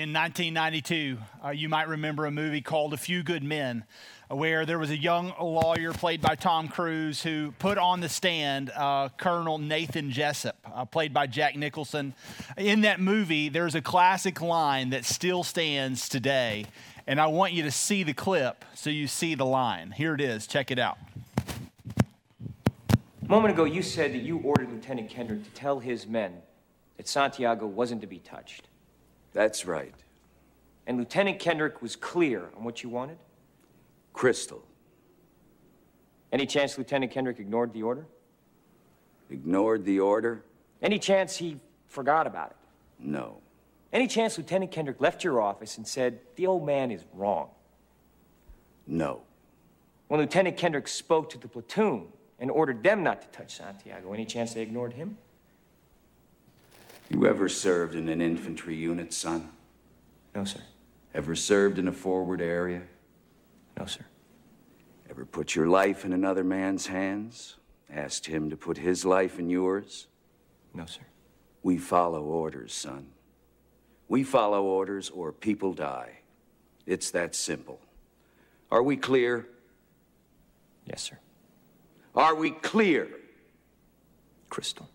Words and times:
in 0.00 0.14
1992, 0.14 1.18
uh, 1.44 1.50
you 1.50 1.68
might 1.68 1.86
remember 1.86 2.24
a 2.24 2.30
movie 2.30 2.62
called 2.62 2.94
A 2.94 2.96
Few 2.96 3.22
Good 3.22 3.44
Men, 3.44 3.84
uh, 4.30 4.34
where 4.34 4.64
there 4.64 4.78
was 4.78 4.88
a 4.88 4.96
young 4.96 5.34
lawyer 5.38 5.92
played 5.92 6.22
by 6.22 6.36
Tom 6.36 6.68
Cruise 6.68 7.22
who 7.22 7.52
put 7.58 7.76
on 7.76 8.00
the 8.00 8.08
stand 8.08 8.70
uh, 8.70 9.10
Colonel 9.18 9.58
Nathan 9.58 10.10
Jessup, 10.10 10.56
uh, 10.64 10.86
played 10.86 11.12
by 11.12 11.26
Jack 11.26 11.54
Nicholson. 11.54 12.14
In 12.56 12.80
that 12.80 12.98
movie, 12.98 13.50
there's 13.50 13.74
a 13.74 13.82
classic 13.82 14.40
line 14.40 14.88
that 14.88 15.04
still 15.04 15.44
stands 15.44 16.08
today, 16.08 16.64
and 17.06 17.20
I 17.20 17.26
want 17.26 17.52
you 17.52 17.62
to 17.64 17.70
see 17.70 18.02
the 18.02 18.14
clip 18.14 18.64
so 18.74 18.88
you 18.88 19.06
see 19.06 19.34
the 19.34 19.44
line. 19.44 19.90
Here 19.90 20.14
it 20.14 20.22
is. 20.22 20.46
Check 20.46 20.70
it 20.70 20.78
out. 20.78 20.96
A 22.88 23.28
moment 23.28 23.52
ago, 23.52 23.64
you 23.64 23.82
said 23.82 24.14
that 24.14 24.22
you 24.22 24.38
ordered 24.38 24.72
Lieutenant 24.72 25.10
Kendrick 25.10 25.44
to 25.44 25.50
tell 25.50 25.78
his 25.78 26.06
men 26.06 26.38
that 26.96 27.06
Santiago 27.06 27.66
wasn't 27.66 28.00
to 28.00 28.06
be 28.06 28.18
touched. 28.20 28.69
That's 29.32 29.64
right. 29.64 29.94
And 30.86 30.98
Lieutenant 30.98 31.38
Kendrick 31.38 31.82
was 31.82 31.96
clear 31.96 32.50
on 32.56 32.64
what 32.64 32.82
you 32.82 32.88
wanted? 32.88 33.18
Crystal. 34.12 34.64
Any 36.32 36.46
chance 36.46 36.78
Lieutenant 36.78 37.12
Kendrick 37.12 37.38
ignored 37.38 37.72
the 37.72 37.82
order? 37.82 38.06
Ignored 39.30 39.84
the 39.84 40.00
order? 40.00 40.42
Any 40.82 40.98
chance 40.98 41.36
he 41.36 41.60
forgot 41.86 42.26
about 42.26 42.50
it? 42.50 42.56
No. 42.98 43.38
Any 43.92 44.06
chance 44.06 44.38
Lieutenant 44.38 44.70
Kendrick 44.70 45.00
left 45.00 45.24
your 45.24 45.40
office 45.40 45.76
and 45.76 45.86
said, 45.86 46.20
the 46.36 46.46
old 46.46 46.64
man 46.64 46.90
is 46.90 47.04
wrong? 47.12 47.50
No. 48.86 49.22
When 50.08 50.20
Lieutenant 50.20 50.56
Kendrick 50.56 50.88
spoke 50.88 51.30
to 51.30 51.38
the 51.38 51.48
platoon 51.48 52.08
and 52.38 52.50
ordered 52.50 52.82
them 52.82 53.02
not 53.02 53.22
to 53.22 53.28
touch 53.28 53.56
Santiago, 53.56 54.12
any 54.12 54.24
chance 54.24 54.54
they 54.54 54.62
ignored 54.62 54.92
him? 54.92 55.18
You 57.10 57.26
ever 57.26 57.48
served 57.48 57.96
in 57.96 58.08
an 58.08 58.20
infantry 58.20 58.76
unit, 58.76 59.12
son? 59.12 59.50
No, 60.34 60.44
sir. 60.44 60.60
Ever 61.12 61.34
served 61.34 61.78
in 61.78 61.88
a 61.88 61.92
forward 61.92 62.40
area? 62.40 62.82
No, 63.76 63.84
sir. 63.86 64.04
Ever 65.10 65.24
put 65.24 65.56
your 65.56 65.66
life 65.66 66.04
in 66.04 66.12
another 66.12 66.44
man's 66.44 66.86
hands? 66.86 67.56
Asked 67.92 68.26
him 68.26 68.48
to 68.50 68.56
put 68.56 68.78
his 68.78 69.04
life 69.04 69.40
in 69.40 69.50
yours? 69.50 70.06
No, 70.72 70.86
sir. 70.86 71.02
We 71.64 71.78
follow 71.78 72.22
orders, 72.22 72.72
son. 72.72 73.08
We 74.06 74.22
follow 74.22 74.62
orders 74.62 75.10
or 75.10 75.32
people 75.32 75.72
die. 75.72 76.20
It's 76.86 77.10
that 77.10 77.34
simple. 77.34 77.80
Are 78.70 78.84
we 78.84 78.96
clear? 78.96 79.48
Yes, 80.86 81.02
sir. 81.02 81.18
Are 82.14 82.36
we 82.36 82.52
clear? 82.52 83.08
Crystal. 84.48 84.88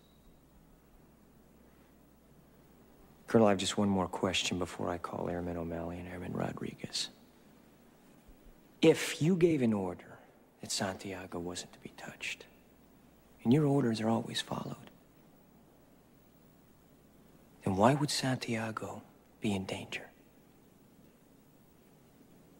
Colonel, 3.36 3.48
I 3.48 3.50
have 3.50 3.58
just 3.58 3.76
one 3.76 3.90
more 3.90 4.08
question 4.08 4.58
before 4.58 4.88
I 4.88 4.96
call 4.96 5.28
Airman 5.28 5.58
O'Malley 5.58 5.98
and 5.98 6.08
Airman 6.08 6.32
Rodriguez. 6.32 7.10
If 8.80 9.20
you 9.20 9.36
gave 9.36 9.60
an 9.60 9.74
order 9.74 10.20
that 10.62 10.72
Santiago 10.72 11.38
wasn't 11.38 11.74
to 11.74 11.78
be 11.80 11.92
touched, 11.98 12.46
and 13.44 13.52
your 13.52 13.66
orders 13.66 14.00
are 14.00 14.08
always 14.08 14.40
followed, 14.40 14.90
then 17.62 17.76
why 17.76 17.92
would 17.92 18.10
Santiago 18.10 19.02
be 19.42 19.54
in 19.54 19.66
danger? 19.66 20.08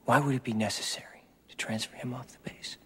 Why 0.04 0.20
would 0.20 0.34
it 0.34 0.44
be 0.44 0.52
necessary 0.52 1.24
to 1.48 1.56
transfer 1.56 1.96
him 1.96 2.12
off 2.12 2.28
the 2.28 2.50
base? 2.50 2.76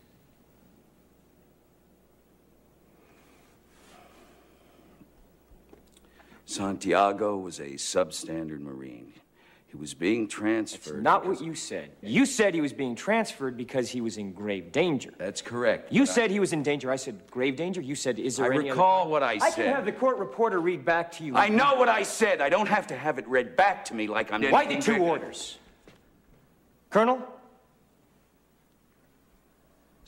Santiago 6.50 7.36
was 7.36 7.60
a 7.60 7.70
substandard 7.74 8.60
Marine. 8.60 9.12
He 9.68 9.76
was 9.76 9.94
being 9.94 10.26
transferred. 10.26 10.94
That's 10.96 11.04
not 11.04 11.24
what 11.24 11.40
you 11.40 11.54
said. 11.54 11.90
You 12.02 12.26
said 12.26 12.54
he 12.54 12.60
was 12.60 12.72
being 12.72 12.96
transferred 12.96 13.56
because 13.56 13.88
he 13.88 14.00
was 14.00 14.16
in 14.16 14.32
grave 14.32 14.72
danger. 14.72 15.12
That's 15.16 15.40
correct. 15.40 15.92
You 15.92 16.02
but 16.02 16.08
I- 16.10 16.12
said 16.12 16.30
he 16.32 16.40
was 16.40 16.52
in 16.52 16.64
danger. 16.64 16.90
I 16.90 16.96
said 16.96 17.20
grave 17.30 17.54
danger. 17.54 17.80
You 17.80 17.94
said, 17.94 18.18
is 18.18 18.36
there 18.36 18.46
I 18.52 18.56
any 18.56 18.70
other- 18.70 18.70
recall 18.70 19.08
what 19.08 19.22
I 19.22 19.34
I 19.34 19.38
said. 19.38 19.46
I 19.46 19.52
can 19.52 19.74
have 19.76 19.84
the 19.84 19.92
court 19.92 20.18
reporter 20.18 20.58
read 20.58 20.84
back 20.84 21.12
to 21.12 21.24
you. 21.24 21.36
I 21.36 21.48
know 21.48 21.76
what 21.76 21.88
I 21.88 22.02
said. 22.02 22.40
I 22.40 22.48
don't 22.48 22.68
have 22.68 22.88
to 22.88 22.96
have 22.96 23.20
it 23.20 23.28
read 23.28 23.54
back 23.54 23.84
to 23.86 23.94
me 23.94 24.08
like 24.08 24.32
I'm. 24.32 24.42
Why 24.50 24.66
the 24.66 24.80
two 24.80 24.96
orders? 24.96 25.58
Colonel? 26.90 27.22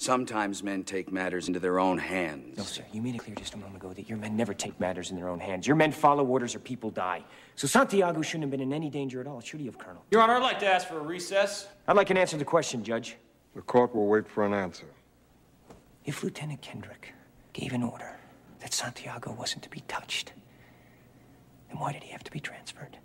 Sometimes 0.03 0.65
men 0.65 0.83
take 0.83 1.13
matters 1.13 1.47
into 1.47 1.61
their 1.61 1.79
own 1.79 1.97
hands. 1.97 2.59
No, 2.59 2.65
sir. 2.65 2.83
You 2.93 3.01
made 3.01 3.15
it 3.15 3.19
clear 3.19 3.37
just 3.37 3.55
a 3.55 3.57
moment 3.57 3.77
ago 3.77 3.93
that 3.93 4.09
your 4.09 4.19
men 4.19 4.37
never 4.37 4.53
take 4.53 4.81
matters 4.81 5.13
in 5.13 5.17
their 5.17 5.29
own 5.29 5.39
hands. 5.39 5.65
Your 5.65 5.77
men 5.77 5.93
follow 5.93 6.27
orders 6.27 6.57
or 6.57 6.59
people 6.59 6.91
die. 6.91 7.23
So 7.55 7.69
Santiago 7.69 8.21
shouldn't 8.21 8.43
have 8.43 8.51
been 8.51 8.61
in 8.61 8.73
any 8.73 8.91
danger 8.91 9.21
at 9.21 9.29
all, 9.29 9.41
should 9.41 9.61
he 9.61 9.67
have, 9.67 9.79
Colonel? 9.79 10.05
Your 10.11 10.21
Honor, 10.21 10.35
I'd 10.35 10.43
like 10.43 10.59
to 10.59 10.67
ask 10.67 10.89
for 10.89 10.99
a 10.99 11.03
recess. 11.03 11.69
I'd 11.87 11.95
like 11.95 12.11
an 12.11 12.17
answer 12.17 12.33
to 12.33 12.39
the 12.39 12.45
question, 12.45 12.83
Judge. 12.83 13.17
The 13.55 13.63
court 13.63 13.95
will 13.95 14.09
wait 14.09 14.27
for 14.27 14.45
an 14.45 14.53
answer. 14.53 14.87
If 16.05 16.25
Lieutenant 16.25 16.63
Kendrick 16.63 17.15
gave 17.53 17.73
an 17.73 17.85
order 17.85 18.17
that 18.59 18.75
Santiago 18.75 19.33
wasn't 19.33 19.63
to 19.63 19.71
be 19.71 19.85
touched, 19.87 20.33
then 21.69 21.79
why 21.79 21.93
did 21.93 22.03
he 22.03 22.11
have 22.11 22.25
to 22.25 22.33
be 22.33 22.41
transferred? 22.41 22.99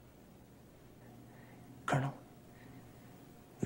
Colonel, 1.86 2.16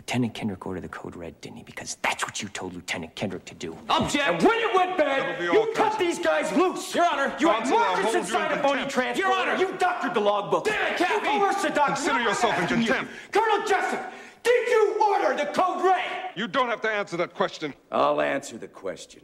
Lieutenant 0.01 0.33
Kendrick 0.33 0.65
ordered 0.65 0.81
the 0.81 0.87
code 0.89 1.15
red, 1.15 1.39
didn't 1.41 1.57
he? 1.57 1.63
Because 1.63 1.95
that's 2.01 2.23
what 2.25 2.41
you 2.41 2.49
told 2.49 2.73
Lieutenant 2.73 3.13
Kendrick 3.13 3.45
to 3.45 3.53
do. 3.53 3.77
Object! 3.87 4.27
And 4.27 4.41
when 4.41 4.57
it 4.57 4.75
went 4.75 4.97
bad, 4.97 5.39
you 5.43 5.51
cut 5.75 5.91
Counsel. 5.91 5.99
these 5.99 6.17
guys 6.17 6.51
loose. 6.53 6.95
Your 6.95 7.05
Honor, 7.05 7.31
you 7.39 7.47
had 7.49 7.57
Counsel, 7.59 7.77
I'll 7.77 7.83
markers 7.85 8.03
hold 8.05 8.13
you 8.15 8.19
inside 8.21 8.51
in 8.51 8.57
a 8.57 8.61
phony 8.63 8.73
contempt. 8.81 8.91
transport. 8.93 9.27
Your 9.29 9.37
Honor. 9.37 9.55
you 9.63 9.77
doctored 9.77 10.15
the 10.15 10.19
logbook. 10.19 10.65
Damn 10.65 10.91
it, 10.93 10.97
Cappy. 10.97 11.29
You 11.29 11.39
coerced 11.39 11.61
the 11.61 11.69
doctor. 11.69 11.93
Consider 11.93 12.15
I'm 12.15 12.23
yourself 12.25 12.57
in 12.57 12.63
asking 12.63 12.81
you. 12.81 12.87
contempt. 12.87 13.11
Colonel 13.31 13.67
Jessup, 13.67 14.11
did 14.41 14.69
you 14.69 15.03
order 15.07 15.37
the 15.37 15.45
code 15.51 15.85
red? 15.85 16.31
You 16.35 16.47
don't 16.47 16.69
have 16.69 16.81
to 16.81 16.89
answer 16.89 17.15
that 17.17 17.35
question. 17.35 17.71
I'll 17.91 18.21
answer 18.21 18.57
the 18.57 18.67
question. 18.67 19.21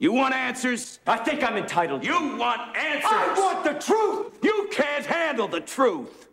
You 0.00 0.12
want 0.12 0.34
answers? 0.34 1.00
I 1.06 1.16
think 1.16 1.42
I'm 1.42 1.56
entitled. 1.56 2.02
to. 2.02 2.08
You 2.08 2.36
want 2.36 2.76
answers? 2.76 3.04
I 3.10 3.34
want 3.38 3.64
the 3.64 3.72
truth. 3.82 4.38
You 4.42 4.68
can't 4.70 5.06
handle 5.06 5.48
the 5.48 5.60
truth. 5.60 6.27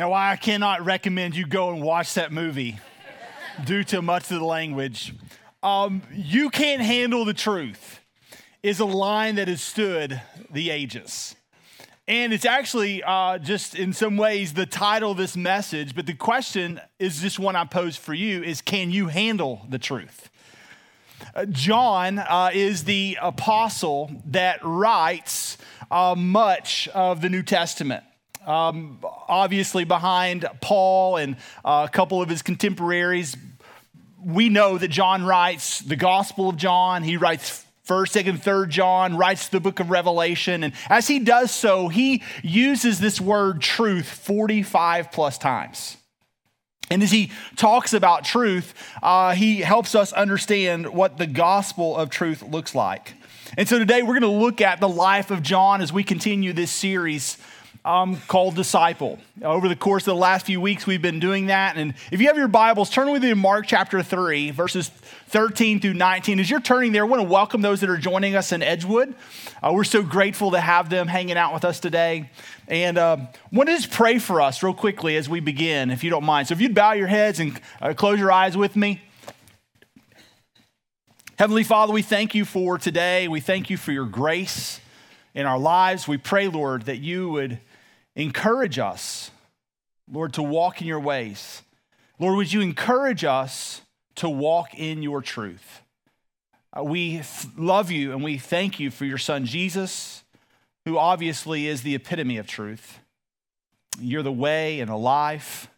Now, 0.00 0.14
I 0.14 0.36
cannot 0.36 0.86
recommend 0.86 1.36
you 1.36 1.46
go 1.46 1.68
and 1.68 1.82
watch 1.82 2.14
that 2.14 2.32
movie 2.32 2.78
due 3.66 3.84
to 3.84 4.00
much 4.00 4.30
of 4.30 4.38
the 4.38 4.44
language. 4.46 5.12
Um, 5.62 6.00
you 6.10 6.48
can't 6.48 6.80
handle 6.80 7.26
the 7.26 7.34
truth 7.34 8.00
is 8.62 8.80
a 8.80 8.86
line 8.86 9.34
that 9.34 9.46
has 9.46 9.60
stood 9.60 10.18
the 10.50 10.70
ages. 10.70 11.36
And 12.08 12.32
it's 12.32 12.46
actually 12.46 13.02
uh, 13.02 13.36
just 13.36 13.74
in 13.74 13.92
some 13.92 14.16
ways 14.16 14.54
the 14.54 14.64
title 14.64 15.10
of 15.10 15.18
this 15.18 15.36
message, 15.36 15.94
but 15.94 16.06
the 16.06 16.14
question 16.14 16.80
is 16.98 17.20
just 17.20 17.38
one 17.38 17.54
I 17.54 17.66
pose 17.66 17.98
for 17.98 18.14
you 18.14 18.42
is 18.42 18.62
can 18.62 18.90
you 18.90 19.08
handle 19.08 19.66
the 19.68 19.78
truth? 19.78 20.30
Uh, 21.34 21.44
John 21.44 22.20
uh, 22.20 22.52
is 22.54 22.84
the 22.84 23.18
apostle 23.20 24.10
that 24.24 24.60
writes 24.64 25.58
uh, 25.90 26.14
much 26.16 26.88
of 26.94 27.20
the 27.20 27.28
New 27.28 27.42
Testament. 27.42 28.04
Um, 28.46 28.98
obviously, 29.02 29.84
behind 29.84 30.46
Paul 30.60 31.16
and 31.16 31.36
uh, 31.64 31.86
a 31.88 31.92
couple 31.92 32.22
of 32.22 32.28
his 32.28 32.42
contemporaries, 32.42 33.36
we 34.24 34.48
know 34.48 34.78
that 34.78 34.88
John 34.88 35.24
writes 35.24 35.80
the 35.80 35.96
Gospel 35.96 36.48
of 36.48 36.56
John. 36.56 37.02
He 37.02 37.16
writes 37.16 37.64
First, 37.82 38.12
Second, 38.12 38.42
Third 38.42 38.70
John, 38.70 39.16
writes 39.16 39.48
the 39.48 39.60
book 39.60 39.80
of 39.80 39.90
Revelation. 39.90 40.62
And 40.62 40.74
as 40.88 41.08
he 41.08 41.18
does 41.18 41.50
so, 41.50 41.88
he 41.88 42.22
uses 42.42 43.00
this 43.00 43.20
word 43.20 43.60
truth 43.60 44.08
45 44.08 45.12
plus 45.12 45.38
times. 45.38 45.96
And 46.90 47.02
as 47.02 47.10
he 47.10 47.30
talks 47.56 47.92
about 47.92 48.24
truth, 48.24 48.74
uh, 49.02 49.34
he 49.34 49.58
helps 49.60 49.94
us 49.94 50.12
understand 50.12 50.88
what 50.88 51.18
the 51.18 51.26
gospel 51.26 51.96
of 51.96 52.10
truth 52.10 52.42
looks 52.42 52.74
like. 52.74 53.14
And 53.56 53.68
so 53.68 53.78
today 53.78 54.02
we're 54.02 54.18
going 54.18 54.22
to 54.22 54.28
look 54.28 54.60
at 54.60 54.80
the 54.80 54.88
life 54.88 55.30
of 55.30 55.42
John 55.42 55.80
as 55.80 55.92
we 55.92 56.04
continue 56.04 56.52
this 56.52 56.70
series 56.70 57.38
um, 57.84 58.20
called 58.28 58.56
Disciple. 58.56 59.18
Over 59.42 59.68
the 59.68 59.76
course 59.76 60.02
of 60.02 60.14
the 60.14 60.20
last 60.20 60.46
few 60.46 60.60
weeks, 60.60 60.86
we've 60.86 61.00
been 61.00 61.20
doing 61.20 61.46
that. 61.46 61.76
And 61.76 61.94
if 62.10 62.20
you 62.20 62.26
have 62.26 62.36
your 62.36 62.48
Bibles, 62.48 62.90
turn 62.90 63.10
with 63.10 63.22
me 63.22 63.30
to 63.30 63.34
Mark 63.34 63.66
chapter 63.66 64.02
3, 64.02 64.50
verses 64.50 64.88
13 65.28 65.80
through 65.80 65.94
19. 65.94 66.40
As 66.40 66.50
you're 66.50 66.60
turning 66.60 66.92
there, 66.92 67.04
I 67.04 67.08
want 67.08 67.22
to 67.22 67.28
welcome 67.28 67.62
those 67.62 67.80
that 67.80 67.88
are 67.88 67.96
joining 67.96 68.34
us 68.34 68.52
in 68.52 68.62
Edgewood. 68.62 69.14
Uh, 69.62 69.72
we're 69.72 69.84
so 69.84 70.02
grateful 70.02 70.50
to 70.50 70.60
have 70.60 70.90
them 70.90 71.06
hanging 71.06 71.38
out 71.38 71.54
with 71.54 71.64
us 71.64 71.80
today. 71.80 72.30
And 72.68 72.98
uh, 72.98 73.16
want 73.50 73.68
to 73.68 73.76
just 73.76 73.90
pray 73.90 74.18
for 74.18 74.42
us 74.42 74.62
real 74.62 74.74
quickly 74.74 75.16
as 75.16 75.28
we 75.28 75.40
begin, 75.40 75.90
if 75.90 76.04
you 76.04 76.10
don't 76.10 76.24
mind. 76.24 76.48
So 76.48 76.52
if 76.52 76.60
you'd 76.60 76.74
bow 76.74 76.92
your 76.92 77.08
heads 77.08 77.40
and 77.40 77.58
uh, 77.80 77.94
close 77.94 78.18
your 78.18 78.30
eyes 78.30 78.56
with 78.56 78.76
me. 78.76 79.00
Heavenly 81.38 81.64
Father, 81.64 81.94
we 81.94 82.02
thank 82.02 82.34
you 82.34 82.44
for 82.44 82.76
today. 82.76 83.26
We 83.26 83.40
thank 83.40 83.70
you 83.70 83.78
for 83.78 83.92
your 83.92 84.04
grace 84.04 84.78
in 85.34 85.46
our 85.46 85.58
lives. 85.58 86.06
We 86.06 86.18
pray, 86.18 86.48
Lord, 86.48 86.82
that 86.82 86.98
you 86.98 87.30
would 87.30 87.58
encourage 88.22 88.78
us, 88.78 89.30
Lord, 90.10 90.34
to 90.34 90.42
walk 90.42 90.80
in 90.80 90.86
your 90.86 91.00
ways. 91.00 91.62
Lord, 92.18 92.36
would 92.36 92.52
you 92.52 92.60
encourage 92.60 93.24
us 93.24 93.82
to 94.16 94.28
walk 94.28 94.74
in 94.74 95.02
your 95.02 95.22
truth? 95.22 95.82
Uh, 96.76 96.84
we 96.84 97.22
love 97.56 97.90
you 97.90 98.12
and 98.12 98.22
we 98.22 98.38
thank 98.38 98.78
you 98.78 98.90
for 98.90 99.04
your 99.04 99.18
son 99.18 99.46
Jesus, 99.46 100.22
who 100.84 100.98
obviously 100.98 101.66
is 101.66 101.82
the 101.82 101.94
epitome 101.94 102.36
of 102.36 102.46
truth. 102.46 102.98
You're 103.98 104.22
the 104.22 104.32
way 104.32 104.80
and 104.80 104.90
the 104.90 104.96
life. 104.96 105.68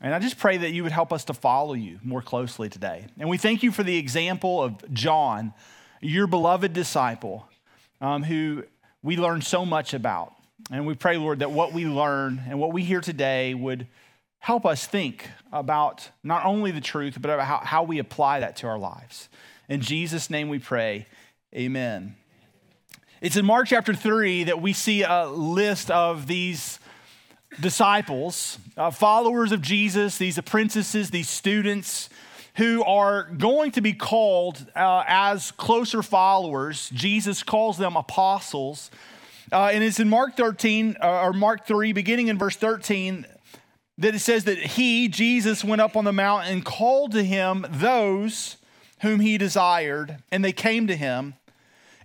And 0.00 0.14
I 0.14 0.18
just 0.18 0.38
pray 0.38 0.56
that 0.56 0.70
you 0.70 0.82
would 0.82 0.92
help 0.92 1.12
us 1.12 1.24
to 1.26 1.34
follow 1.34 1.74
you 1.74 1.98
more 2.02 2.22
closely 2.22 2.68
today. 2.68 3.06
And 3.18 3.28
we 3.28 3.36
thank 3.36 3.62
you 3.62 3.70
for 3.70 3.82
the 3.82 3.98
example 3.98 4.62
of 4.62 4.94
John, 4.94 5.52
your 6.00 6.26
beloved 6.26 6.72
disciple, 6.72 7.46
um, 8.00 8.22
who 8.22 8.64
we 9.02 9.16
learned 9.16 9.44
so 9.44 9.66
much 9.66 9.92
about. 9.92 10.32
And 10.70 10.86
we 10.86 10.94
pray, 10.94 11.16
Lord, 11.16 11.40
that 11.40 11.50
what 11.50 11.72
we 11.72 11.86
learn 11.86 12.42
and 12.48 12.58
what 12.58 12.72
we 12.72 12.84
hear 12.84 13.00
today 13.00 13.54
would 13.54 13.86
help 14.38 14.64
us 14.64 14.86
think 14.86 15.28
about 15.52 16.08
not 16.22 16.44
only 16.44 16.70
the 16.70 16.80
truth, 16.80 17.18
but 17.20 17.30
about 17.30 17.46
how, 17.46 17.58
how 17.58 17.82
we 17.82 17.98
apply 17.98 18.40
that 18.40 18.56
to 18.56 18.66
our 18.66 18.78
lives. 18.78 19.28
In 19.68 19.80
Jesus' 19.80 20.30
name 20.30 20.48
we 20.48 20.58
pray. 20.58 21.06
Amen. 21.54 22.16
It's 23.20 23.36
in 23.36 23.44
Mark 23.44 23.68
chapter 23.68 23.94
3 23.94 24.44
that 24.44 24.62
we 24.62 24.72
see 24.72 25.02
a 25.02 25.26
list 25.26 25.90
of 25.90 26.26
these 26.26 26.78
disciples, 27.60 28.58
uh, 28.76 28.90
followers 28.90 29.52
of 29.52 29.60
Jesus, 29.60 30.16
these 30.16 30.38
apprentices, 30.38 31.10
these 31.10 31.28
students 31.28 32.08
who 32.56 32.82
are 32.84 33.24
going 33.24 33.72
to 33.72 33.80
be 33.80 33.92
called 33.92 34.66
uh, 34.74 35.04
as 35.06 35.50
closer 35.52 36.02
followers. 36.02 36.90
Jesus 36.90 37.42
calls 37.42 37.78
them 37.78 37.96
apostles. 37.96 38.90
Uh, 39.52 39.70
and 39.72 39.82
it's 39.82 39.98
in 39.98 40.08
Mark 40.08 40.36
13, 40.36 40.96
uh, 41.02 41.22
or 41.22 41.32
Mark 41.32 41.66
3, 41.66 41.92
beginning 41.92 42.28
in 42.28 42.38
verse 42.38 42.56
13, 42.56 43.26
that 43.98 44.14
it 44.14 44.20
says 44.20 44.44
that 44.44 44.58
he, 44.58 45.08
Jesus, 45.08 45.64
went 45.64 45.80
up 45.80 45.96
on 45.96 46.04
the 46.04 46.12
mountain 46.12 46.52
and 46.52 46.64
called 46.64 47.12
to 47.12 47.24
him 47.24 47.66
those 47.68 48.56
whom 49.02 49.20
he 49.20 49.38
desired, 49.38 50.18
and 50.30 50.44
they 50.44 50.52
came 50.52 50.86
to 50.86 50.96
him. 50.96 51.34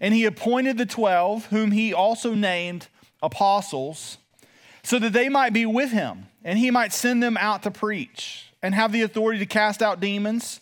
And 0.01 0.13
he 0.13 0.25
appointed 0.25 0.77
the 0.77 0.85
twelve, 0.85 1.45
whom 1.47 1.71
he 1.71 1.93
also 1.93 2.33
named 2.33 2.87
apostles, 3.21 4.17
so 4.83 4.99
that 4.99 5.13
they 5.13 5.29
might 5.29 5.53
be 5.53 5.65
with 5.65 5.91
him, 5.91 6.27
and 6.43 6.59
he 6.59 6.71
might 6.71 6.93
send 6.93 7.23
them 7.23 7.37
out 7.37 7.63
to 7.63 7.71
preach 7.71 8.51
and 8.61 8.75
have 8.75 8.91
the 8.91 9.03
authority 9.03 9.39
to 9.39 9.45
cast 9.45 9.81
out 9.81 9.99
demons. 9.99 10.59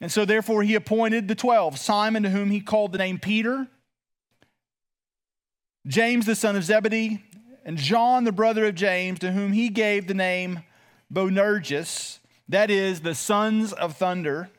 And 0.00 0.10
so, 0.10 0.24
therefore, 0.24 0.62
he 0.62 0.74
appointed 0.74 1.28
the 1.28 1.34
twelve 1.34 1.78
Simon, 1.78 2.24
to 2.24 2.30
whom 2.30 2.50
he 2.50 2.60
called 2.60 2.92
the 2.92 2.98
name 2.98 3.18
Peter, 3.18 3.68
James, 5.86 6.26
the 6.26 6.34
son 6.34 6.56
of 6.56 6.64
Zebedee, 6.64 7.22
and 7.64 7.76
John, 7.76 8.24
the 8.24 8.32
brother 8.32 8.66
of 8.66 8.74
James, 8.74 9.18
to 9.20 9.32
whom 9.32 9.52
he 9.52 9.68
gave 9.68 10.06
the 10.06 10.14
name 10.14 10.62
Boanerges, 11.10 12.18
that 12.48 12.70
is, 12.70 13.00
the 13.00 13.14
sons 13.14 13.72
of 13.72 13.96
thunder. 13.96 14.50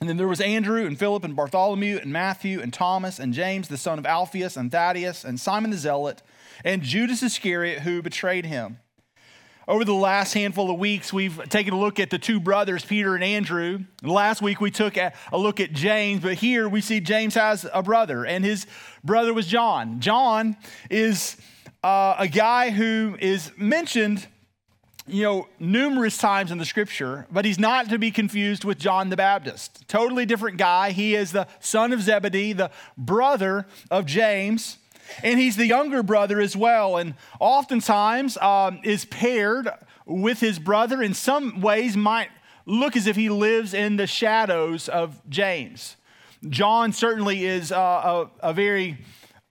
And 0.00 0.08
then 0.08 0.16
there 0.16 0.28
was 0.28 0.40
Andrew 0.40 0.86
and 0.86 0.98
Philip 0.98 1.24
and 1.24 1.36
Bartholomew 1.36 1.98
and 2.02 2.12
Matthew 2.12 2.60
and 2.60 2.72
Thomas 2.72 3.18
and 3.18 3.32
James, 3.32 3.68
the 3.68 3.78
son 3.78 3.98
of 3.98 4.06
Alphaeus 4.06 4.56
and 4.56 4.70
Thaddeus 4.70 5.24
and 5.24 5.38
Simon 5.38 5.70
the 5.70 5.76
Zealot 5.76 6.22
and 6.64 6.82
Judas 6.82 7.22
Iscariot, 7.22 7.80
who 7.80 8.02
betrayed 8.02 8.46
him. 8.46 8.78
Over 9.66 9.86
the 9.86 9.94
last 9.94 10.34
handful 10.34 10.70
of 10.70 10.78
weeks, 10.78 11.10
we've 11.10 11.48
taken 11.48 11.72
a 11.72 11.78
look 11.78 11.98
at 11.98 12.10
the 12.10 12.18
two 12.18 12.38
brothers, 12.38 12.84
Peter 12.84 13.14
and 13.14 13.24
Andrew. 13.24 13.78
Last 14.02 14.42
week, 14.42 14.60
we 14.60 14.70
took 14.70 14.98
a, 14.98 15.14
look 15.32 15.58
at 15.58 15.72
James, 15.72 16.20
but 16.20 16.34
here 16.34 16.68
we 16.68 16.82
see 16.82 17.00
James 17.00 17.34
has 17.34 17.66
a 17.72 17.82
brother, 17.82 18.26
and 18.26 18.44
his 18.44 18.66
brother 19.02 19.32
was 19.32 19.46
John. 19.46 20.00
John 20.00 20.58
is 20.90 21.38
uh, 21.82 22.16
a 22.18 22.28
guy 22.28 22.70
who 22.70 23.16
is 23.18 23.52
mentioned 23.56 24.26
you 25.06 25.22
know, 25.22 25.48
numerous 25.58 26.18
times 26.18 26.50
in 26.50 26.58
the 26.58 26.66
scripture, 26.66 27.26
but 27.30 27.46
he's 27.46 27.58
not 27.58 27.88
to 27.88 27.98
be 27.98 28.10
confused 28.10 28.64
with 28.64 28.78
John 28.78 29.08
the 29.08 29.16
Baptist. 29.16 29.88
Totally 29.88 30.26
different 30.26 30.58
guy. 30.58 30.90
He 30.90 31.14
is 31.14 31.32
the 31.32 31.46
son 31.60 31.94
of 31.94 32.02
Zebedee, 32.02 32.52
the 32.52 32.70
brother 32.98 33.66
of 33.90 34.04
James, 34.04 34.76
and 35.22 35.38
he's 35.38 35.56
the 35.56 35.66
younger 35.66 36.02
brother 36.02 36.40
as 36.40 36.56
well. 36.56 36.96
And 36.96 37.14
oftentimes 37.40 38.36
um, 38.38 38.80
is 38.82 39.04
paired 39.04 39.68
with 40.06 40.40
his 40.40 40.58
brother. 40.58 41.02
In 41.02 41.14
some 41.14 41.60
ways, 41.60 41.96
might 41.96 42.28
look 42.66 42.96
as 42.96 43.06
if 43.06 43.16
he 43.16 43.28
lives 43.28 43.74
in 43.74 43.96
the 43.96 44.06
shadows 44.06 44.88
of 44.88 45.20
James. 45.28 45.96
John 46.48 46.92
certainly 46.92 47.44
is 47.44 47.72
uh, 47.72 48.28
a, 48.42 48.48
a 48.50 48.52
very 48.52 48.98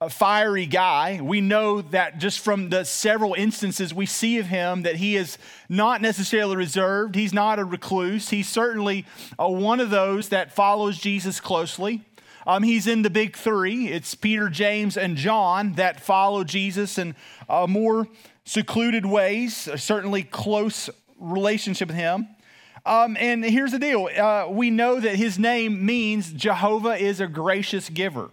a 0.00 0.10
fiery 0.10 0.66
guy. 0.66 1.20
We 1.22 1.40
know 1.40 1.80
that 1.80 2.18
just 2.18 2.40
from 2.40 2.68
the 2.68 2.84
several 2.84 3.32
instances 3.34 3.94
we 3.94 4.06
see 4.06 4.38
of 4.38 4.46
him 4.46 4.82
that 4.82 4.96
he 4.96 5.16
is 5.16 5.38
not 5.68 6.02
necessarily 6.02 6.56
reserved. 6.56 7.14
He's 7.14 7.32
not 7.32 7.58
a 7.58 7.64
recluse. 7.64 8.28
He's 8.28 8.48
certainly 8.48 9.06
uh, 9.38 9.48
one 9.48 9.80
of 9.80 9.90
those 9.90 10.28
that 10.28 10.52
follows 10.52 10.98
Jesus 10.98 11.40
closely. 11.40 12.02
Um, 12.46 12.62
he's 12.62 12.86
in 12.86 13.02
the 13.02 13.10
big 13.10 13.36
three. 13.36 13.88
It's 13.88 14.14
Peter, 14.14 14.48
James, 14.48 14.96
and 14.96 15.16
John 15.16 15.74
that 15.74 16.00
follow 16.00 16.44
Jesus 16.44 16.98
in 16.98 17.14
uh, 17.48 17.66
more 17.66 18.06
secluded 18.44 19.06
ways, 19.06 19.68
certainly 19.76 20.22
close 20.22 20.90
relationship 21.18 21.88
with 21.88 21.96
him. 21.96 22.28
Um, 22.86 23.16
and 23.18 23.42
here's 23.42 23.72
the 23.72 23.78
deal 23.78 24.08
uh, 24.14 24.46
we 24.50 24.70
know 24.70 25.00
that 25.00 25.16
his 25.16 25.38
name 25.38 25.86
means 25.86 26.32
Jehovah 26.32 26.96
is 26.96 27.20
a 27.20 27.26
gracious 27.26 27.88
giver. 27.88 28.30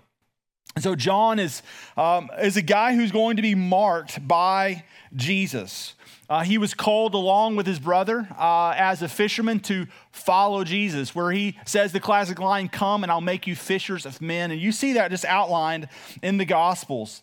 So, 0.79 0.95
John 0.95 1.37
is, 1.39 1.61
um, 1.97 2.29
is 2.41 2.55
a 2.55 2.61
guy 2.61 2.95
who's 2.95 3.11
going 3.11 3.35
to 3.35 3.41
be 3.41 3.55
marked 3.55 4.25
by 4.25 4.85
Jesus. 5.15 5.95
Uh, 6.31 6.43
he 6.43 6.57
was 6.57 6.73
called 6.73 7.13
along 7.13 7.57
with 7.57 7.67
his 7.67 7.77
brother 7.77 8.25
uh, 8.39 8.73
as 8.77 9.01
a 9.01 9.09
fisherman 9.09 9.59
to 9.59 9.85
follow 10.13 10.63
Jesus, 10.63 11.13
where 11.13 11.29
he 11.29 11.57
says 11.65 11.91
the 11.91 11.99
classic 11.99 12.39
line, 12.39 12.69
Come 12.69 13.03
and 13.03 13.11
I'll 13.11 13.19
make 13.19 13.47
you 13.47 13.53
fishers 13.53 14.05
of 14.05 14.21
men. 14.21 14.49
And 14.49 14.61
you 14.61 14.71
see 14.71 14.93
that 14.93 15.11
just 15.11 15.25
outlined 15.25 15.89
in 16.23 16.37
the 16.37 16.45
Gospels. 16.45 17.21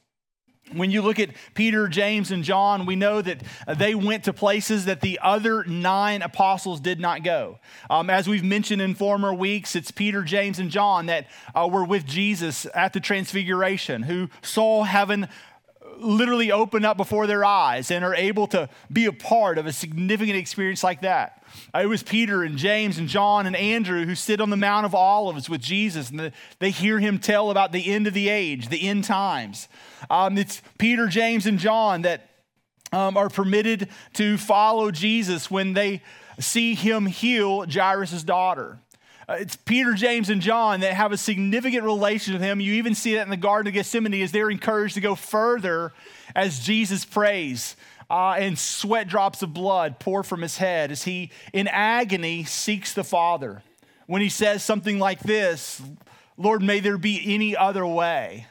When 0.72 0.90
you 0.90 1.00
look 1.00 1.18
at 1.18 1.30
Peter, 1.54 1.88
James, 1.88 2.30
and 2.30 2.44
John, 2.44 2.84
we 2.84 2.96
know 2.96 3.22
that 3.22 3.42
they 3.78 3.94
went 3.94 4.24
to 4.24 4.34
places 4.34 4.84
that 4.84 5.00
the 5.00 5.18
other 5.22 5.64
nine 5.64 6.20
apostles 6.20 6.78
did 6.78 7.00
not 7.00 7.22
go. 7.22 7.58
Um, 7.88 8.10
as 8.10 8.28
we've 8.28 8.44
mentioned 8.44 8.82
in 8.82 8.94
former 8.94 9.32
weeks, 9.32 9.74
it's 9.74 9.90
Peter, 9.90 10.22
James, 10.22 10.58
and 10.58 10.70
John 10.70 11.06
that 11.06 11.28
uh, 11.54 11.66
were 11.70 11.84
with 11.84 12.04
Jesus 12.04 12.66
at 12.74 12.92
the 12.92 13.00
Transfiguration, 13.00 14.02
who 14.02 14.28
saw 14.42 14.82
heaven 14.82 15.28
literally 16.00 16.52
open 16.52 16.84
up 16.84 16.96
before 16.96 17.26
their 17.26 17.44
eyes 17.44 17.90
and 17.90 18.04
are 18.04 18.14
able 18.14 18.46
to 18.48 18.68
be 18.92 19.06
a 19.06 19.12
part 19.12 19.58
of 19.58 19.66
a 19.66 19.72
significant 19.72 20.36
experience 20.36 20.82
like 20.82 21.02
that. 21.02 21.44
It 21.74 21.86
was 21.86 22.02
Peter 22.02 22.42
and 22.42 22.56
James 22.56 22.98
and 22.98 23.08
John 23.08 23.46
and 23.46 23.56
Andrew 23.56 24.04
who 24.04 24.14
sit 24.14 24.40
on 24.40 24.50
the 24.50 24.56
Mount 24.56 24.86
of 24.86 24.94
Olives 24.94 25.48
with 25.48 25.60
Jesus 25.60 26.10
and 26.10 26.32
they 26.58 26.70
hear 26.70 26.98
him 26.98 27.18
tell 27.18 27.50
about 27.50 27.72
the 27.72 27.92
end 27.92 28.06
of 28.06 28.14
the 28.14 28.28
age, 28.28 28.68
the 28.68 28.88
end 28.88 29.04
times. 29.04 29.68
Um, 30.10 30.38
it's 30.38 30.62
Peter, 30.78 31.06
James, 31.06 31.46
and 31.46 31.58
John 31.58 32.02
that 32.02 32.28
um, 32.92 33.16
are 33.16 33.28
permitted 33.28 33.88
to 34.14 34.38
follow 34.38 34.90
Jesus 34.90 35.50
when 35.50 35.74
they 35.74 36.02
see 36.40 36.74
him 36.74 37.06
heal 37.06 37.66
Jairus' 37.68 38.22
daughter. 38.22 38.78
Uh, 39.28 39.36
it's 39.40 39.56
Peter, 39.56 39.92
James, 39.92 40.30
and 40.30 40.40
John 40.40 40.80
that 40.80 40.94
have 40.94 41.12
a 41.12 41.18
significant 41.18 41.84
relation 41.84 42.32
with 42.32 42.40
him. 42.40 42.60
You 42.60 42.74
even 42.74 42.94
see 42.94 43.14
that 43.16 43.22
in 43.22 43.30
the 43.30 43.36
Garden 43.36 43.68
of 43.68 43.74
Gethsemane 43.74 44.22
as 44.22 44.32
they're 44.32 44.50
encouraged 44.50 44.94
to 44.94 45.02
go 45.02 45.14
further 45.14 45.92
as 46.34 46.60
Jesus 46.60 47.04
prays. 47.04 47.76
Uh, 48.10 48.36
and 48.38 48.58
sweat 48.58 49.06
drops 49.06 49.42
of 49.42 49.52
blood 49.52 49.98
pour 49.98 50.22
from 50.22 50.40
his 50.40 50.56
head 50.56 50.90
as 50.90 51.02
he, 51.02 51.30
in 51.52 51.68
agony, 51.68 52.42
seeks 52.42 52.94
the 52.94 53.04
Father. 53.04 53.62
When 54.06 54.22
he 54.22 54.30
says 54.30 54.64
something 54.64 54.98
like 54.98 55.20
this 55.20 55.82
Lord, 56.38 56.62
may 56.62 56.80
there 56.80 56.96
be 56.96 57.34
any 57.34 57.54
other 57.54 57.86
way 57.86 58.46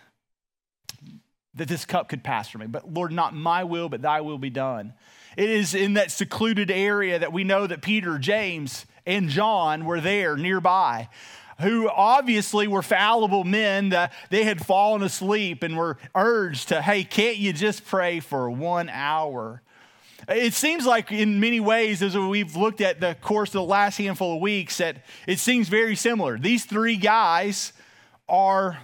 that 1.55 1.67
this 1.67 1.85
cup 1.85 2.07
could 2.07 2.23
pass 2.23 2.49
from 2.49 2.61
me. 2.61 2.67
But 2.67 2.93
Lord, 2.93 3.11
not 3.11 3.33
my 3.33 3.63
will, 3.63 3.89
but 3.89 4.03
thy 4.03 4.21
will 4.21 4.37
be 4.37 4.51
done. 4.51 4.93
It 5.35 5.49
is 5.49 5.73
in 5.73 5.95
that 5.95 6.11
secluded 6.11 6.69
area 6.69 7.17
that 7.17 7.33
we 7.33 7.43
know 7.43 7.65
that 7.65 7.81
Peter, 7.81 8.19
James, 8.19 8.85
and 9.07 9.29
John 9.29 9.85
were 9.85 9.99
there 9.99 10.37
nearby 10.37 11.09
who 11.59 11.89
obviously 11.89 12.67
were 12.67 12.81
fallible 12.81 13.43
men. 13.43 13.89
that 13.89 14.13
they 14.29 14.43
had 14.43 14.63
fallen 14.65 15.01
asleep 15.03 15.63
and 15.63 15.77
were 15.77 15.97
urged 16.15 16.69
to, 16.69 16.81
hey, 16.81 17.03
can't 17.03 17.37
you 17.37 17.53
just 17.53 17.85
pray 17.85 18.19
for 18.19 18.49
one 18.49 18.89
hour? 18.89 19.61
It 20.27 20.53
seems 20.53 20.85
like, 20.85 21.11
in 21.11 21.39
many 21.39 21.59
ways, 21.59 22.01
as 22.01 22.17
we've 22.17 22.55
looked 22.55 22.81
at 22.81 22.99
the 22.99 23.15
course 23.21 23.49
of 23.49 23.53
the 23.53 23.63
last 23.63 23.97
handful 23.97 24.35
of 24.35 24.41
weeks, 24.41 24.77
that 24.77 25.05
it 25.25 25.39
seems 25.39 25.69
very 25.69 25.95
similar. 25.95 26.37
These 26.37 26.65
three 26.65 26.97
guys 26.97 27.71
are, 28.27 28.77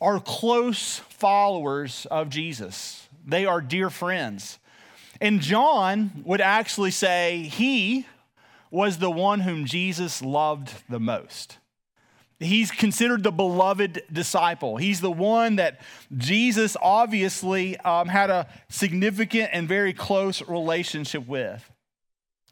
are 0.00 0.20
close 0.20 0.98
followers 0.98 2.06
of 2.10 2.28
Jesus, 2.28 3.08
they 3.26 3.46
are 3.46 3.60
dear 3.60 3.90
friends. 3.90 4.58
And 5.20 5.40
John 5.40 6.22
would 6.24 6.40
actually 6.40 6.90
say 6.90 7.42
he 7.42 8.06
was 8.74 8.98
the 8.98 9.10
one 9.10 9.40
whom 9.40 9.64
Jesus 9.64 10.20
loved 10.20 10.82
the 10.88 10.98
most. 10.98 11.58
He's 12.40 12.72
considered 12.72 13.22
the 13.22 13.30
beloved 13.30 14.02
disciple. 14.12 14.76
He's 14.76 15.00
the 15.00 15.12
one 15.12 15.56
that 15.56 15.80
Jesus 16.16 16.76
obviously 16.82 17.78
um, 17.78 18.08
had 18.08 18.30
a 18.30 18.48
significant 18.68 19.50
and 19.52 19.68
very 19.68 19.92
close 19.92 20.42
relationship 20.42 21.26
with. 21.28 21.70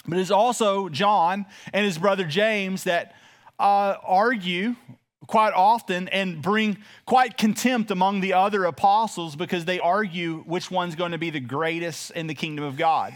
But 0.07 0.19
it's 0.19 0.31
also 0.31 0.89
John 0.89 1.45
and 1.73 1.85
his 1.85 1.99
brother 1.99 2.25
James 2.25 2.85
that 2.85 3.17
uh, 3.59 3.97
argue 4.05 4.77
quite 5.27 5.55
often 5.55 6.09
and 6.09 6.41
bring 6.41 6.79
quite 7.05 7.37
contempt 7.37 7.91
among 7.91 8.21
the 8.21 8.33
other 8.33 8.65
apostles 8.65 9.35
because 9.35 9.65
they 9.65 9.81
argue 9.81 10.45
which 10.47 10.71
one's 10.71 10.95
going 10.95 11.13
to 11.13 11.19
be 11.19 11.31
the 11.31 11.41
greatest 11.41 12.13
in 12.13 12.29
the 12.29 12.35
kingdom 12.35 12.65
of 12.65 12.77
God. 12.77 13.13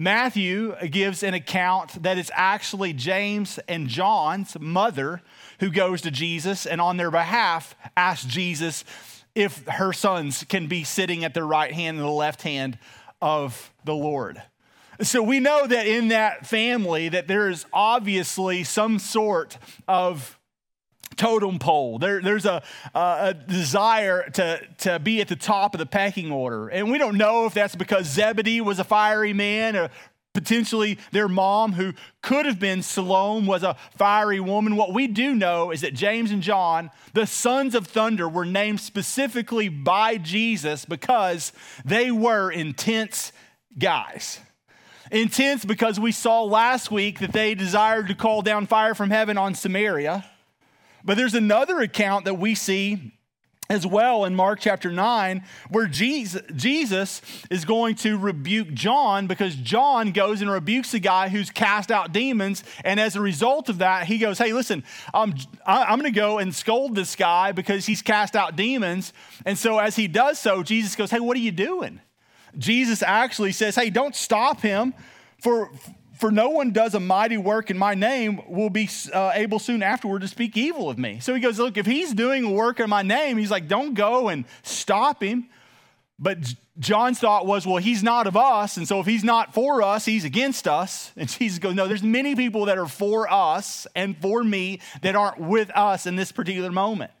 Matthew 0.00 0.74
gives 0.86 1.22
an 1.22 1.34
account 1.34 2.02
that 2.04 2.16
it's 2.16 2.30
actually 2.32 2.94
James 2.94 3.58
and 3.68 3.86
John's 3.86 4.58
mother 4.58 5.20
who 5.58 5.68
goes 5.68 6.00
to 6.00 6.10
Jesus 6.10 6.64
and 6.64 6.80
on 6.80 6.96
their 6.96 7.10
behalf 7.10 7.74
asks 7.98 8.24
Jesus 8.24 8.82
if 9.34 9.62
her 9.66 9.92
sons 9.92 10.42
can 10.48 10.68
be 10.68 10.84
sitting 10.84 11.22
at 11.22 11.34
the 11.34 11.44
right 11.44 11.70
hand 11.70 11.98
and 11.98 12.06
the 12.06 12.10
left 12.10 12.40
hand 12.40 12.78
of 13.20 13.74
the 13.84 13.94
Lord. 13.94 14.42
So 15.02 15.22
we 15.22 15.38
know 15.38 15.66
that 15.66 15.86
in 15.86 16.08
that 16.08 16.46
family 16.46 17.10
that 17.10 17.28
there 17.28 17.50
is 17.50 17.66
obviously 17.70 18.64
some 18.64 18.98
sort 18.98 19.58
of 19.86 20.39
totem 21.20 21.58
pole. 21.58 21.98
There, 21.98 22.22
there's 22.22 22.46
a, 22.46 22.62
a 22.94 23.34
desire 23.34 24.30
to, 24.30 24.60
to 24.78 24.98
be 24.98 25.20
at 25.20 25.28
the 25.28 25.36
top 25.36 25.74
of 25.74 25.78
the 25.78 25.84
pecking 25.84 26.32
order. 26.32 26.68
And 26.68 26.90
we 26.90 26.96
don't 26.96 27.18
know 27.18 27.44
if 27.44 27.52
that's 27.52 27.76
because 27.76 28.06
Zebedee 28.06 28.62
was 28.62 28.78
a 28.78 28.84
fiery 28.84 29.34
man 29.34 29.76
or 29.76 29.90
potentially 30.32 30.98
their 31.12 31.28
mom, 31.28 31.74
who 31.74 31.92
could 32.22 32.46
have 32.46 32.58
been 32.58 32.82
Salome, 32.82 33.46
was 33.46 33.62
a 33.62 33.76
fiery 33.98 34.40
woman. 34.40 34.76
What 34.76 34.94
we 34.94 35.06
do 35.08 35.34
know 35.34 35.72
is 35.72 35.82
that 35.82 35.92
James 35.92 36.30
and 36.30 36.42
John, 36.42 36.90
the 37.12 37.26
sons 37.26 37.74
of 37.74 37.86
thunder, 37.86 38.26
were 38.26 38.46
named 38.46 38.80
specifically 38.80 39.68
by 39.68 40.16
Jesus 40.16 40.86
because 40.86 41.52
they 41.84 42.10
were 42.10 42.50
intense 42.50 43.32
guys. 43.78 44.40
Intense 45.12 45.66
because 45.66 46.00
we 46.00 46.12
saw 46.12 46.44
last 46.44 46.90
week 46.90 47.18
that 47.18 47.32
they 47.32 47.54
desired 47.54 48.08
to 48.08 48.14
call 48.14 48.40
down 48.40 48.66
fire 48.66 48.94
from 48.94 49.10
heaven 49.10 49.36
on 49.36 49.54
Samaria. 49.54 50.24
But 51.04 51.16
there's 51.16 51.34
another 51.34 51.80
account 51.80 52.24
that 52.26 52.34
we 52.34 52.54
see 52.54 53.12
as 53.70 53.86
well 53.86 54.24
in 54.24 54.34
Mark 54.34 54.58
chapter 54.60 54.90
9, 54.90 55.44
where 55.70 55.86
Jesus, 55.86 56.42
Jesus 56.56 57.22
is 57.50 57.64
going 57.64 57.94
to 57.96 58.18
rebuke 58.18 58.74
John 58.74 59.28
because 59.28 59.54
John 59.54 60.10
goes 60.10 60.42
and 60.42 60.50
rebukes 60.50 60.92
a 60.92 60.98
guy 60.98 61.28
who's 61.28 61.50
cast 61.50 61.92
out 61.92 62.12
demons. 62.12 62.64
And 62.84 62.98
as 62.98 63.14
a 63.14 63.20
result 63.20 63.68
of 63.68 63.78
that, 63.78 64.06
he 64.08 64.18
goes, 64.18 64.38
Hey, 64.38 64.52
listen, 64.52 64.82
um, 65.14 65.36
I'm 65.64 66.00
going 66.00 66.12
to 66.12 66.20
go 66.20 66.38
and 66.38 66.52
scold 66.52 66.96
this 66.96 67.14
guy 67.14 67.52
because 67.52 67.86
he's 67.86 68.02
cast 68.02 68.34
out 68.34 68.56
demons. 68.56 69.12
And 69.46 69.56
so 69.56 69.78
as 69.78 69.94
he 69.94 70.08
does 70.08 70.40
so, 70.40 70.64
Jesus 70.64 70.96
goes, 70.96 71.12
Hey, 71.12 71.20
what 71.20 71.36
are 71.36 71.40
you 71.40 71.52
doing? 71.52 72.00
Jesus 72.58 73.04
actually 73.04 73.52
says, 73.52 73.76
Hey, 73.76 73.88
don't 73.88 74.16
stop 74.16 74.60
him. 74.60 74.94
For, 75.40 75.70
for 76.20 76.30
no 76.30 76.50
one 76.50 76.72
does 76.72 76.94
a 76.94 77.00
mighty 77.00 77.38
work 77.38 77.70
in 77.70 77.78
my 77.78 77.94
name 77.94 78.42
will 78.46 78.70
be 78.70 78.88
uh, 79.12 79.32
able 79.34 79.58
soon 79.58 79.82
afterward 79.82 80.20
to 80.20 80.28
speak 80.28 80.56
evil 80.56 80.90
of 80.90 80.98
me. 80.98 81.18
So 81.20 81.34
he 81.34 81.40
goes, 81.40 81.58
Look, 81.58 81.76
if 81.76 81.86
he's 81.86 82.12
doing 82.12 82.44
a 82.44 82.50
work 82.50 82.78
in 82.78 82.90
my 82.90 83.02
name, 83.02 83.38
he's 83.38 83.50
like, 83.50 83.68
Don't 83.68 83.94
go 83.94 84.28
and 84.28 84.44
stop 84.62 85.22
him. 85.22 85.48
But 86.18 86.54
John's 86.78 87.18
thought 87.18 87.46
was, 87.46 87.66
Well, 87.66 87.78
he's 87.78 88.02
not 88.02 88.26
of 88.26 88.36
us. 88.36 88.76
And 88.76 88.86
so 88.86 89.00
if 89.00 89.06
he's 89.06 89.24
not 89.24 89.54
for 89.54 89.82
us, 89.82 90.04
he's 90.04 90.24
against 90.24 90.68
us. 90.68 91.12
And 91.16 91.28
Jesus 91.28 91.58
goes, 91.58 91.74
No, 91.74 91.88
there's 91.88 92.02
many 92.02 92.36
people 92.36 92.66
that 92.66 92.76
are 92.76 92.86
for 92.86 93.32
us 93.32 93.86
and 93.96 94.16
for 94.16 94.44
me 94.44 94.80
that 95.00 95.16
aren't 95.16 95.40
with 95.40 95.70
us 95.74 96.06
in 96.06 96.16
this 96.16 96.32
particular 96.32 96.70
moment. 96.70 97.12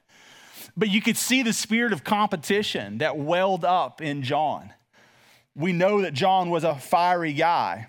But 0.76 0.90
you 0.90 1.00
could 1.00 1.16
see 1.16 1.42
the 1.42 1.52
spirit 1.52 1.92
of 1.92 2.04
competition 2.04 2.98
that 2.98 3.16
welled 3.16 3.64
up 3.64 4.02
in 4.02 4.22
John. 4.22 4.72
We 5.56 5.72
know 5.72 6.02
that 6.02 6.12
John 6.12 6.50
was 6.50 6.64
a 6.64 6.74
fiery 6.74 7.32
guy. 7.32 7.88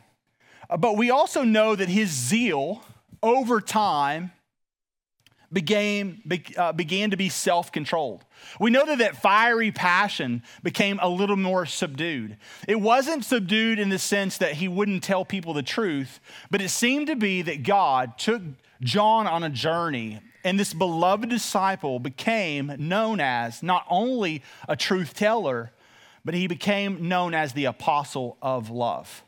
But 0.77 0.97
we 0.97 1.11
also 1.11 1.43
know 1.43 1.75
that 1.75 1.89
his 1.89 2.09
zeal 2.09 2.83
over 3.21 3.59
time 3.61 4.31
began, 5.51 6.21
uh, 6.57 6.71
began 6.71 7.11
to 7.11 7.17
be 7.17 7.29
self 7.29 7.71
controlled. 7.71 8.23
We 8.59 8.71
know 8.71 8.85
that 8.85 8.99
that 8.99 9.21
fiery 9.21 9.71
passion 9.71 10.43
became 10.63 10.99
a 11.01 11.09
little 11.09 11.35
more 11.35 11.65
subdued. 11.65 12.37
It 12.67 12.79
wasn't 12.79 13.25
subdued 13.25 13.79
in 13.79 13.89
the 13.89 13.99
sense 13.99 14.37
that 14.37 14.53
he 14.53 14.67
wouldn't 14.67 15.03
tell 15.03 15.25
people 15.25 15.53
the 15.53 15.63
truth, 15.63 16.19
but 16.49 16.61
it 16.61 16.69
seemed 16.69 17.07
to 17.07 17.15
be 17.15 17.41
that 17.41 17.63
God 17.63 18.17
took 18.17 18.41
John 18.81 19.27
on 19.27 19.43
a 19.43 19.49
journey, 19.49 20.21
and 20.43 20.59
this 20.59 20.73
beloved 20.73 21.29
disciple 21.29 21.99
became 21.99 22.73
known 22.79 23.19
as 23.19 23.61
not 23.61 23.85
only 23.89 24.41
a 24.67 24.75
truth 24.75 25.13
teller, 25.13 25.71
but 26.23 26.33
he 26.33 26.47
became 26.47 27.07
known 27.07 27.33
as 27.33 27.53
the 27.53 27.65
apostle 27.65 28.37
of 28.41 28.69
love. 28.69 29.23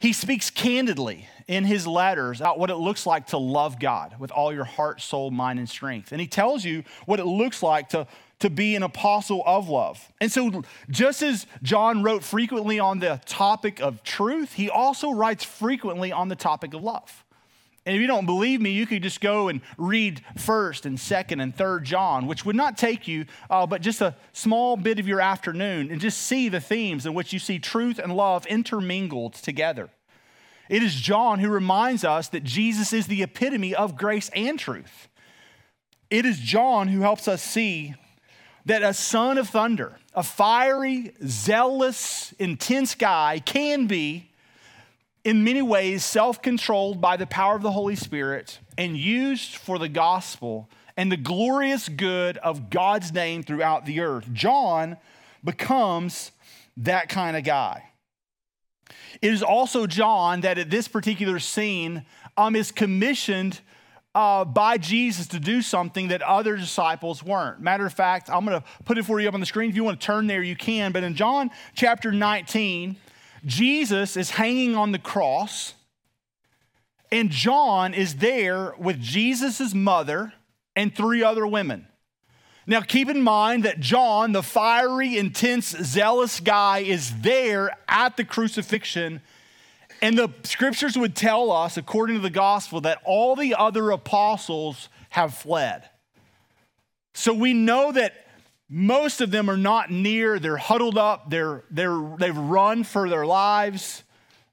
He 0.00 0.14
speaks 0.14 0.48
candidly 0.48 1.28
in 1.46 1.64
his 1.64 1.86
letters 1.86 2.40
about 2.40 2.58
what 2.58 2.70
it 2.70 2.76
looks 2.76 3.04
like 3.04 3.26
to 3.28 3.36
love 3.36 3.78
God 3.78 4.18
with 4.18 4.30
all 4.30 4.50
your 4.50 4.64
heart, 4.64 5.02
soul, 5.02 5.30
mind, 5.30 5.58
and 5.58 5.68
strength. 5.68 6.10
And 6.10 6.20
he 6.20 6.26
tells 6.26 6.64
you 6.64 6.84
what 7.04 7.20
it 7.20 7.26
looks 7.26 7.62
like 7.62 7.90
to, 7.90 8.06
to 8.38 8.48
be 8.48 8.74
an 8.76 8.82
apostle 8.82 9.42
of 9.44 9.68
love. 9.68 10.10
And 10.18 10.32
so, 10.32 10.62
just 10.88 11.20
as 11.20 11.46
John 11.62 12.02
wrote 12.02 12.24
frequently 12.24 12.80
on 12.80 13.00
the 13.00 13.20
topic 13.26 13.78
of 13.80 14.02
truth, 14.02 14.54
he 14.54 14.70
also 14.70 15.10
writes 15.10 15.44
frequently 15.44 16.12
on 16.12 16.28
the 16.28 16.36
topic 16.36 16.72
of 16.72 16.82
love. 16.82 17.22
And 17.86 17.96
if 17.96 18.00
you 18.00 18.06
don't 18.06 18.26
believe 18.26 18.60
me, 18.60 18.70
you 18.70 18.86
could 18.86 19.02
just 19.02 19.20
go 19.20 19.48
and 19.48 19.62
read 19.78 20.22
first 20.36 20.84
and 20.84 21.00
second 21.00 21.40
and 21.40 21.54
third 21.54 21.84
John, 21.84 22.26
which 22.26 22.44
would 22.44 22.56
not 22.56 22.76
take 22.76 23.08
you 23.08 23.24
uh, 23.48 23.66
but 23.66 23.80
just 23.80 24.02
a 24.02 24.16
small 24.32 24.76
bit 24.76 24.98
of 24.98 25.08
your 25.08 25.20
afternoon, 25.20 25.90
and 25.90 26.00
just 26.00 26.20
see 26.20 26.48
the 26.48 26.60
themes 26.60 27.06
in 27.06 27.14
which 27.14 27.32
you 27.32 27.38
see 27.38 27.58
truth 27.58 27.98
and 27.98 28.14
love 28.14 28.46
intermingled 28.46 29.34
together. 29.34 29.88
It 30.68 30.82
is 30.82 30.94
John 30.94 31.40
who 31.40 31.48
reminds 31.48 32.04
us 32.04 32.28
that 32.28 32.44
Jesus 32.44 32.92
is 32.92 33.06
the 33.06 33.22
epitome 33.22 33.74
of 33.74 33.96
grace 33.96 34.30
and 34.36 34.58
truth. 34.58 35.08
It 36.10 36.24
is 36.24 36.38
John 36.38 36.88
who 36.88 37.00
helps 37.00 37.26
us 37.26 37.42
see 37.42 37.94
that 38.66 38.82
a 38.82 38.92
son 38.92 39.38
of 39.38 39.48
thunder, 39.48 39.98
a 40.14 40.22
fiery, 40.22 41.12
zealous, 41.26 42.34
intense 42.38 42.94
guy, 42.94 43.40
can 43.40 43.86
be 43.86 44.29
in 45.24 45.44
many 45.44 45.62
ways 45.62 46.04
self 46.04 46.40
controlled 46.42 47.00
by 47.00 47.16
the 47.16 47.26
power 47.26 47.56
of 47.56 47.62
the 47.62 47.72
Holy 47.72 47.96
Spirit 47.96 48.58
and 48.78 48.96
used 48.96 49.56
for 49.56 49.78
the 49.78 49.88
gospel 49.88 50.68
and 50.96 51.10
the 51.10 51.16
glorious 51.16 51.88
good 51.88 52.36
of 52.38 52.70
God's 52.70 53.12
name 53.12 53.42
throughout 53.42 53.86
the 53.86 54.00
earth. 54.00 54.32
John 54.32 54.96
becomes 55.44 56.32
that 56.76 57.08
kind 57.08 57.36
of 57.36 57.44
guy. 57.44 57.84
It 59.22 59.32
is 59.32 59.42
also 59.42 59.86
John 59.86 60.42
that 60.42 60.58
at 60.58 60.70
this 60.70 60.88
particular 60.88 61.38
scene 61.38 62.04
um, 62.36 62.56
is 62.56 62.72
commissioned 62.72 63.60
uh, 64.14 64.44
by 64.44 64.76
Jesus 64.76 65.28
to 65.28 65.38
do 65.38 65.62
something 65.62 66.08
that 66.08 66.22
other 66.22 66.56
disciples 66.56 67.22
weren't. 67.22 67.60
Matter 67.60 67.86
of 67.86 67.92
fact, 67.92 68.28
I'm 68.28 68.44
going 68.44 68.60
to 68.60 68.66
put 68.84 68.98
it 68.98 69.04
for 69.04 69.20
you 69.20 69.28
up 69.28 69.34
on 69.34 69.40
the 69.40 69.46
screen. 69.46 69.70
If 69.70 69.76
you 69.76 69.84
want 69.84 70.00
to 70.00 70.04
turn 70.04 70.26
there, 70.26 70.42
you 70.42 70.56
can. 70.56 70.90
But 70.90 71.04
in 71.04 71.14
John 71.14 71.50
chapter 71.74 72.10
19, 72.10 72.96
Jesus 73.44 74.16
is 74.16 74.30
hanging 74.30 74.76
on 74.76 74.92
the 74.92 74.98
cross, 74.98 75.74
and 77.12 77.30
John 77.30 77.94
is 77.94 78.16
there 78.16 78.74
with 78.78 79.00
Jesus' 79.00 79.74
mother 79.74 80.32
and 80.76 80.94
three 80.94 81.22
other 81.22 81.46
women. 81.46 81.86
Now, 82.66 82.82
keep 82.82 83.08
in 83.08 83.22
mind 83.22 83.64
that 83.64 83.80
John, 83.80 84.32
the 84.32 84.42
fiery, 84.42 85.18
intense, 85.18 85.70
zealous 85.70 86.38
guy, 86.38 86.80
is 86.80 87.12
there 87.20 87.76
at 87.88 88.16
the 88.16 88.24
crucifixion. 88.24 89.22
And 90.00 90.16
the 90.16 90.30
scriptures 90.44 90.96
would 90.96 91.16
tell 91.16 91.50
us, 91.50 91.76
according 91.76 92.16
to 92.16 92.22
the 92.22 92.30
gospel, 92.30 92.80
that 92.82 92.98
all 93.04 93.34
the 93.34 93.54
other 93.54 93.90
apostles 93.90 94.88
have 95.08 95.34
fled. 95.34 95.88
So 97.12 97.34
we 97.34 97.52
know 97.52 97.92
that 97.92 98.14
most 98.72 99.20
of 99.20 99.32
them 99.32 99.50
are 99.50 99.56
not 99.56 99.90
near, 99.90 100.38
they're 100.38 100.56
huddled 100.56 100.96
up, 100.96 101.28
they're, 101.28 101.64
they're, 101.70 102.00
they've 102.18 102.36
run 102.36 102.84
for 102.84 103.08
their 103.08 103.26
lives. 103.26 104.04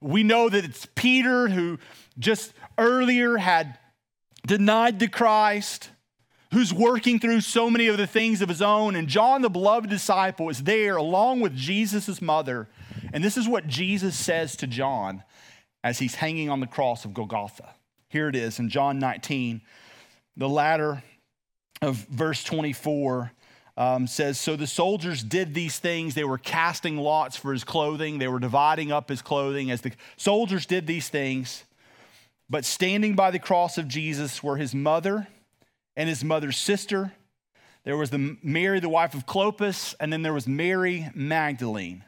We 0.02 0.24
know 0.24 0.50
that 0.50 0.66
it's 0.66 0.88
Peter 0.96 1.48
who 1.48 1.78
just 2.18 2.52
earlier 2.80 3.38
had 3.38 3.78
denied 4.46 4.98
the 4.98 5.08
Christ, 5.08 5.92
who's 6.52 6.74
working 6.74 7.20
through 7.20 7.42
so 7.42 7.70
many 7.70 7.88
of 7.88 7.98
the 7.98 8.08
things 8.08 8.42
of 8.42 8.50
his 8.50 8.62
own. 8.62 8.96
And 8.96 9.08
John, 9.08 9.44
the 9.44 9.50
beloved 9.50 9.88
disciple, 9.88 10.50
is 10.50 10.64
there 10.64 10.96
along 10.96 11.42
with 11.42 11.56
Jesus' 11.56 12.20
mother. 12.20 12.68
And 13.14 13.24
this 13.24 13.38
is 13.38 13.48
what 13.48 13.68
Jesus 13.68 14.16
says 14.16 14.56
to 14.58 14.68
John 14.68 15.24
as 15.84 16.00
he's 16.00 16.16
hanging 16.16 16.50
on 16.50 16.60
the 16.60 16.68
cross 16.68 17.06
of 17.06 17.14
Golgotha. 17.14 17.76
Here 18.10 18.30
it 18.30 18.36
is 18.36 18.58
in 18.58 18.70
John 18.70 18.98
19, 18.98 19.62
the 20.36 20.50
latter 20.50 21.04
of 21.84 21.98
verse 22.10 22.44
24 22.44 23.32
um, 23.78 24.08
says, 24.08 24.40
So 24.40 24.56
the 24.56 24.68
soldiers 24.68 25.24
did 25.24 25.54
these 25.54 25.80
things. 25.80 26.16
They 26.16 26.24
were 26.24 26.40
casting 26.40 26.98
lots 26.98 27.38
for 27.38 27.54
his 27.54 27.64
clothing, 27.64 28.18
they 28.18 28.28
were 28.28 28.40
dividing 28.40 28.92
up 28.92 29.08
his 29.10 29.22
clothing. 29.22 29.72
As 29.72 29.82
the 29.82 29.94
soldiers 30.18 30.66
did 30.66 30.88
these 30.88 31.08
things, 31.08 31.64
but 32.50 32.66
standing 32.66 33.16
by 33.16 33.32
the 33.32 33.40
cross 33.40 33.78
of 33.78 33.88
Jesus 33.88 34.42
were 34.42 34.58
his 34.58 34.74
mother 34.74 35.28
and 35.96 36.10
his 36.10 36.24
mother's 36.24 36.58
sister. 36.58 37.14
There 37.84 37.98
was 37.98 38.10
the 38.10 38.38
Mary, 38.44 38.80
the 38.80 38.90
wife 38.90 39.14
of 39.14 39.26
Clopas, 39.26 39.96
and 40.00 40.12
then 40.12 40.22
there 40.22 40.34
was 40.34 40.48
Mary 40.48 41.10
Magdalene. 41.14 42.04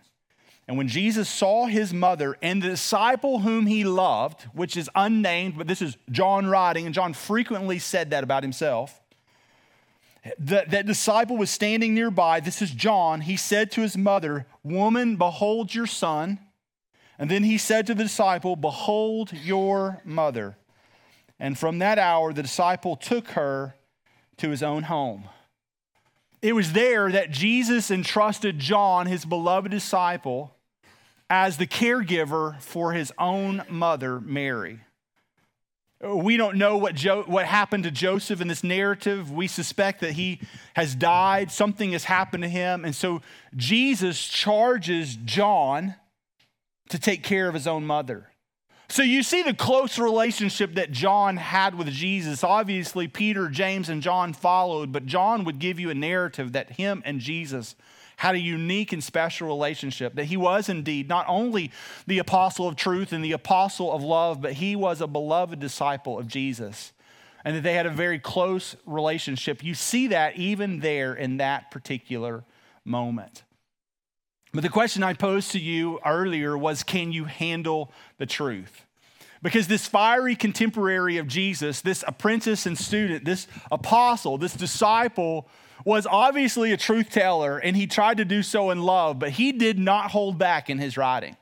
And 0.68 0.78
when 0.78 0.88
Jesus 0.88 1.28
saw 1.28 1.66
his 1.66 1.94
mother 1.94 2.38
and 2.42 2.62
the 2.62 2.68
disciple 2.68 3.40
whom 3.40 3.66
he 3.66 3.84
loved, 3.84 4.44
which 4.54 4.78
is 4.78 4.90
unnamed, 4.94 5.58
but 5.58 5.68
this 5.68 5.82
is 5.82 5.98
John 6.12 6.48
writing, 6.48 6.86
and 6.86 6.94
John 6.94 7.14
frequently 7.14 7.80
said 7.80 8.12
that 8.12 8.24
about 8.24 8.44
himself, 8.44 9.02
that, 10.40 10.86
disciple 10.86 11.38
was 11.38 11.50
standing 11.50 11.94
nearby. 11.94 12.40
This 12.40 12.62
is 12.62 12.72
John. 12.72 13.22
He 13.22 13.38
said 13.38 13.72
to 13.72 13.82
his 13.82 13.98
mother, 13.98 14.46
Woman, 14.64 15.16
behold 15.16 15.74
your 15.74 15.88
son. 15.88 16.40
And 17.18 17.30
then 17.30 17.44
he 17.44 17.58
said 17.58 17.88
to 17.88 17.96
the 17.96 18.04
disciple, 18.04 18.56
Behold 18.56 19.34
your 19.34 20.02
mother. 20.04 20.58
And 21.40 21.58
from 21.58 21.80
that 21.80 22.00
hour, 22.00 22.34
the 22.34 22.44
disciple 22.44 22.96
took 22.96 23.30
her 23.30 23.76
to 24.38 24.50
his 24.50 24.64
own 24.64 24.84
home. 24.84 25.26
It 26.42 26.54
was 26.54 26.74
there 26.74 27.12
that 27.12 27.32
Jesus 27.32 27.92
entrusted 27.92 28.60
John, 28.60 29.08
his 29.08 29.26
beloved 29.26 29.72
disciple, 29.72 30.56
as 31.30 31.58
the 31.58 31.68
caregiver 31.68 32.60
for 32.62 32.94
his 32.94 33.12
own 33.18 33.64
mother, 33.70 34.20
Mary. 34.20 34.80
We 36.02 36.38
don't 36.38 36.58
know 36.58 36.78
what, 36.78 36.96
jo- 36.96 37.24
what 37.24 37.46
happened 37.46 37.84
to 37.84 37.92
Joseph 37.92 38.40
in 38.40 38.48
this 38.48 38.64
narrative. 38.64 39.32
We 39.32 39.48
suspect 39.48 40.00
that 40.00 40.14
he 40.14 40.40
has 40.74 40.96
died, 40.96 41.52
something 41.52 41.92
has 41.92 42.06
happened 42.06 42.44
to 42.44 42.50
him. 42.50 42.86
And 42.86 42.96
so 42.96 43.22
Jesus 43.56 44.26
charges 44.26 45.18
John 45.18 45.96
to 46.90 47.00
take 47.00 47.22
care 47.22 47.50
of 47.50 47.54
his 47.54 47.68
own 47.68 47.86
mother. 47.86 48.30
So 48.88 49.04
you 49.04 49.22
see 49.22 49.44
the 49.44 49.54
close 49.54 50.00
relationship 50.00 50.74
that 50.76 50.92
John 50.92 51.38
had 51.38 51.76
with 51.76 51.90
Jesus. 51.90 52.44
Obviously, 52.44 53.08
Peter, 53.08 53.48
James, 53.48 53.88
and 53.90 54.02
John 54.02 54.34
followed, 54.34 54.92
but 54.92 55.06
John 55.06 55.44
would 55.44 55.60
give 55.60 55.80
you 55.80 55.92
a 55.92 55.96
narrative 55.96 56.54
that 56.54 56.72
him 56.72 57.04
and 57.06 57.20
Jesus 57.20 57.76
had 58.20 58.36
a 58.36 58.40
unique 58.40 58.92
and 58.92 59.02
special 59.02 59.48
relationship, 59.48 60.16
that 60.16 60.26
he 60.26 60.36
was 60.36 60.68
indeed 60.68 61.08
not 61.08 61.26
only 61.30 61.72
the 62.06 62.20
apostle 62.20 62.68
of 62.68 62.76
truth 62.76 63.14
and 63.14 63.24
the 63.24 63.32
apostle 63.32 63.94
of 63.94 64.04
love, 64.04 64.42
but 64.42 64.52
he 64.52 64.76
was 64.76 65.00
a 65.00 65.08
beloved 65.08 65.58
disciple 65.58 66.20
of 66.20 66.28
Jesus, 66.28 66.92
and 67.46 67.56
that 67.56 67.64
they 67.64 67.76
had 67.76 67.86
a 67.86 67.90
very 67.90 68.20
close 68.20 68.76
relationship. 68.86 69.64
You 69.64 69.74
see 69.74 70.08
that 70.08 70.36
even 70.36 70.82
there 70.82 71.14
in 71.14 71.38
that 71.38 71.72
particular 71.72 72.44
moment. 72.84 73.44
But 74.54 74.64
the 74.64 74.70
question 74.70 75.02
I 75.02 75.14
posed 75.14 75.52
to 75.52 75.60
you 75.60 76.02
earlier 76.06 76.58
was 76.58 76.84
can 76.84 77.14
you 77.14 77.24
handle 77.24 77.90
the 78.18 78.26
truth? 78.26 78.86
Because 79.42 79.68
this 79.68 79.88
fiery 79.88 80.36
contemporary 80.36 81.16
of 81.20 81.28
Jesus, 81.28 81.80
this 81.80 82.04
apprentice 82.06 82.66
and 82.66 82.78
student, 82.78 83.24
this 83.24 83.48
apostle, 83.72 84.38
this 84.38 84.56
disciple, 84.56 85.48
was 85.86 86.06
obviously 86.06 86.72
a 86.72 86.78
truth 86.78 87.10
teller 87.10 87.58
and 87.58 87.76
he 87.76 87.88
tried 87.88 88.18
to 88.18 88.26
do 88.26 88.44
so 88.44 88.70
in 88.70 88.82
love, 88.82 89.20
but 89.20 89.32
he 89.32 89.52
did 89.52 89.80
not 89.80 90.12
hold 90.12 90.38
back 90.38 90.70
in 90.70 90.78
his 90.78 90.98
writing. 90.98 91.38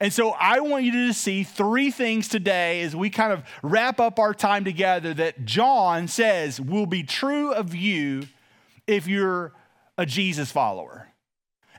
And 0.00 0.12
so 0.12 0.30
I 0.30 0.60
want 0.60 0.84
you 0.84 0.92
to 1.08 1.12
see 1.12 1.44
three 1.44 1.90
things 1.90 2.26
today 2.26 2.80
as 2.82 2.96
we 2.96 3.10
kind 3.10 3.32
of 3.32 3.44
wrap 3.62 4.00
up 4.00 4.18
our 4.18 4.32
time 4.32 4.64
together 4.64 5.12
that 5.14 5.44
John 5.44 6.08
says 6.08 6.58
will 6.58 6.86
be 6.86 7.02
true 7.02 7.52
of 7.52 7.74
you 7.74 8.22
if 8.86 9.06
you're 9.06 9.52
a 9.98 10.06
Jesus 10.06 10.50
follower. 10.50 11.08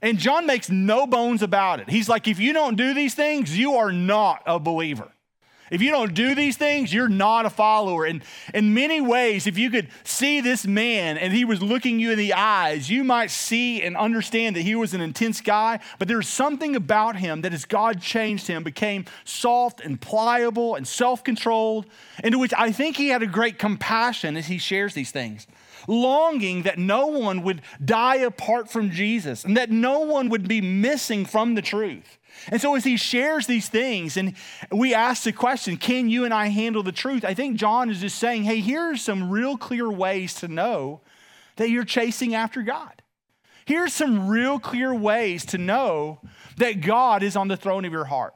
And 0.03 0.19
John 0.19 0.45
makes 0.45 0.69
no 0.69 1.07
bones 1.07 1.41
about 1.41 1.79
it. 1.79 1.89
He's 1.89 2.09
like, 2.09 2.27
if 2.27 2.39
you 2.39 2.53
don't 2.53 2.75
do 2.75 2.93
these 2.93 3.15
things, 3.15 3.57
you 3.57 3.75
are 3.75 3.91
not 3.91 4.43
a 4.45 4.59
believer. 4.59 5.11
If 5.71 5.81
you 5.81 5.89
don't 5.89 6.13
do 6.13 6.35
these 6.35 6.57
things, 6.57 6.93
you're 6.93 7.07
not 7.07 7.45
a 7.45 7.49
follower. 7.49 8.03
And 8.03 8.21
in 8.53 8.73
many 8.73 8.99
ways, 8.99 9.47
if 9.47 9.57
you 9.57 9.69
could 9.69 9.87
see 10.03 10.41
this 10.41 10.67
man 10.67 11.17
and 11.17 11.31
he 11.31 11.45
was 11.45 11.61
looking 11.61 11.97
you 11.97 12.11
in 12.11 12.17
the 12.17 12.33
eyes, 12.33 12.89
you 12.89 13.05
might 13.05 13.31
see 13.31 13.81
and 13.81 13.95
understand 13.95 14.57
that 14.57 14.63
he 14.63 14.75
was 14.75 14.93
an 14.93 14.99
intense 14.99 15.39
guy, 15.39 15.79
but 15.97 16.09
there's 16.09 16.27
something 16.27 16.75
about 16.75 17.15
him 17.15 17.41
that 17.41 17.53
as 17.53 17.63
God 17.63 18.01
changed 18.01 18.47
him, 18.47 18.63
became 18.63 19.05
soft 19.23 19.79
and 19.79 19.99
pliable 19.99 20.75
and 20.75 20.85
self 20.85 21.23
controlled, 21.23 21.85
into 22.21 22.37
which 22.37 22.53
I 22.57 22.73
think 22.73 22.97
he 22.97 23.07
had 23.07 23.23
a 23.23 23.27
great 23.27 23.57
compassion 23.57 24.35
as 24.35 24.47
he 24.47 24.57
shares 24.57 24.93
these 24.93 25.11
things 25.11 25.47
longing 25.87 26.63
that 26.63 26.77
no 26.77 27.07
one 27.07 27.43
would 27.43 27.61
die 27.83 28.17
apart 28.17 28.69
from 28.69 28.91
Jesus 28.91 29.43
and 29.43 29.57
that 29.57 29.69
no 29.69 29.99
one 29.99 30.29
would 30.29 30.47
be 30.47 30.61
missing 30.61 31.25
from 31.25 31.55
the 31.55 31.61
truth. 31.61 32.17
And 32.49 32.61
so, 32.61 32.75
as 32.75 32.83
he 32.83 32.97
shares 32.97 33.45
these 33.45 33.69
things, 33.69 34.17
and 34.17 34.33
we 34.71 34.93
ask 34.93 35.23
the 35.23 35.33
question, 35.33 35.77
can 35.77 36.09
you 36.09 36.25
and 36.25 36.33
I 36.33 36.47
handle 36.47 36.81
the 36.81 36.91
truth? 36.91 37.25
I 37.25 37.33
think 37.33 37.57
John 37.57 37.89
is 37.89 38.01
just 38.01 38.17
saying, 38.17 38.43
hey, 38.43 38.61
here's 38.61 39.01
some 39.01 39.29
real 39.29 39.57
clear 39.57 39.89
ways 39.89 40.33
to 40.35 40.47
know 40.47 41.01
that 41.57 41.69
you're 41.69 41.83
chasing 41.83 42.33
after 42.33 42.61
God. 42.61 43.01
Here's 43.65 43.93
some 43.93 44.27
real 44.27 44.59
clear 44.59 44.93
ways 44.93 45.45
to 45.47 45.57
know 45.57 46.19
that 46.57 46.81
God 46.81 47.23
is 47.23 47.35
on 47.35 47.47
the 47.47 47.57
throne 47.57 47.85
of 47.85 47.91
your 47.91 48.05
heart. 48.05 48.33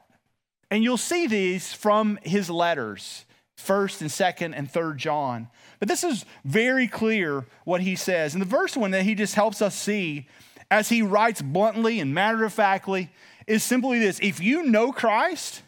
And 0.69 0.83
you'll 0.83 0.97
see 0.97 1.27
these 1.27 1.73
from 1.73 2.19
his 2.23 2.49
letters, 2.49 3.24
1st 3.57 4.01
and 4.01 4.09
2nd 4.09 4.57
and 4.57 4.71
3rd 4.71 4.97
John. 4.97 5.47
But 5.79 5.87
this 5.87 6.03
is 6.03 6.25
very 6.43 6.87
clear 6.87 7.45
what 7.63 7.81
he 7.81 7.95
says. 7.95 8.33
And 8.33 8.41
the 8.41 8.49
first 8.49 8.77
one 8.77 8.91
that 8.91 9.03
he 9.03 9.15
just 9.15 9.35
helps 9.35 9.61
us 9.61 9.75
see 9.75 10.27
as 10.69 10.89
he 10.89 11.01
writes 11.01 11.41
bluntly 11.41 11.99
and 11.99 12.13
matter 12.13 12.43
of 12.43 12.53
factly 12.53 13.11
is 13.47 13.63
simply 13.63 13.99
this 13.99 14.19
if 14.21 14.39
you 14.39 14.63
know 14.63 14.91
Christ, 14.91 15.61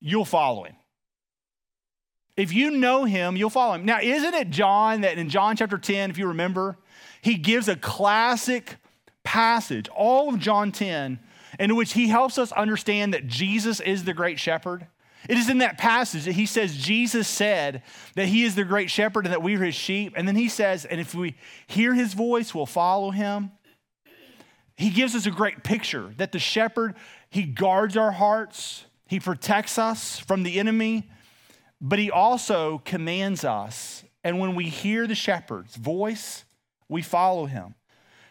you'll 0.00 0.24
follow 0.24 0.64
him. 0.64 0.76
If 2.36 2.52
you 2.52 2.70
know 2.70 3.04
him, 3.04 3.36
you'll 3.36 3.50
follow 3.50 3.74
him. 3.74 3.84
Now, 3.84 4.00
isn't 4.00 4.34
it 4.34 4.50
John 4.50 5.02
that 5.02 5.18
in 5.18 5.28
John 5.28 5.56
chapter 5.56 5.76
10, 5.76 6.10
if 6.10 6.18
you 6.18 6.28
remember, 6.28 6.78
he 7.20 7.34
gives 7.34 7.68
a 7.68 7.76
classic 7.76 8.76
passage, 9.22 9.88
all 9.90 10.30
of 10.30 10.38
John 10.38 10.72
10, 10.72 11.18
in 11.58 11.76
which 11.76 11.92
he 11.92 12.08
helps 12.08 12.38
us 12.38 12.50
understand 12.52 13.12
that 13.12 13.26
Jesus 13.26 13.80
is 13.80 14.04
the 14.04 14.14
great 14.14 14.40
shepherd? 14.40 14.86
It 15.28 15.38
is 15.38 15.48
in 15.48 15.58
that 15.58 15.78
passage 15.78 16.24
that 16.24 16.32
he 16.32 16.46
says 16.46 16.76
Jesus 16.76 17.28
said 17.28 17.82
that 18.14 18.26
he 18.26 18.44
is 18.44 18.54
the 18.54 18.64
great 18.64 18.90
shepherd 18.90 19.24
and 19.24 19.32
that 19.32 19.42
we 19.42 19.54
are 19.56 19.64
his 19.64 19.74
sheep. 19.74 20.14
And 20.16 20.26
then 20.26 20.36
he 20.36 20.48
says, 20.48 20.84
and 20.84 21.00
if 21.00 21.14
we 21.14 21.36
hear 21.66 21.94
his 21.94 22.14
voice, 22.14 22.54
we'll 22.54 22.66
follow 22.66 23.10
him. 23.10 23.52
He 24.76 24.90
gives 24.90 25.14
us 25.14 25.26
a 25.26 25.30
great 25.30 25.62
picture 25.62 26.12
that 26.16 26.32
the 26.32 26.38
shepherd, 26.38 26.94
he 27.30 27.44
guards 27.44 27.96
our 27.96 28.10
hearts, 28.10 28.84
he 29.06 29.20
protects 29.20 29.78
us 29.78 30.18
from 30.18 30.42
the 30.42 30.58
enemy, 30.58 31.08
but 31.80 31.98
he 31.98 32.10
also 32.10 32.80
commands 32.84 33.44
us. 33.44 34.04
And 34.24 34.38
when 34.38 34.54
we 34.54 34.64
hear 34.64 35.06
the 35.06 35.14
shepherd's 35.14 35.76
voice, 35.76 36.44
we 36.88 37.02
follow 37.02 37.46
him. 37.46 37.74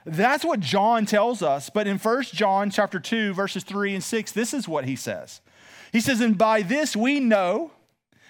That's 0.06 0.43
what 0.43 0.60
John 0.60 1.06
tells 1.06 1.41
us. 1.41 1.69
But 1.69 1.88
in 1.88 1.97
1 1.97 2.23
John 2.23 2.71
chapter 2.71 2.99
2, 2.99 3.34
verses 3.34 3.63
3 3.63 3.95
and 3.95 4.04
6, 4.04 4.32
this 4.32 4.54
is 4.54 4.67
what 4.67 4.86
he 4.86 4.95
says. 4.95 5.41
He 5.91 6.01
says, 6.01 6.21
And 6.21 6.38
by 6.38 6.62
this 6.62 6.95
we 6.95 7.19
know 7.19 7.71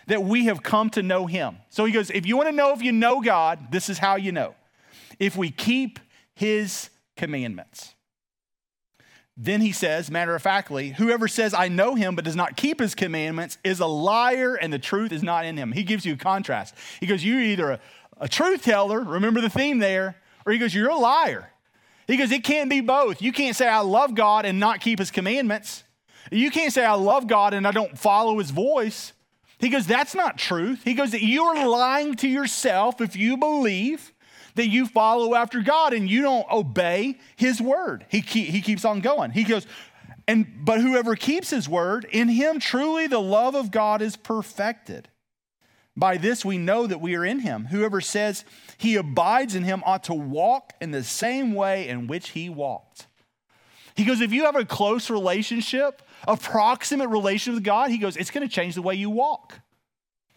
that 0.08 0.24
we 0.24 0.46
have 0.46 0.64
come 0.64 0.90
to 0.92 1.04
know 1.04 1.28
him. 1.28 1.58
So 1.70 1.86
he 1.86 1.92
goes, 1.92 2.10
If 2.10 2.26
you 2.26 2.36
want 2.38 2.50
to 2.50 2.56
know 2.56 2.74
if 2.74 2.82
you 2.82 2.92
know 2.92 3.22
God, 3.22 3.72
this 3.72 3.90
is 3.90 3.98
how 3.98 4.16
you 4.16 4.32
know. 4.32 4.56
If 5.20 5.38
we 5.38 5.52
keep 5.52 6.00
his 6.34 6.90
commandments. 7.16 7.94
Then 9.38 9.62
he 9.62 9.72
says, 9.72 10.12
matter 10.12 10.36
of 10.36 10.42
factly, 10.42 10.90
whoever 10.90 11.28
says, 11.28 11.54
I 11.54 11.68
know 11.68 11.96
him, 11.96 12.16
but 12.16 12.26
does 12.26 12.36
not 12.36 12.58
keep 12.58 12.80
his 12.80 12.94
commandments 12.94 13.58
is 13.64 13.80
a 13.80 13.86
liar 13.86 14.56
and 14.56 14.72
the 14.72 14.80
truth 14.80 15.12
is 15.12 15.24
not 15.24 15.46
in 15.46 15.58
him. 15.58 15.72
He 15.72 15.84
gives 15.84 16.06
you 16.06 16.14
a 16.14 16.18
contrast. 16.18 16.76
He 17.00 17.08
goes, 17.08 17.24
You're 17.24 17.42
either 17.42 17.72
a, 17.72 17.80
a 18.20 18.28
truth 18.28 18.64
teller, 18.64 19.00
remember 19.02 19.42
the 19.42 19.50
theme 19.50 19.80
there, 19.80 20.16
or 20.46 20.54
he 20.54 20.60
goes, 20.60 20.76
You're 20.76 20.90
a 20.90 20.98
liar. 20.98 21.50
He 22.08 22.18
goes, 22.18 22.32
It 22.32 22.44
can't 22.44 22.70
be 22.70 22.82
both. 22.82 23.22
You 23.22 23.32
can't 23.32 23.56
say, 23.56 23.68
I 23.68 23.80
love 23.80 24.16
God 24.16 24.46
and 24.46 24.60
not 24.60 24.82
keep 24.82 25.00
his 25.00 25.12
commandments. 25.12 25.84
You 26.30 26.52
can't 26.52 26.74
say, 26.74 26.86
I 26.86 26.94
love 26.94 27.28
God 27.28 27.54
and 27.54 27.68
I 27.68 27.72
don't 27.72 27.98
follow 27.98 28.38
his 28.40 28.52
voice. 28.52 29.14
He 29.60 29.70
goes, 29.70 29.88
That's 29.88 30.16
not 30.16 30.38
truth. 30.38 30.84
He 30.84 30.94
goes, 30.94 31.12
that 31.12 31.24
You're 31.24 31.68
lying 31.68 32.16
to 32.18 32.28
yourself 32.28 33.02
if 33.02 33.16
you 33.16 33.38
believe 33.38 34.12
that 34.56 34.68
you 34.68 34.86
follow 34.86 35.36
after 35.36 35.62
God 35.62 35.94
and 35.94 36.10
you 36.10 36.22
don't 36.22 36.50
obey 36.52 37.18
his 37.36 37.62
word. 37.62 38.06
He, 38.10 38.22
keep, 38.22 38.50
he 38.50 38.62
keeps 38.62 38.86
on 38.86 39.00
going. 39.00 39.32
He 39.32 39.44
goes, 39.44 39.66
and 40.28 40.46
but 40.64 40.82
whoever 40.82 41.16
keeps 41.16 41.50
his 41.50 41.68
word, 41.68 42.06
in 42.12 42.28
him 42.30 42.60
truly 42.60 43.08
the 43.08 43.22
love 43.22 43.56
of 43.56 43.72
God 43.72 44.02
is 44.02 44.16
perfected. 44.16 45.10
By 45.96 46.18
this 46.18 46.46
we 46.46 46.58
know 46.58 46.88
that 46.88 47.02
we 47.02 47.16
are 47.16 47.26
in 47.26 47.40
him. 47.40 47.66
Whoever 47.66 48.02
says 48.02 48.46
he 48.78 48.96
abides 48.96 49.56
in 49.56 49.64
him 49.64 49.84
ought 49.86 50.04
to 50.06 50.14
walk 50.14 50.74
in 50.80 50.92
the 50.92 51.04
same 51.04 51.54
way 51.54 51.88
in 51.88 52.08
which 52.08 52.30
he 52.30 52.50
walked. 52.50 53.08
He 53.96 54.06
goes, 54.06 54.22
if 54.22 54.32
you 54.32 54.46
have 54.46 54.56
a 54.56 54.64
close 54.64 55.10
relationship, 55.10 56.02
a 56.28 56.38
proximate 56.38 57.10
relationship 57.10 57.56
with 57.56 57.64
God, 57.64 57.92
he 57.92 57.98
goes, 57.98 58.18
it's 58.18 58.32
going 58.32 58.48
to 58.48 58.54
change 58.54 58.76
the 58.76 58.82
way 58.82 58.96
you 58.96 59.10
walk. 59.10 59.60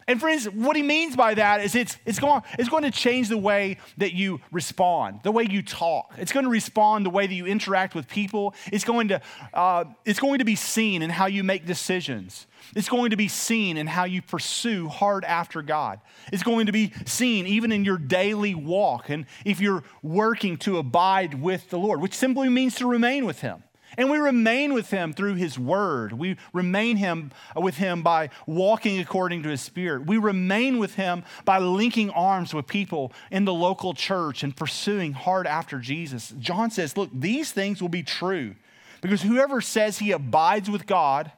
And 0.07 0.19
friends, 0.19 0.45
what 0.45 0.75
he 0.75 0.83
means 0.83 1.15
by 1.15 1.33
that 1.33 1.61
is 1.61 1.73
it's, 1.73 1.97
it's, 2.05 2.19
going, 2.19 2.43
it's 2.59 2.69
going 2.69 2.83
to 2.83 2.91
change 2.91 3.27
the 3.27 3.39
way 3.39 3.77
that 3.97 4.13
you 4.13 4.39
respond, 4.51 5.21
the 5.23 5.31
way 5.31 5.47
you 5.49 5.63
talk. 5.63 6.13
It's 6.17 6.31
going 6.31 6.43
to 6.43 6.49
respond 6.49 7.07
the 7.07 7.09
way 7.09 7.25
that 7.25 7.33
you 7.33 7.47
interact 7.47 7.95
with 7.95 8.07
people. 8.07 8.53
It's 8.71 8.83
going 8.83 9.07
to, 9.07 9.21
uh, 9.51 9.85
it's 10.05 10.19
going 10.19 10.39
to 10.39 10.45
be 10.45 10.55
seen 10.55 11.01
in 11.01 11.09
how 11.09 11.25
you 11.25 11.43
make 11.43 11.65
decisions. 11.65 12.45
It's 12.75 12.87
going 12.87 13.09
to 13.11 13.17
be 13.17 13.27
seen 13.27 13.77
in 13.77 13.87
how 13.87 14.03
you 14.03 14.21
pursue 14.21 14.89
hard 14.89 15.25
after 15.25 15.63
God. 15.63 15.99
It's 16.31 16.43
going 16.43 16.67
to 16.67 16.71
be 16.71 16.93
seen 17.05 17.47
even 17.47 17.71
in 17.71 17.83
your 17.83 17.97
daily 17.97 18.53
walk 18.53 19.09
and 19.09 19.25
if 19.43 19.59
you're 19.59 19.83
working 20.03 20.57
to 20.57 20.77
abide 20.77 21.41
with 21.41 21.71
the 21.71 21.79
Lord, 21.79 21.99
which 21.99 22.13
simply 22.13 22.49
means 22.49 22.75
to 22.75 22.87
remain 22.87 23.25
with 23.25 23.41
Him. 23.41 23.63
And 23.97 24.09
we 24.09 24.17
remain 24.17 24.73
with 24.73 24.89
him 24.89 25.13
through 25.13 25.35
his 25.35 25.57
word. 25.57 26.13
We 26.13 26.37
remain 26.53 26.97
him 26.97 27.31
uh, 27.55 27.61
with 27.61 27.75
him 27.75 28.03
by 28.03 28.29
walking 28.45 28.99
according 28.99 29.43
to 29.43 29.49
his 29.49 29.61
spirit. 29.61 30.05
We 30.05 30.17
remain 30.17 30.79
with 30.79 30.95
him 30.95 31.23
by 31.45 31.59
linking 31.59 32.09
arms 32.09 32.53
with 32.53 32.67
people 32.67 33.13
in 33.31 33.45
the 33.45 33.53
local 33.53 33.93
church 33.93 34.43
and 34.43 34.55
pursuing 34.55 35.13
hard 35.13 35.47
after 35.47 35.79
Jesus. 35.79 36.33
John 36.39 36.71
says, 36.71 36.97
look, 36.97 37.09
these 37.13 37.51
things 37.51 37.81
will 37.81 37.89
be 37.89 38.03
true 38.03 38.55
because 39.01 39.21
whoever 39.21 39.61
says 39.61 39.99
he 39.99 40.11
abides 40.11 40.69
with 40.69 40.87
God, 40.87 41.31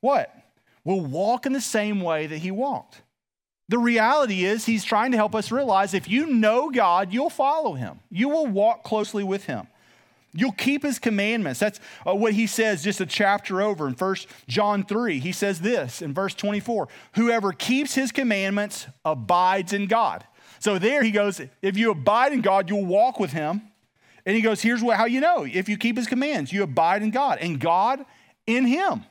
what? 0.00 0.32
Will 0.84 1.04
walk 1.04 1.46
in 1.46 1.52
the 1.52 1.60
same 1.60 2.00
way 2.00 2.26
that 2.26 2.38
he 2.38 2.50
walked. 2.50 3.02
The 3.68 3.78
reality 3.78 4.44
is, 4.44 4.64
he's 4.64 4.84
trying 4.84 5.10
to 5.10 5.18
help 5.18 5.34
us 5.34 5.52
realize 5.52 5.92
if 5.92 6.08
you 6.08 6.26
know 6.26 6.70
God, 6.70 7.12
you'll 7.12 7.28
follow 7.28 7.74
him. 7.74 8.00
You 8.10 8.30
will 8.30 8.46
walk 8.46 8.82
closely 8.82 9.22
with 9.22 9.44
him. 9.44 9.66
You'll 10.34 10.52
keep 10.52 10.82
his 10.82 10.98
commandments. 10.98 11.58
That's 11.58 11.80
uh, 12.06 12.14
what 12.14 12.34
he 12.34 12.46
says 12.46 12.82
just 12.82 13.00
a 13.00 13.06
chapter 13.06 13.62
over 13.62 13.88
in 13.88 13.94
1 13.94 14.16
John 14.46 14.84
3. 14.84 15.18
He 15.20 15.32
says 15.32 15.60
this 15.60 16.02
in 16.02 16.12
verse 16.12 16.34
24 16.34 16.88
Whoever 17.14 17.52
keeps 17.52 17.94
his 17.94 18.12
commandments 18.12 18.86
abides 19.04 19.72
in 19.72 19.86
God. 19.86 20.24
So 20.60 20.78
there 20.78 21.02
he 21.02 21.10
goes, 21.10 21.40
if 21.62 21.76
you 21.76 21.90
abide 21.90 22.32
in 22.32 22.40
God, 22.40 22.68
you'll 22.68 22.84
walk 22.84 23.20
with 23.20 23.32
him. 23.32 23.62
And 24.26 24.36
he 24.36 24.42
goes, 24.42 24.60
here's 24.60 24.82
how 24.82 25.06
you 25.06 25.20
know. 25.20 25.44
If 25.44 25.68
you 25.68 25.78
keep 25.78 25.96
his 25.96 26.06
commands, 26.06 26.52
you 26.52 26.62
abide 26.62 27.02
in 27.02 27.10
God, 27.10 27.38
and 27.40 27.58
God 27.58 28.04
in 28.46 28.66
him. 28.66 29.04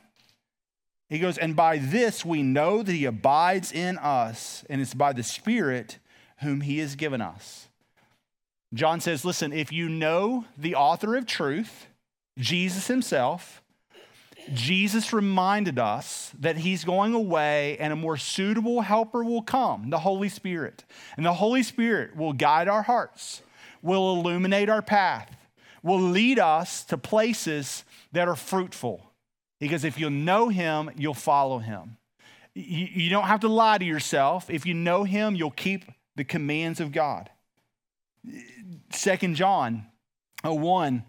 He 1.08 1.18
goes, 1.18 1.38
and 1.38 1.56
by 1.56 1.78
this 1.78 2.24
we 2.24 2.42
know 2.42 2.82
that 2.82 2.92
he 2.92 3.06
abides 3.06 3.72
in 3.72 3.98
us, 3.98 4.64
and 4.68 4.80
it's 4.80 4.94
by 4.94 5.12
the 5.12 5.22
Spirit 5.22 5.98
whom 6.40 6.60
he 6.60 6.78
has 6.78 6.94
given 6.94 7.20
us. 7.20 7.67
John 8.74 9.00
says, 9.00 9.24
listen, 9.24 9.52
if 9.52 9.72
you 9.72 9.88
know 9.88 10.44
the 10.56 10.74
author 10.74 11.16
of 11.16 11.26
truth, 11.26 11.86
Jesus 12.38 12.86
himself, 12.86 13.62
Jesus 14.52 15.12
reminded 15.12 15.78
us 15.78 16.32
that 16.38 16.58
he's 16.58 16.84
going 16.84 17.14
away 17.14 17.76
and 17.78 17.92
a 17.92 17.96
more 17.96 18.16
suitable 18.16 18.80
helper 18.80 19.24
will 19.24 19.42
come, 19.42 19.90
the 19.90 19.98
Holy 19.98 20.28
Spirit. 20.28 20.84
And 21.16 21.24
the 21.24 21.34
Holy 21.34 21.62
Spirit 21.62 22.16
will 22.16 22.32
guide 22.32 22.68
our 22.68 22.82
hearts, 22.82 23.42
will 23.82 24.14
illuminate 24.14 24.68
our 24.68 24.82
path, 24.82 25.34
will 25.82 26.00
lead 26.00 26.38
us 26.38 26.84
to 26.84 26.98
places 26.98 27.84
that 28.12 28.28
are 28.28 28.36
fruitful 28.36 29.08
because 29.60 29.84
if 29.84 29.98
you 29.98 30.10
know 30.10 30.48
him, 30.48 30.90
you'll 30.96 31.14
follow 31.14 31.58
him. 31.58 31.96
You, 32.54 33.08
don't 33.10 33.26
have 33.26 33.40
to 33.40 33.48
lie 33.48 33.78
to 33.78 33.84
yourself. 33.84 34.50
If 34.50 34.66
you 34.66 34.74
know 34.74 35.04
him, 35.04 35.34
you'll 35.34 35.50
keep 35.50 35.84
the 36.16 36.24
commands 36.24 36.80
of 36.80 36.92
God. 36.92 37.30
Second 38.90 39.34
John 39.36 39.86
uh, 40.44 40.54
1 40.54 41.02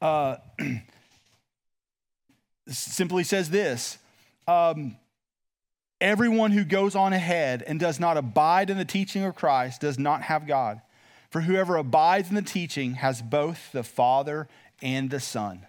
uh, 0.00 0.36
simply 2.68 3.24
says 3.24 3.50
this 3.50 3.98
um, 4.46 4.96
Everyone 6.00 6.50
who 6.50 6.64
goes 6.64 6.94
on 6.94 7.12
ahead 7.12 7.62
and 7.66 7.80
does 7.80 7.98
not 7.98 8.16
abide 8.16 8.68
in 8.68 8.76
the 8.76 8.84
teaching 8.84 9.22
of 9.24 9.34
Christ 9.34 9.80
does 9.80 9.98
not 9.98 10.22
have 10.22 10.46
God. 10.46 10.82
For 11.30 11.40
whoever 11.40 11.76
abides 11.76 12.28
in 12.28 12.34
the 12.34 12.42
teaching 12.42 12.94
has 12.94 13.22
both 13.22 13.72
the 13.72 13.82
Father 13.82 14.46
and 14.82 15.10
the 15.10 15.20
Son. 15.20 15.66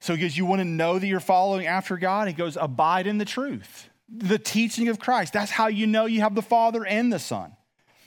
So 0.00 0.16
goes, 0.16 0.36
You 0.36 0.44
want 0.44 0.60
to 0.60 0.64
know 0.64 0.98
that 0.98 1.06
you're 1.06 1.20
following 1.20 1.66
after 1.66 1.96
God? 1.96 2.26
He 2.26 2.34
goes, 2.34 2.56
Abide 2.56 3.06
in 3.06 3.18
the 3.18 3.24
truth, 3.24 3.88
the 4.08 4.38
teaching 4.38 4.88
of 4.88 4.98
Christ. 4.98 5.32
That's 5.32 5.52
how 5.52 5.68
you 5.68 5.86
know 5.86 6.06
you 6.06 6.20
have 6.22 6.34
the 6.34 6.42
Father 6.42 6.84
and 6.84 7.12
the 7.12 7.18
Son. 7.18 7.52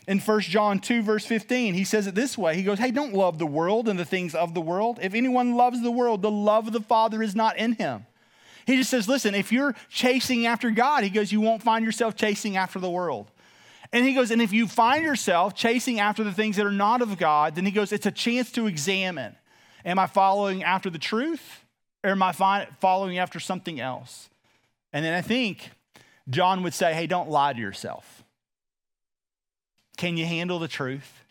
In 0.05 0.19
1 0.19 0.41
John 0.41 0.79
2, 0.79 1.01
verse 1.01 1.25
15, 1.25 1.73
he 1.73 1.83
says 1.83 2.07
it 2.07 2.15
this 2.15 2.37
way 2.37 2.55
He 2.55 2.63
goes, 2.63 2.79
Hey, 2.79 2.91
don't 2.91 3.13
love 3.13 3.37
the 3.37 3.45
world 3.45 3.87
and 3.87 3.97
the 3.97 4.05
things 4.05 4.35
of 4.35 4.53
the 4.53 4.61
world. 4.61 4.99
If 5.01 5.13
anyone 5.13 5.55
loves 5.55 5.81
the 5.81 5.91
world, 5.91 6.21
the 6.21 6.31
love 6.31 6.67
of 6.67 6.73
the 6.73 6.81
Father 6.81 7.23
is 7.23 7.35
not 7.35 7.57
in 7.57 7.73
him. 7.73 8.05
He 8.65 8.77
just 8.77 8.89
says, 8.89 9.07
Listen, 9.07 9.35
if 9.35 9.51
you're 9.51 9.75
chasing 9.89 10.45
after 10.45 10.71
God, 10.71 11.03
he 11.03 11.09
goes, 11.09 11.31
You 11.31 11.41
won't 11.41 11.63
find 11.63 11.85
yourself 11.85 12.15
chasing 12.15 12.57
after 12.57 12.79
the 12.79 12.89
world. 12.89 13.31
And 13.91 14.05
he 14.05 14.13
goes, 14.13 14.31
And 14.31 14.41
if 14.41 14.51
you 14.51 14.67
find 14.67 15.03
yourself 15.03 15.55
chasing 15.55 15.99
after 15.99 16.23
the 16.23 16.33
things 16.33 16.57
that 16.57 16.65
are 16.65 16.71
not 16.71 17.01
of 17.01 17.17
God, 17.17 17.55
then 17.55 17.65
he 17.65 17.71
goes, 17.71 17.91
It's 17.91 18.05
a 18.05 18.11
chance 18.11 18.51
to 18.53 18.67
examine. 18.67 19.35
Am 19.85 19.99
I 19.99 20.07
following 20.07 20.63
after 20.63 20.89
the 20.89 20.99
truth? 20.99 21.63
Or 22.03 22.11
am 22.11 22.21
I 22.21 22.33
following 22.79 23.17
after 23.17 23.39
something 23.39 23.79
else? 23.79 24.29
And 24.91 25.05
then 25.05 25.13
I 25.13 25.21
think 25.21 25.71
John 26.29 26.63
would 26.63 26.73
say, 26.73 26.93
hey, 26.93 27.07
don't 27.07 27.29
lie 27.29 27.53
to 27.53 27.59
yourself. 27.59 28.22
Can 29.97 30.17
you 30.17 30.25
handle 30.25 30.59
the 30.59 30.67
truth? 30.67 31.23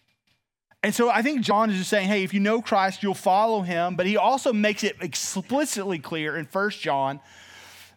And 0.83 0.95
so 0.95 1.11
I 1.11 1.23
think 1.23 1.43
John 1.43 1.71
is 1.71 1.79
just 1.79 1.91
saying, 1.91 2.09
hey, 2.09 2.25
if 2.25 2.35
you 2.35 2.41
know 2.41 2.61
Christ, 2.61 3.03
you'll 3.03 3.15
follow 3.15 3.63
him. 3.63 3.95
But 3.95 4.07
he 4.07 4.17
also 4.17 4.53
makes 4.53 4.83
it 4.83 4.97
explicitly 5.01 5.99
clear 5.99 6.37
in 6.37 6.47
First 6.47 6.81
John 6.81 7.21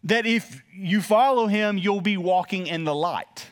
that 0.03 0.27
if 0.27 0.63
you 0.71 1.01
follow 1.01 1.47
him, 1.47 1.77
you'll 1.79 2.01
be 2.01 2.17
walking 2.17 2.67
in 2.67 2.83
the 2.83 2.93
light. 2.93 3.47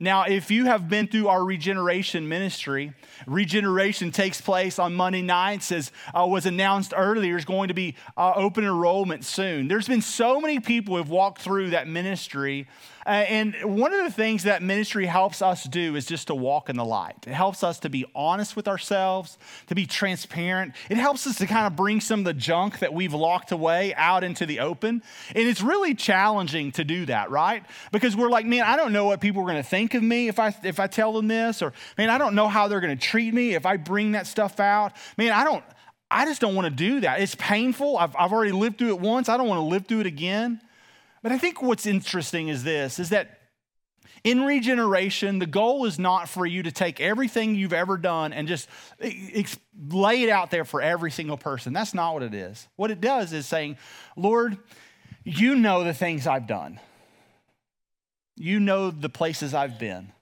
Now, 0.00 0.24
if 0.24 0.50
you 0.50 0.66
have 0.66 0.88
been 0.88 1.06
through 1.06 1.28
our 1.28 1.44
regeneration 1.44 2.28
ministry, 2.28 2.92
regeneration 3.26 4.10
takes 4.10 4.40
place 4.40 4.80
on 4.80 4.94
Monday 4.94 5.22
nights, 5.22 5.70
as 5.70 5.92
uh, 6.12 6.26
was 6.26 6.46
announced 6.46 6.92
earlier, 6.96 7.36
is 7.36 7.44
going 7.44 7.68
to 7.68 7.74
be 7.74 7.94
uh, 8.16 8.32
open 8.34 8.64
enrollment 8.64 9.24
soon. 9.24 9.68
There's 9.68 9.86
been 9.86 10.02
so 10.02 10.40
many 10.40 10.58
people 10.58 10.94
who 10.94 10.98
have 10.98 11.10
walked 11.10 11.40
through 11.40 11.70
that 11.70 11.86
ministry 11.86 12.66
uh, 13.06 13.10
and 13.10 13.54
one 13.64 13.92
of 13.92 14.04
the 14.04 14.10
things 14.10 14.44
that 14.44 14.62
ministry 14.62 15.06
helps 15.06 15.42
us 15.42 15.64
do 15.64 15.96
is 15.96 16.06
just 16.06 16.28
to 16.28 16.34
walk 16.34 16.68
in 16.68 16.76
the 16.76 16.84
light. 16.84 17.16
It 17.26 17.32
helps 17.32 17.62
us 17.62 17.78
to 17.80 17.90
be 17.90 18.04
honest 18.14 18.56
with 18.56 18.68
ourselves, 18.68 19.36
to 19.66 19.74
be 19.74 19.86
transparent. 19.86 20.74
It 20.88 20.96
helps 20.96 21.26
us 21.26 21.38
to 21.38 21.46
kind 21.46 21.66
of 21.66 21.76
bring 21.76 22.00
some 22.00 22.20
of 22.20 22.24
the 22.24 22.34
junk 22.34 22.78
that 22.78 22.94
we've 22.94 23.14
locked 23.14 23.52
away 23.52 23.94
out 23.94 24.24
into 24.24 24.46
the 24.46 24.60
open. 24.60 25.02
And 25.34 25.48
it's 25.48 25.60
really 25.60 25.94
challenging 25.94 26.72
to 26.72 26.84
do 26.84 27.06
that, 27.06 27.30
right? 27.30 27.64
Because 27.92 28.16
we're 28.16 28.30
like, 28.30 28.46
man, 28.46 28.64
I 28.64 28.76
don't 28.76 28.92
know 28.92 29.04
what 29.04 29.20
people 29.20 29.42
are 29.42 29.46
going 29.46 29.62
to 29.62 29.68
think 29.68 29.94
of 29.94 30.02
me 30.02 30.28
if 30.28 30.38
I 30.38 30.54
if 30.62 30.80
I 30.80 30.86
tell 30.86 31.12
them 31.12 31.28
this, 31.28 31.62
or 31.62 31.72
man, 31.98 32.10
I 32.10 32.18
don't 32.18 32.34
know 32.34 32.48
how 32.48 32.68
they're 32.68 32.80
going 32.80 32.96
to 32.96 33.06
treat 33.06 33.34
me 33.34 33.54
if 33.54 33.66
I 33.66 33.76
bring 33.76 34.12
that 34.12 34.26
stuff 34.26 34.60
out. 34.60 34.92
Man, 35.16 35.32
I 35.32 35.44
don't. 35.44 35.64
I 36.10 36.26
just 36.26 36.40
don't 36.40 36.54
want 36.54 36.66
to 36.66 36.70
do 36.70 37.00
that. 37.00 37.20
It's 37.20 37.34
painful. 37.34 37.98
I've, 37.98 38.14
I've 38.16 38.32
already 38.32 38.52
lived 38.52 38.78
through 38.78 38.90
it 38.90 39.00
once. 39.00 39.28
I 39.28 39.36
don't 39.36 39.48
want 39.48 39.58
to 39.58 39.64
live 39.64 39.86
through 39.86 40.00
it 40.00 40.06
again. 40.06 40.60
But 41.24 41.32
I 41.32 41.38
think 41.38 41.62
what's 41.62 41.86
interesting 41.86 42.48
is 42.48 42.64
this 42.64 42.98
is 42.98 43.08
that 43.08 43.40
in 44.24 44.42
regeneration, 44.42 45.38
the 45.38 45.46
goal 45.46 45.86
is 45.86 45.98
not 45.98 46.28
for 46.28 46.44
you 46.44 46.62
to 46.62 46.70
take 46.70 47.00
everything 47.00 47.54
you've 47.54 47.72
ever 47.72 47.96
done 47.96 48.34
and 48.34 48.46
just 48.46 48.68
eh, 49.00 49.42
lay 49.88 50.22
it 50.22 50.28
out 50.28 50.50
there 50.50 50.66
for 50.66 50.82
every 50.82 51.10
single 51.10 51.38
person. 51.38 51.72
That's 51.72 51.94
not 51.94 52.12
what 52.12 52.22
it 52.22 52.34
is. 52.34 52.68
What 52.76 52.90
it 52.90 53.00
does 53.00 53.32
is 53.32 53.46
saying, 53.46 53.78
Lord, 54.16 54.58
you 55.24 55.54
know 55.54 55.82
the 55.82 55.94
things 55.94 56.26
I've 56.26 56.46
done. 56.46 56.78
You 58.36 58.60
know 58.60 58.90
the 58.90 59.08
places 59.08 59.54
I've 59.54 59.78
been. 59.78 60.12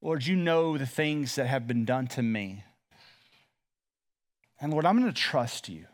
Lord, 0.00 0.24
you 0.24 0.36
know 0.36 0.78
the 0.78 0.86
things 0.86 1.34
that 1.34 1.48
have 1.48 1.66
been 1.66 1.84
done 1.84 2.06
to 2.08 2.22
me. 2.22 2.62
And 4.60 4.70
Lord, 4.70 4.86
I'm 4.86 4.96
going 4.96 5.12
to 5.12 5.20
trust 5.20 5.68
you. 5.68 5.86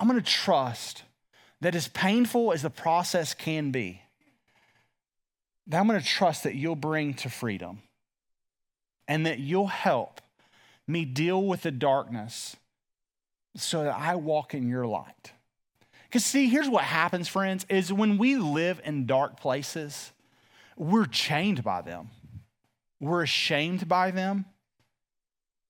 I'm 0.00 0.08
going 0.08 0.20
to 0.20 0.26
trust 0.26 1.04
that 1.62 1.76
as 1.76 1.86
painful 1.86 2.52
as 2.52 2.62
the 2.62 2.70
process 2.70 3.34
can 3.34 3.70
be, 3.70 4.02
that 5.68 5.78
I'm 5.78 5.86
going 5.86 6.00
to 6.00 6.04
trust 6.04 6.42
that 6.42 6.56
you'll 6.56 6.74
bring 6.74 7.14
to 7.14 7.30
freedom 7.30 7.82
and 9.06 9.26
that 9.26 9.38
you'll 9.38 9.68
help 9.68 10.20
me 10.88 11.04
deal 11.04 11.40
with 11.40 11.62
the 11.62 11.70
darkness 11.70 12.56
so 13.56 13.84
that 13.84 13.94
I 13.96 14.16
walk 14.16 14.54
in 14.54 14.68
your 14.68 14.88
light. 14.88 15.32
Because, 16.08 16.24
see, 16.24 16.48
here's 16.48 16.68
what 16.68 16.82
happens, 16.82 17.28
friends, 17.28 17.64
is 17.68 17.92
when 17.92 18.18
we 18.18 18.34
live 18.34 18.80
in 18.84 19.06
dark 19.06 19.38
places, 19.38 20.10
we're 20.76 21.06
chained 21.06 21.62
by 21.62 21.80
them, 21.80 22.10
we're 23.00 23.22
ashamed 23.22 23.86
by 23.86 24.10
them. 24.10 24.46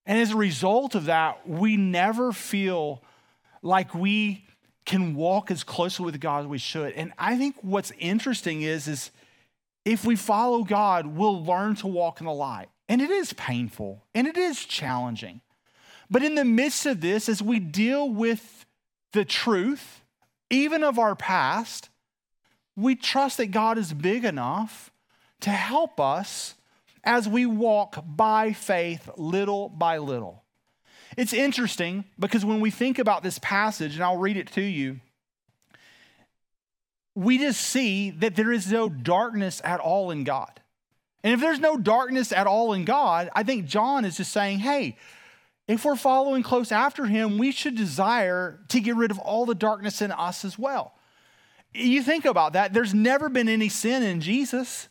And 0.06 0.18
as 0.18 0.30
a 0.30 0.36
result 0.36 0.94
of 0.94 1.04
that, 1.04 1.46
we 1.46 1.76
never 1.76 2.32
feel 2.32 3.02
like 3.60 3.94
we 3.94 4.46
can 4.84 5.14
walk 5.14 5.50
as 5.50 5.62
closely 5.64 6.04
with 6.04 6.20
God 6.20 6.40
as 6.40 6.46
we 6.46 6.58
should. 6.58 6.92
And 6.94 7.12
I 7.18 7.36
think 7.36 7.56
what's 7.62 7.92
interesting 7.98 8.62
is, 8.62 8.88
is 8.88 9.10
if 9.84 10.04
we 10.04 10.16
follow 10.16 10.64
God, 10.64 11.06
we'll 11.06 11.44
learn 11.44 11.76
to 11.76 11.86
walk 11.86 12.20
in 12.20 12.26
the 12.26 12.32
light. 12.32 12.68
And 12.88 13.00
it 13.00 13.10
is 13.10 13.32
painful 13.32 14.04
and 14.14 14.26
it 14.26 14.36
is 14.36 14.64
challenging. 14.64 15.40
But 16.10 16.22
in 16.22 16.34
the 16.34 16.44
midst 16.44 16.84
of 16.84 17.00
this, 17.00 17.28
as 17.28 17.40
we 17.40 17.58
deal 17.58 18.08
with 18.10 18.66
the 19.12 19.24
truth, 19.24 20.02
even 20.50 20.84
of 20.84 20.98
our 20.98 21.16
past, 21.16 21.88
we 22.76 22.94
trust 22.94 23.38
that 23.38 23.46
God 23.46 23.78
is 23.78 23.92
big 23.92 24.24
enough 24.24 24.90
to 25.40 25.50
help 25.50 25.98
us 26.00 26.54
as 27.04 27.28
we 27.28 27.46
walk 27.46 28.04
by 28.06 28.52
faith 28.52 29.08
little 29.16 29.68
by 29.68 29.98
little. 29.98 30.41
It's 31.16 31.32
interesting 31.32 32.04
because 32.18 32.44
when 32.44 32.60
we 32.60 32.70
think 32.70 32.98
about 32.98 33.22
this 33.22 33.38
passage, 33.38 33.94
and 33.94 34.04
I'll 34.04 34.16
read 34.16 34.36
it 34.36 34.50
to 34.52 34.62
you, 34.62 35.00
we 37.14 37.38
just 37.38 37.60
see 37.60 38.10
that 38.10 38.36
there 38.36 38.52
is 38.52 38.72
no 38.72 38.88
darkness 38.88 39.60
at 39.64 39.80
all 39.80 40.10
in 40.10 40.24
God. 40.24 40.60
And 41.22 41.34
if 41.34 41.40
there's 41.40 41.60
no 41.60 41.76
darkness 41.76 42.32
at 42.32 42.46
all 42.46 42.72
in 42.72 42.84
God, 42.84 43.30
I 43.34 43.42
think 43.42 43.66
John 43.66 44.04
is 44.04 44.16
just 44.16 44.32
saying, 44.32 44.60
hey, 44.60 44.96
if 45.68 45.84
we're 45.84 45.96
following 45.96 46.42
close 46.42 46.72
after 46.72 47.06
him, 47.06 47.38
we 47.38 47.52
should 47.52 47.76
desire 47.76 48.60
to 48.68 48.80
get 48.80 48.96
rid 48.96 49.10
of 49.10 49.18
all 49.18 49.46
the 49.46 49.54
darkness 49.54 50.02
in 50.02 50.10
us 50.10 50.44
as 50.44 50.58
well. 50.58 50.94
You 51.74 52.02
think 52.02 52.24
about 52.24 52.54
that, 52.54 52.72
there's 52.72 52.92
never 52.92 53.28
been 53.28 53.48
any 53.48 53.68
sin 53.68 54.02
in 54.02 54.20
Jesus. 54.20 54.88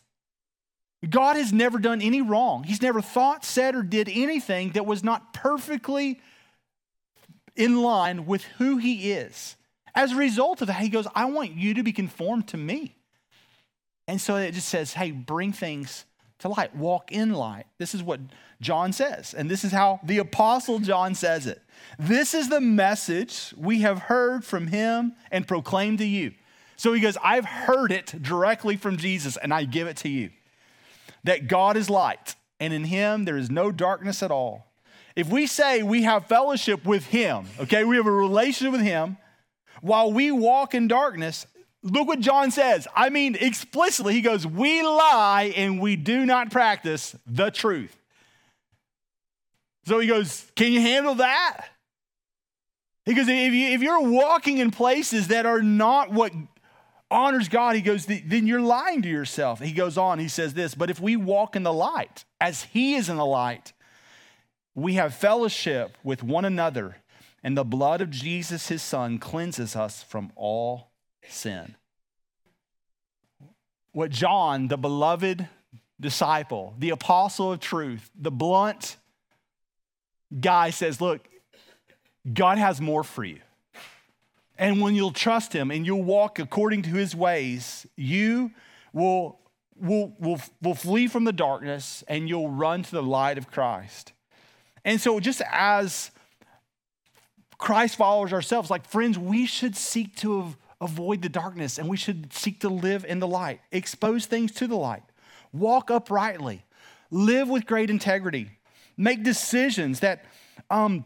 God 1.08 1.36
has 1.36 1.52
never 1.52 1.78
done 1.78 2.00
any 2.00 2.22
wrong. 2.22 2.62
He's 2.62 2.82
never 2.82 3.02
thought, 3.02 3.44
said, 3.44 3.74
or 3.74 3.82
did 3.82 4.08
anything 4.08 4.70
that 4.70 4.86
was 4.86 5.02
not 5.02 5.34
perfectly 5.34 6.20
in 7.56 7.82
line 7.82 8.26
with 8.26 8.44
who 8.58 8.76
he 8.76 9.12
is. 9.12 9.56
As 9.94 10.12
a 10.12 10.16
result 10.16 10.60
of 10.60 10.68
that, 10.68 10.80
he 10.80 10.88
goes, 10.88 11.06
I 11.14 11.26
want 11.26 11.52
you 11.52 11.74
to 11.74 11.82
be 11.82 11.92
conformed 11.92 12.48
to 12.48 12.56
me. 12.56 12.96
And 14.08 14.20
so 14.20 14.36
it 14.36 14.52
just 14.52 14.68
says, 14.68 14.94
hey, 14.94 15.10
bring 15.10 15.52
things 15.52 16.04
to 16.38 16.48
light, 16.48 16.74
walk 16.74 17.12
in 17.12 17.32
light. 17.32 17.66
This 17.78 17.94
is 17.94 18.02
what 18.02 18.20
John 18.60 18.92
says, 18.92 19.34
and 19.34 19.50
this 19.50 19.64
is 19.64 19.72
how 19.72 20.00
the 20.04 20.18
Apostle 20.18 20.78
John 20.78 21.14
says 21.14 21.46
it. 21.46 21.62
This 21.98 22.32
is 22.32 22.48
the 22.48 22.60
message 22.60 23.52
we 23.56 23.80
have 23.80 23.98
heard 23.98 24.44
from 24.44 24.68
him 24.68 25.14
and 25.30 25.46
proclaimed 25.46 25.98
to 25.98 26.06
you. 26.06 26.32
So 26.76 26.92
he 26.92 27.00
goes, 27.00 27.16
I've 27.22 27.44
heard 27.44 27.92
it 27.92 28.14
directly 28.22 28.76
from 28.76 28.96
Jesus, 28.96 29.36
and 29.36 29.52
I 29.52 29.64
give 29.64 29.86
it 29.88 29.96
to 29.98 30.08
you 30.08 30.30
that 31.24 31.48
God 31.48 31.76
is 31.76 31.88
light, 31.88 32.36
and 32.60 32.72
in 32.72 32.84
him 32.84 33.24
there 33.24 33.36
is 33.36 33.50
no 33.50 33.70
darkness 33.72 34.22
at 34.22 34.30
all. 34.30 34.72
If 35.14 35.28
we 35.28 35.46
say 35.46 35.82
we 35.82 36.02
have 36.02 36.26
fellowship 36.26 36.84
with 36.84 37.06
him, 37.06 37.46
okay, 37.60 37.84
we 37.84 37.96
have 37.96 38.06
a 38.06 38.10
relationship 38.10 38.72
with 38.72 38.82
him, 38.82 39.18
while 39.80 40.12
we 40.12 40.30
walk 40.30 40.74
in 40.74 40.88
darkness, 40.88 41.46
look 41.82 42.06
what 42.06 42.20
John 42.20 42.50
says. 42.50 42.86
I 42.94 43.10
mean, 43.10 43.36
explicitly, 43.38 44.14
he 44.14 44.20
goes, 44.20 44.46
We 44.46 44.82
lie 44.82 45.52
and 45.56 45.80
we 45.80 45.96
do 45.96 46.24
not 46.24 46.50
practice 46.50 47.16
the 47.26 47.50
truth. 47.50 47.96
So 49.84 49.98
he 49.98 50.06
goes, 50.06 50.50
Can 50.54 50.72
you 50.72 50.80
handle 50.80 51.16
that? 51.16 51.66
He 53.04 53.14
goes, 53.14 53.26
if, 53.28 53.52
you, 53.52 53.68
if 53.68 53.82
you're 53.82 54.00
walking 54.00 54.58
in 54.58 54.70
places 54.70 55.28
that 55.28 55.44
are 55.44 55.60
not 55.60 56.12
what 56.12 56.32
honors 57.12 57.48
God, 57.48 57.76
he 57.76 57.82
goes, 57.82 58.06
then 58.06 58.46
you're 58.46 58.60
lying 58.60 59.02
to 59.02 59.08
yourself. 59.08 59.60
He 59.60 59.72
goes 59.72 59.98
on, 59.98 60.18
he 60.18 60.28
says 60.28 60.54
this, 60.54 60.74
but 60.74 60.90
if 60.90 61.00
we 61.00 61.16
walk 61.16 61.54
in 61.54 61.62
the 61.62 61.72
light, 61.72 62.24
as 62.40 62.64
he 62.64 62.94
is 62.94 63.08
in 63.08 63.16
the 63.16 63.26
light, 63.26 63.72
we 64.74 64.94
have 64.94 65.14
fellowship 65.14 65.98
with 66.02 66.22
one 66.22 66.44
another, 66.44 66.96
and 67.42 67.56
the 67.56 67.64
blood 67.64 68.00
of 68.00 68.10
Jesus, 68.10 68.68
his 68.68 68.82
son, 68.82 69.18
cleanses 69.18 69.76
us 69.76 70.02
from 70.02 70.32
all 70.34 70.90
sin. 71.28 71.76
What 73.92 74.10
John, 74.10 74.68
the 74.68 74.78
beloved 74.78 75.46
disciple, 76.00 76.74
the 76.78 76.90
apostle 76.90 77.52
of 77.52 77.60
truth, 77.60 78.10
the 78.18 78.30
blunt 78.30 78.96
guy 80.40 80.70
says, 80.70 81.00
Look, 81.00 81.28
God 82.32 82.58
has 82.58 82.80
more 82.80 83.04
for 83.04 83.24
you. 83.24 83.40
And 84.62 84.80
when 84.80 84.94
you'll 84.94 85.10
trust 85.10 85.52
him 85.52 85.72
and 85.72 85.84
you'll 85.84 86.04
walk 86.04 86.38
according 86.38 86.82
to 86.82 86.90
his 86.90 87.16
ways, 87.16 87.84
you 87.96 88.52
will, 88.92 89.40
will, 89.74 90.14
will, 90.20 90.40
will 90.62 90.76
flee 90.76 91.08
from 91.08 91.24
the 91.24 91.32
darkness 91.32 92.04
and 92.06 92.28
you'll 92.28 92.48
run 92.48 92.84
to 92.84 92.90
the 92.92 93.02
light 93.02 93.38
of 93.38 93.50
Christ. 93.50 94.12
And 94.84 95.00
so, 95.00 95.18
just 95.18 95.42
as 95.50 96.12
Christ 97.58 97.96
followers 97.96 98.32
ourselves, 98.32 98.70
like 98.70 98.86
friends, 98.86 99.18
we 99.18 99.46
should 99.46 99.74
seek 99.74 100.14
to 100.18 100.54
avoid 100.80 101.22
the 101.22 101.28
darkness 101.28 101.76
and 101.76 101.88
we 101.88 101.96
should 101.96 102.32
seek 102.32 102.60
to 102.60 102.68
live 102.68 103.04
in 103.04 103.18
the 103.18 103.26
light, 103.26 103.60
expose 103.72 104.26
things 104.26 104.52
to 104.52 104.68
the 104.68 104.76
light, 104.76 105.02
walk 105.52 105.90
uprightly, 105.90 106.64
live 107.10 107.48
with 107.48 107.66
great 107.66 107.90
integrity, 107.90 108.48
make 108.96 109.24
decisions 109.24 109.98
that, 109.98 110.24
um, 110.70 111.04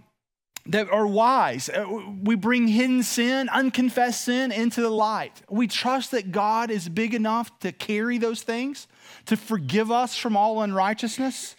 that 0.69 0.91
are 0.91 1.07
wise. 1.07 1.69
Uh, 1.69 1.87
we 2.23 2.35
bring 2.35 2.69
hidden 2.69 3.03
sin, 3.03 3.49
unconfessed 3.49 4.25
sin 4.25 4.53
into 4.53 4.81
the 4.81 4.91
light. 4.91 5.43
We 5.49 5.67
trust 5.67 6.11
that 6.11 6.33
God 6.33 6.71
is 6.71 6.89
big 6.89 7.15
enough 7.15 7.57
to 7.61 7.73
carry 7.73 8.19
those 8.19 8.43
things, 8.43 8.89
to 9.27 9.37
forgive 9.37 9.91
us 9.91 10.17
from 10.17 10.37
all 10.37 10.63
unrighteousness. 10.63 11.57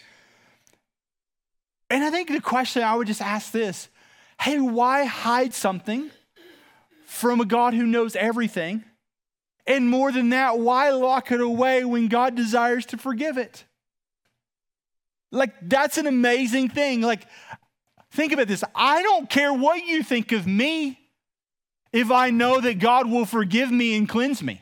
And 1.90 2.04
I 2.04 2.10
think 2.10 2.30
the 2.30 2.42
question 2.42 2.84
I 2.84 2.96
would 2.96 3.08
just 3.08 3.22
ask 3.22 3.52
this 3.52 3.90
hey, 4.40 4.60
why 4.60 5.06
hide 5.06 5.54
something 5.54 6.12
from 7.06 7.42
a 7.42 7.46
God 7.46 7.74
who 7.74 7.86
knows 7.86 8.16
everything? 8.16 8.84
And 9.66 9.90
more 9.90 10.12
than 10.12 10.30
that, 10.30 10.60
why 10.60 10.92
lock 10.92 11.32
it 11.32 11.42
away 11.42 11.84
when 11.84 12.08
God 12.08 12.36
desires 12.36 12.86
to 12.88 12.98
forgive 12.98 13.38
it? 13.38 13.66
Like, 15.30 15.54
that's 15.62 15.98
an 15.98 16.08
amazing 16.08 16.70
thing. 16.70 17.02
Like, 17.02 17.28
think 18.18 18.34
about 18.34 18.48
this. 18.48 18.64
I 18.76 19.04
don't 19.04 19.30
care 19.30 19.54
what 19.54 19.86
you 19.86 20.04
think 20.04 20.32
of 20.32 20.48
me 20.48 21.00
if 21.94 22.12
I 22.12 22.32
know 22.32 22.60
that 22.60 22.80
God 22.80 23.10
will 23.10 23.26
forgive 23.26 23.72
me 23.72 23.96
and 23.96 24.10
cleanse 24.10 24.42
me. 24.42 24.62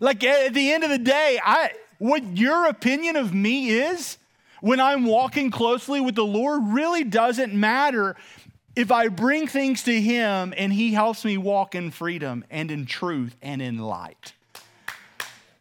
Like, 0.00 0.24
at 0.24 0.54
the 0.54 0.72
end 0.72 0.82
of 0.82 0.90
the 0.90 0.98
day, 0.98 1.38
I, 1.44 1.70
what 1.98 2.36
your 2.36 2.66
opinion 2.66 3.16
of 3.16 3.32
me 3.32 3.70
is 3.70 4.16
when 4.60 4.80
I'm 4.80 5.04
walking 5.04 5.50
closely 5.50 6.00
with 6.00 6.14
the 6.14 6.24
Lord 6.24 6.62
really 6.68 7.04
doesn't 7.04 7.54
matter 7.54 8.16
if 8.74 8.90
I 8.90 9.08
bring 9.08 9.46
things 9.46 9.82
to 9.84 10.00
Him 10.00 10.54
and 10.56 10.72
He 10.72 10.92
helps 10.92 11.26
me 11.26 11.36
walk 11.36 11.74
in 11.74 11.90
freedom 11.90 12.42
and 12.50 12.70
in 12.70 12.86
truth 12.86 13.36
and 13.42 13.60
in 13.60 13.78
light. 13.78 14.32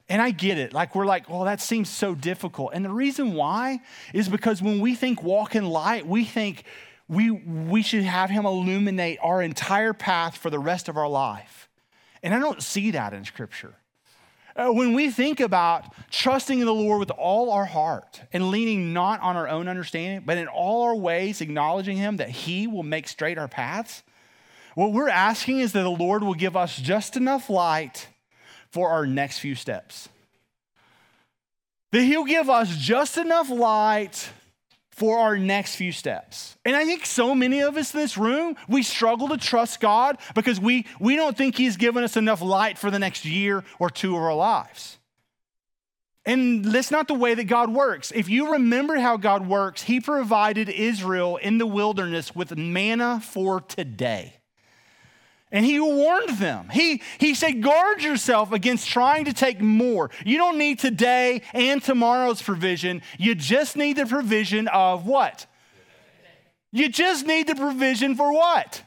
And 0.08 0.21
I 0.21 0.32
get 0.32 0.58
it. 0.58 0.74
Like, 0.74 0.95
we're 0.95 1.06
like, 1.06 1.30
well, 1.30 1.43
that 1.43 1.62
seems 1.62 1.89
so 1.89 2.15
difficult. 2.15 2.71
And 2.74 2.86
the 2.86 2.89
reason 2.89 3.34
why 3.34 3.82
is 4.13 4.30
because 4.30 4.62
when 4.62 4.80
we 4.80 4.95
think 4.95 5.21
walk 5.21 5.56
in 5.56 5.65
light, 5.65 6.08
we 6.08 6.24
think 6.24 6.63
we, 7.12 7.30
we 7.30 7.82
should 7.84 8.04
have 8.04 8.30
Him 8.30 8.45
illuminate 8.45 9.19
our 9.21 9.41
entire 9.41 9.91
path 9.91 10.38
for 10.38 10.50
the 10.50 10.60
rest 10.60 10.88
of 10.88 10.95
our 10.95 11.10
life. 11.10 11.67
And 12.24 12.34
I 12.34 12.39
don't 12.39 12.63
see 12.63 12.91
that 12.91 13.13
in 13.13 13.26
Scripture. 13.26 13.76
Uh, 14.56 14.69
when 14.69 14.93
we 14.93 15.12
think 15.12 15.41
about 15.41 15.93
trusting 16.10 16.60
in 16.60 16.65
the 16.65 16.74
Lord 16.74 17.00
with 17.00 17.12
all 17.12 17.52
our 17.52 17.65
heart 17.65 18.21
and 18.32 18.50
leaning 18.50 18.93
not 18.93 19.19
on 19.21 19.36
our 19.36 19.50
own 19.50 19.67
understanding, 19.67 20.24
but 20.26 20.38
in 20.38 20.47
all 20.47 20.84
our 20.84 20.95
ways 20.95 21.41
acknowledging 21.41 21.97
Him 21.97 22.17
that 22.17 22.30
He 22.30 22.65
will 22.65 22.84
make 22.84 23.10
straight 23.10 23.38
our 23.38 23.50
paths, 23.50 24.04
what 24.76 24.93
we're 24.93 25.10
asking 25.10 25.60
is 25.60 25.74
that 25.74 25.84
the 25.84 25.89
Lord 25.89 26.24
will 26.24 26.34
give 26.34 26.56
us 26.56 26.78
just 26.78 27.17
enough 27.17 27.50
light 27.50 28.08
for 28.69 28.89
our 28.89 29.06
next 29.06 29.39
few 29.39 29.56
steps. 29.56 30.08
That 31.91 32.04
He'll 32.04 32.24
give 32.24 32.50
us 32.50 32.74
just 32.78 33.17
enough 33.17 33.50
light 33.50 34.30
for 34.91 35.19
our 35.19 35.38
next 35.38 35.75
few 35.75 35.91
steps. 35.91 36.58
And 36.65 36.75
I 36.75 36.86
think 36.86 37.06
so 37.06 37.34
many 37.34 37.62
of 37.62 37.77
us 37.77 37.93
in 37.93 37.99
this 37.99 38.17
room, 38.17 38.56
we 38.67 38.84
struggle 38.84 39.30
to 39.30 39.38
trust 39.38 39.80
God 39.80 40.17
because 40.36 40.60
we, 40.60 40.86
we 40.99 41.15
don't 41.15 41.36
think 41.36 41.56
He's 41.56 41.77
given 41.77 42.04
us 42.04 42.17
enough 42.17 42.41
light 42.41 42.77
for 42.77 42.91
the 42.91 42.99
next 42.99 43.25
year 43.25 43.63
or 43.80 43.89
two 43.89 44.15
of 44.15 44.21
our 44.21 44.36
lives. 44.36 44.97
And 46.25 46.63
that's 46.63 46.91
not 46.91 47.08
the 47.08 47.15
way 47.15 47.34
that 47.34 47.45
God 47.45 47.73
works. 47.73 48.12
If 48.13 48.30
you 48.30 48.51
remember 48.51 48.97
how 48.97 49.17
God 49.17 49.47
works, 49.47 49.84
He 49.84 49.99
provided 49.99 50.69
Israel 50.69 51.38
in 51.38 51.58
the 51.58 51.65
wilderness 51.65 52.36
with 52.36 52.56
manna 52.56 53.21
for 53.21 53.62
today. 53.62 54.40
And 55.52 55.66
he 55.66 55.80
warned 55.80 56.38
them. 56.38 56.70
He, 56.70 57.02
he 57.18 57.36
said, 57.36 57.62
guard 57.62 58.02
yourself 58.02 58.54
against 58.54 58.88
trying 58.88 59.26
to 59.26 59.34
take 59.34 59.60
more. 59.60 60.10
You 60.26 60.38
don't 60.38 60.58
need 60.58 60.80
today 60.80 61.42
and 61.54 61.84
tomorrow's 61.84 62.42
provision. 62.42 63.02
You 63.18 63.36
just 63.36 63.76
need 63.76 63.98
the 63.98 64.06
provision 64.06 64.70
of 64.70 65.06
what? 65.06 65.46
You 66.72 66.88
just 66.88 67.26
need 67.26 67.48
the 67.48 67.56
provision 67.56 68.16
for 68.16 68.32
what? 68.32 68.82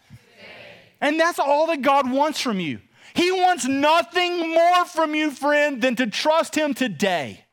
And 1.03 1.21
that's 1.21 1.39
all 1.39 1.67
that 1.67 1.83
God 1.83 2.11
wants 2.11 2.41
from 2.41 2.61
you. 2.61 2.81
He 3.13 3.31
wants 3.31 3.67
nothing 3.67 4.55
more 4.55 4.85
from 4.87 5.15
you, 5.15 5.31
friend, 5.31 5.83
than 5.83 5.97
to 5.97 6.07
trust 6.07 6.57
Him 6.57 6.73
today. 6.73 7.45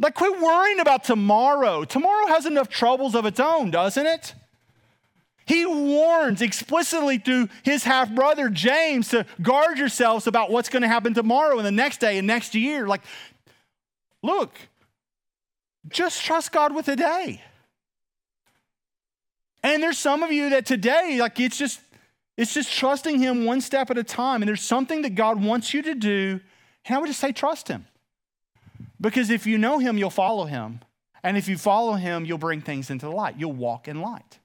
Like, 0.00 0.14
quit 0.14 0.40
worrying 0.40 0.80
about 0.80 1.04
tomorrow. 1.04 1.84
Tomorrow 1.84 2.28
has 2.28 2.46
enough 2.46 2.68
troubles 2.68 3.14
of 3.14 3.26
its 3.26 3.38
own, 3.38 3.70
doesn't 3.70 4.06
it? 4.06 4.34
He 5.48 5.64
warns 5.64 6.42
explicitly 6.42 7.16
through 7.16 7.48
his 7.62 7.82
half 7.82 8.14
brother 8.14 8.50
James 8.50 9.08
to 9.08 9.24
guard 9.40 9.78
yourselves 9.78 10.26
about 10.26 10.50
what's 10.50 10.68
going 10.68 10.82
to 10.82 10.88
happen 10.88 11.14
tomorrow 11.14 11.56
and 11.56 11.66
the 11.66 11.72
next 11.72 12.00
day 12.00 12.18
and 12.18 12.26
next 12.26 12.54
year. 12.54 12.86
Like, 12.86 13.00
look, 14.22 14.54
just 15.88 16.22
trust 16.22 16.52
God 16.52 16.74
with 16.74 16.84
the 16.84 16.96
day. 16.96 17.40
And 19.62 19.82
there's 19.82 19.96
some 19.96 20.22
of 20.22 20.30
you 20.30 20.50
that 20.50 20.66
today, 20.66 21.16
like, 21.18 21.40
it's 21.40 21.56
just, 21.56 21.80
it's 22.36 22.52
just 22.52 22.70
trusting 22.70 23.18
Him 23.18 23.46
one 23.46 23.62
step 23.62 23.90
at 23.90 23.96
a 23.96 24.04
time. 24.04 24.42
And 24.42 24.48
there's 24.50 24.60
something 24.60 25.00
that 25.00 25.14
God 25.14 25.42
wants 25.42 25.72
you 25.72 25.80
to 25.80 25.94
do. 25.94 26.40
And 26.84 26.94
I 26.94 26.98
would 26.98 27.06
just 27.06 27.20
say, 27.20 27.32
trust 27.32 27.68
Him. 27.68 27.86
Because 29.00 29.30
if 29.30 29.46
you 29.46 29.56
know 29.56 29.78
Him, 29.78 29.96
you'll 29.96 30.10
follow 30.10 30.44
Him. 30.44 30.80
And 31.22 31.38
if 31.38 31.48
you 31.48 31.56
follow 31.56 31.94
Him, 31.94 32.26
you'll 32.26 32.36
bring 32.36 32.60
things 32.60 32.90
into 32.90 33.06
the 33.06 33.12
light. 33.12 33.36
You'll 33.38 33.54
walk 33.54 33.88
in 33.88 34.02
light. 34.02 34.38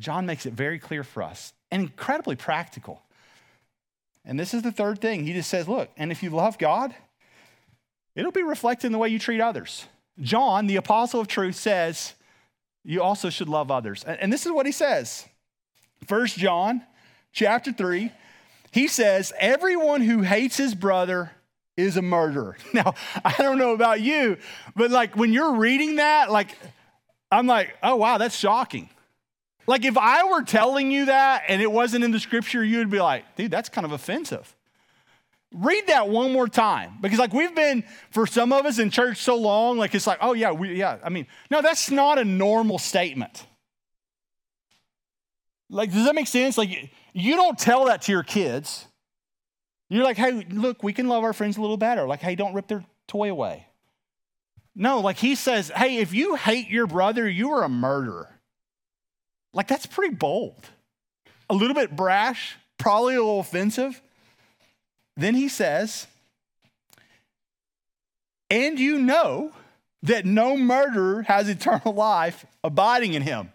John 0.00 0.26
makes 0.26 0.46
it 0.46 0.54
very 0.54 0.78
clear 0.78 1.04
for 1.04 1.22
us 1.22 1.52
and 1.70 1.82
incredibly 1.82 2.34
practical. 2.34 3.02
And 4.24 4.40
this 4.40 4.54
is 4.54 4.62
the 4.62 4.72
third 4.72 5.00
thing. 5.00 5.24
He 5.24 5.32
just 5.32 5.50
says, 5.50 5.68
look, 5.68 5.90
and 5.96 6.10
if 6.10 6.22
you 6.22 6.30
love 6.30 6.58
God, 6.58 6.94
it'll 8.16 8.32
be 8.32 8.42
reflected 8.42 8.86
in 8.86 8.92
the 8.92 8.98
way 8.98 9.08
you 9.08 9.18
treat 9.18 9.40
others. 9.40 9.86
John, 10.20 10.66
the 10.66 10.76
apostle 10.76 11.20
of 11.20 11.28
truth, 11.28 11.54
says, 11.54 12.14
you 12.84 13.02
also 13.02 13.30
should 13.30 13.48
love 13.48 13.70
others. 13.70 14.04
And 14.04 14.32
this 14.32 14.46
is 14.46 14.52
what 14.52 14.66
he 14.66 14.72
says. 14.72 15.26
First 16.06 16.38
John 16.38 16.82
chapter 17.32 17.72
3, 17.72 18.10
he 18.72 18.88
says, 18.88 19.32
Everyone 19.38 20.00
who 20.00 20.22
hates 20.22 20.56
his 20.56 20.74
brother 20.74 21.30
is 21.76 21.96
a 21.96 22.02
murderer. 22.02 22.56
Now, 22.72 22.94
I 23.24 23.34
don't 23.38 23.58
know 23.58 23.72
about 23.72 24.00
you, 24.00 24.38
but 24.74 24.90
like 24.90 25.16
when 25.16 25.32
you're 25.32 25.54
reading 25.54 25.96
that, 25.96 26.30
like, 26.30 26.56
I'm 27.30 27.46
like, 27.46 27.76
oh, 27.82 27.96
wow, 27.96 28.18
that's 28.18 28.36
shocking. 28.36 28.88
Like 29.70 29.84
if 29.84 29.96
I 29.96 30.24
were 30.24 30.42
telling 30.42 30.90
you 30.90 31.04
that 31.04 31.44
and 31.46 31.62
it 31.62 31.70
wasn't 31.70 32.02
in 32.02 32.10
the 32.10 32.18
scripture, 32.18 32.64
you 32.64 32.78
would 32.78 32.90
be 32.90 33.00
like, 33.00 33.36
dude, 33.36 33.52
that's 33.52 33.68
kind 33.68 33.84
of 33.84 33.92
offensive. 33.92 34.56
Read 35.54 35.86
that 35.86 36.08
one 36.08 36.32
more 36.32 36.48
time 36.48 36.94
because, 37.00 37.20
like, 37.20 37.32
we've 37.32 37.54
been 37.54 37.84
for 38.10 38.26
some 38.26 38.52
of 38.52 38.66
us 38.66 38.80
in 38.80 38.90
church 38.90 39.18
so 39.18 39.36
long, 39.36 39.78
like, 39.78 39.94
it's 39.94 40.08
like, 40.08 40.18
oh, 40.20 40.32
yeah, 40.32 40.50
we, 40.50 40.74
yeah. 40.74 40.98
I 41.04 41.08
mean, 41.08 41.28
no, 41.52 41.62
that's 41.62 41.88
not 41.88 42.18
a 42.18 42.24
normal 42.24 42.80
statement. 42.80 43.46
Like, 45.68 45.92
does 45.92 46.04
that 46.04 46.16
make 46.16 46.26
sense? 46.26 46.58
Like, 46.58 46.90
you 47.12 47.36
don't 47.36 47.56
tell 47.56 47.84
that 47.84 48.02
to 48.02 48.12
your 48.12 48.24
kids. 48.24 48.88
You're 49.88 50.02
like, 50.02 50.16
hey, 50.16 50.44
look, 50.50 50.82
we 50.82 50.92
can 50.92 51.06
love 51.06 51.22
our 51.22 51.32
friends 51.32 51.58
a 51.58 51.60
little 51.60 51.76
better. 51.76 52.08
Like, 52.08 52.22
hey, 52.22 52.34
don't 52.34 52.54
rip 52.54 52.66
their 52.66 52.84
toy 53.06 53.30
away. 53.30 53.68
No, 54.74 54.98
like 54.98 55.18
he 55.18 55.36
says, 55.36 55.70
hey, 55.76 55.98
if 55.98 56.12
you 56.12 56.34
hate 56.34 56.70
your 56.70 56.88
brother, 56.88 57.28
you 57.28 57.52
are 57.52 57.62
a 57.62 57.68
murderer. 57.68 58.39
Like, 59.52 59.68
that's 59.68 59.86
pretty 59.86 60.14
bold. 60.14 60.64
A 61.48 61.54
little 61.54 61.74
bit 61.74 61.94
brash, 61.94 62.56
probably 62.78 63.16
a 63.16 63.20
little 63.20 63.40
offensive. 63.40 64.00
Then 65.16 65.34
he 65.34 65.48
says, 65.48 66.06
and 68.48 68.78
you 68.78 68.98
know 68.98 69.52
that 70.02 70.24
no 70.24 70.56
murderer 70.56 71.22
has 71.22 71.48
eternal 71.48 71.92
life 71.92 72.46
abiding 72.64 73.14
in 73.14 73.22
him. 73.22 73.50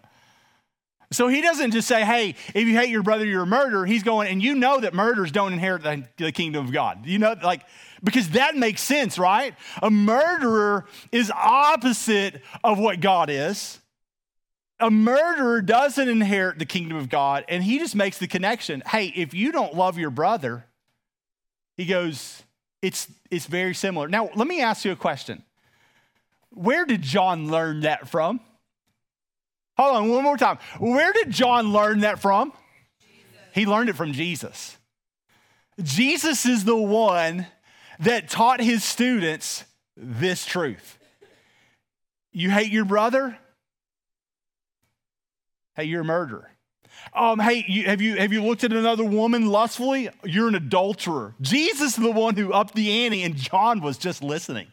So 1.12 1.28
he 1.28 1.40
doesn't 1.40 1.70
just 1.70 1.86
say, 1.86 2.04
hey, 2.04 2.34
if 2.54 2.66
you 2.66 2.76
hate 2.76 2.88
your 2.88 3.02
brother, 3.02 3.24
you're 3.24 3.44
a 3.44 3.46
murderer. 3.46 3.86
He's 3.86 4.02
going, 4.02 4.28
and 4.28 4.42
you 4.42 4.56
know 4.56 4.80
that 4.80 4.92
murderers 4.92 5.30
don't 5.30 5.52
inherit 5.52 5.82
the, 6.16 6.32
kingdom 6.32 6.66
of 6.66 6.72
God. 6.72 7.06
You 7.06 7.18
know, 7.18 7.36
like, 7.42 7.62
because 8.02 8.30
that 8.30 8.56
makes 8.56 8.82
sense, 8.82 9.18
right? 9.18 9.54
A 9.82 9.90
murderer 9.90 10.86
is 11.12 11.30
opposite 11.30 12.42
of 12.64 12.78
what 12.78 13.00
God 13.00 13.30
is. 13.30 13.78
A 14.78 14.90
murderer 14.90 15.62
doesn't 15.62 16.08
inherit 16.08 16.58
the 16.58 16.66
kingdom 16.66 16.98
of 16.98 17.08
God. 17.08 17.44
And 17.48 17.64
he 17.64 17.78
just 17.78 17.94
makes 17.94 18.18
the 18.18 18.26
connection 18.26 18.82
hey, 18.86 19.06
if 19.14 19.32
you 19.34 19.52
don't 19.52 19.74
love 19.74 19.98
your 19.98 20.10
brother, 20.10 20.66
he 21.76 21.86
goes, 21.86 22.42
it's, 22.82 23.08
it's 23.30 23.46
very 23.46 23.74
similar. 23.74 24.08
Now, 24.08 24.30
let 24.34 24.46
me 24.46 24.60
ask 24.60 24.84
you 24.84 24.92
a 24.92 24.96
question. 24.96 25.42
Where 26.50 26.84
did 26.84 27.02
John 27.02 27.50
learn 27.50 27.80
that 27.80 28.08
from? 28.08 28.40
Hold 29.76 29.96
on, 29.96 30.08
one 30.08 30.24
more 30.24 30.38
time. 30.38 30.58
Where 30.78 31.12
did 31.12 31.30
John 31.30 31.72
learn 31.72 32.00
that 32.00 32.18
from? 32.18 32.52
Jesus. 33.00 33.26
He 33.54 33.66
learned 33.66 33.90
it 33.90 33.96
from 33.96 34.12
Jesus. 34.12 34.76
Jesus 35.82 36.46
is 36.46 36.64
the 36.64 36.76
one 36.76 37.46
that 37.98 38.30
taught 38.30 38.60
his 38.60 38.82
students 38.84 39.64
this 39.96 40.46
truth. 40.46 40.98
You 42.32 42.50
hate 42.50 42.72
your 42.72 42.84
brother? 42.86 43.38
Hey, 45.76 45.84
you're 45.84 46.00
a 46.00 46.04
murderer. 46.04 46.50
Um, 47.12 47.38
hey, 47.38 47.64
you, 47.68 47.84
have, 47.84 48.00
you, 48.00 48.16
have 48.16 48.32
you 48.32 48.42
looked 48.42 48.64
at 48.64 48.72
another 48.72 49.04
woman 49.04 49.46
lustfully? 49.46 50.08
You're 50.24 50.48
an 50.48 50.54
adulterer. 50.54 51.34
Jesus 51.40 51.96
is 51.98 52.02
the 52.02 52.10
one 52.10 52.34
who 52.36 52.52
upped 52.52 52.74
the 52.74 53.04
ante, 53.04 53.22
and 53.22 53.36
John 53.36 53.80
was 53.80 53.98
just 53.98 54.22
listening. 54.22 54.68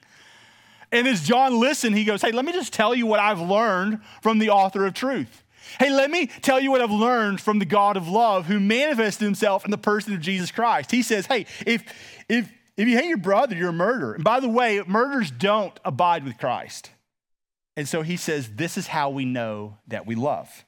And 0.91 1.07
as 1.07 1.21
John 1.21 1.59
listened, 1.59 1.97
he 1.97 2.05
goes, 2.05 2.21
Hey, 2.21 2.31
let 2.31 2.45
me 2.45 2.51
just 2.51 2.71
tell 2.71 2.95
you 2.95 3.05
what 3.05 3.19
I've 3.19 3.41
learned 3.41 3.99
from 4.21 4.39
the 4.39 4.51
author 4.51 4.85
of 4.85 4.93
truth. 4.93 5.43
Hey, 5.79 5.89
let 5.89 6.11
me 6.11 6.27
tell 6.27 6.59
you 6.59 6.71
what 6.71 6.81
I've 6.81 6.91
learned 6.91 7.41
from 7.41 7.59
the 7.59 7.65
God 7.65 7.97
of 7.97 8.07
love 8.07 8.45
who 8.45 8.59
manifested 8.59 9.25
himself 9.25 9.65
in 9.65 9.71
the 9.71 9.77
person 9.77 10.13
of 10.13 10.21
Jesus 10.21 10.51
Christ. 10.51 10.91
He 10.91 11.01
says, 11.01 11.25
Hey, 11.25 11.47
if, 11.65 11.83
if, 12.29 12.51
if 12.77 12.87
you 12.87 12.97
hate 12.97 13.07
your 13.07 13.17
brother, 13.17 13.55
you're 13.55 13.69
a 13.69 13.73
murderer. 13.73 14.13
And 14.13 14.23
by 14.23 14.39
the 14.39 14.49
way, 14.49 14.81
murders 14.85 15.31
don't 15.31 15.77
abide 15.83 16.23
with 16.23 16.37
Christ. 16.37 16.91
And 17.75 17.87
so 17.87 18.03
he 18.03 18.15
says, 18.15 18.51
This 18.55 18.77
is 18.77 18.87
how 18.87 19.09
we 19.09 19.25
know 19.25 19.77
that 19.87 20.05
we 20.05 20.15
love. 20.15 20.63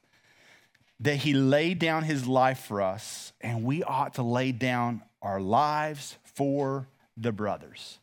That 0.99 1.17
he 1.17 1.33
laid 1.33 1.79
down 1.79 2.03
his 2.03 2.25
life 2.25 2.59
for 2.59 2.81
us, 2.81 3.33
and 3.41 3.63
we 3.63 3.83
ought 3.83 4.13
to 4.15 4.23
lay 4.23 4.51
down 4.51 5.03
our 5.21 5.41
lives 5.41 6.17
for 6.23 6.87
the 7.17 7.31
brothers. 7.31 7.99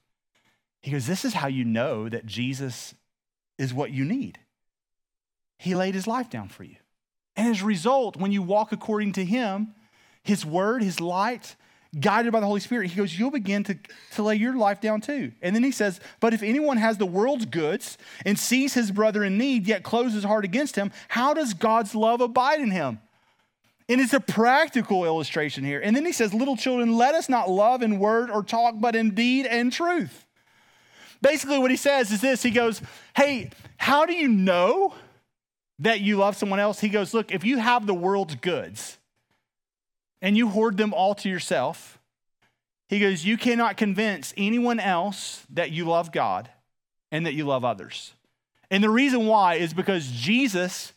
He 0.82 0.90
goes, 0.90 1.06
This 1.06 1.24
is 1.24 1.34
how 1.34 1.48
you 1.48 1.64
know 1.64 2.08
that 2.08 2.26
Jesus 2.26 2.94
is 3.58 3.72
what 3.72 3.92
you 3.92 4.04
need. 4.04 4.38
He 5.56 5.74
laid 5.74 5.94
his 5.94 6.06
life 6.06 6.28
down 6.28 6.48
for 6.48 6.64
you. 6.64 6.76
And 7.36 7.48
as 7.48 7.62
a 7.62 7.66
result, 7.66 8.16
when 8.16 8.32
you 8.32 8.42
walk 8.42 8.72
according 8.72 9.12
to 9.12 9.24
him, 9.24 9.74
his 10.22 10.44
word, 10.44 10.82
his 10.82 11.00
light, 11.00 11.56
guided 11.98 12.32
by 12.32 12.40
the 12.40 12.46
Holy 12.46 12.60
Spirit, 12.60 12.90
he 12.90 12.96
goes, 12.96 13.18
You'll 13.18 13.30
begin 13.30 13.64
to, 13.64 13.78
to 14.12 14.22
lay 14.22 14.36
your 14.36 14.56
life 14.56 14.80
down 14.80 15.00
too. 15.00 15.32
And 15.42 15.54
then 15.54 15.62
he 15.62 15.70
says, 15.70 16.00
But 16.20 16.32
if 16.32 16.42
anyone 16.42 16.78
has 16.78 16.98
the 16.98 17.06
world's 17.06 17.46
goods 17.46 17.98
and 18.24 18.38
sees 18.38 18.74
his 18.74 18.90
brother 18.90 19.22
in 19.24 19.36
need, 19.36 19.66
yet 19.66 19.82
closes 19.82 20.14
his 20.14 20.24
heart 20.24 20.44
against 20.44 20.76
him, 20.76 20.92
how 21.08 21.34
does 21.34 21.54
God's 21.54 21.94
love 21.94 22.20
abide 22.20 22.60
in 22.60 22.70
him? 22.70 23.00
And 23.88 24.00
it's 24.00 24.14
a 24.14 24.20
practical 24.20 25.04
illustration 25.04 25.64
here. 25.64 25.80
And 25.80 25.94
then 25.94 26.06
he 26.06 26.12
says, 26.12 26.32
Little 26.32 26.56
children, 26.56 26.96
let 26.96 27.14
us 27.14 27.28
not 27.28 27.50
love 27.50 27.82
in 27.82 27.98
word 27.98 28.30
or 28.30 28.42
talk, 28.42 28.76
but 28.78 28.96
in 28.96 29.14
deed 29.14 29.46
and 29.46 29.72
truth. 29.72 30.26
Basically, 31.20 31.58
what 31.58 31.70
he 31.70 31.76
says 31.76 32.10
is 32.10 32.20
this 32.20 32.42
He 32.42 32.50
goes, 32.50 32.80
Hey, 33.14 33.50
how 33.76 34.06
do 34.06 34.14
you 34.14 34.28
know 34.28 34.94
that 35.78 36.00
you 36.00 36.16
love 36.16 36.36
someone 36.36 36.60
else? 36.60 36.80
He 36.80 36.88
goes, 36.88 37.12
Look, 37.12 37.32
if 37.32 37.44
you 37.44 37.58
have 37.58 37.86
the 37.86 37.94
world's 37.94 38.36
goods 38.36 38.96
and 40.22 40.36
you 40.36 40.48
hoard 40.48 40.78
them 40.78 40.94
all 40.94 41.14
to 41.16 41.28
yourself, 41.28 41.98
he 42.88 43.00
goes, 43.00 43.24
You 43.24 43.36
cannot 43.36 43.76
convince 43.76 44.32
anyone 44.36 44.80
else 44.80 45.44
that 45.50 45.70
you 45.72 45.84
love 45.84 46.12
God 46.12 46.48
and 47.10 47.26
that 47.26 47.34
you 47.34 47.44
love 47.44 47.64
others. 47.64 48.14
And 48.70 48.82
the 48.82 48.88
reason 48.88 49.26
why 49.26 49.56
is 49.56 49.74
because 49.74 50.10
Jesus 50.10 50.94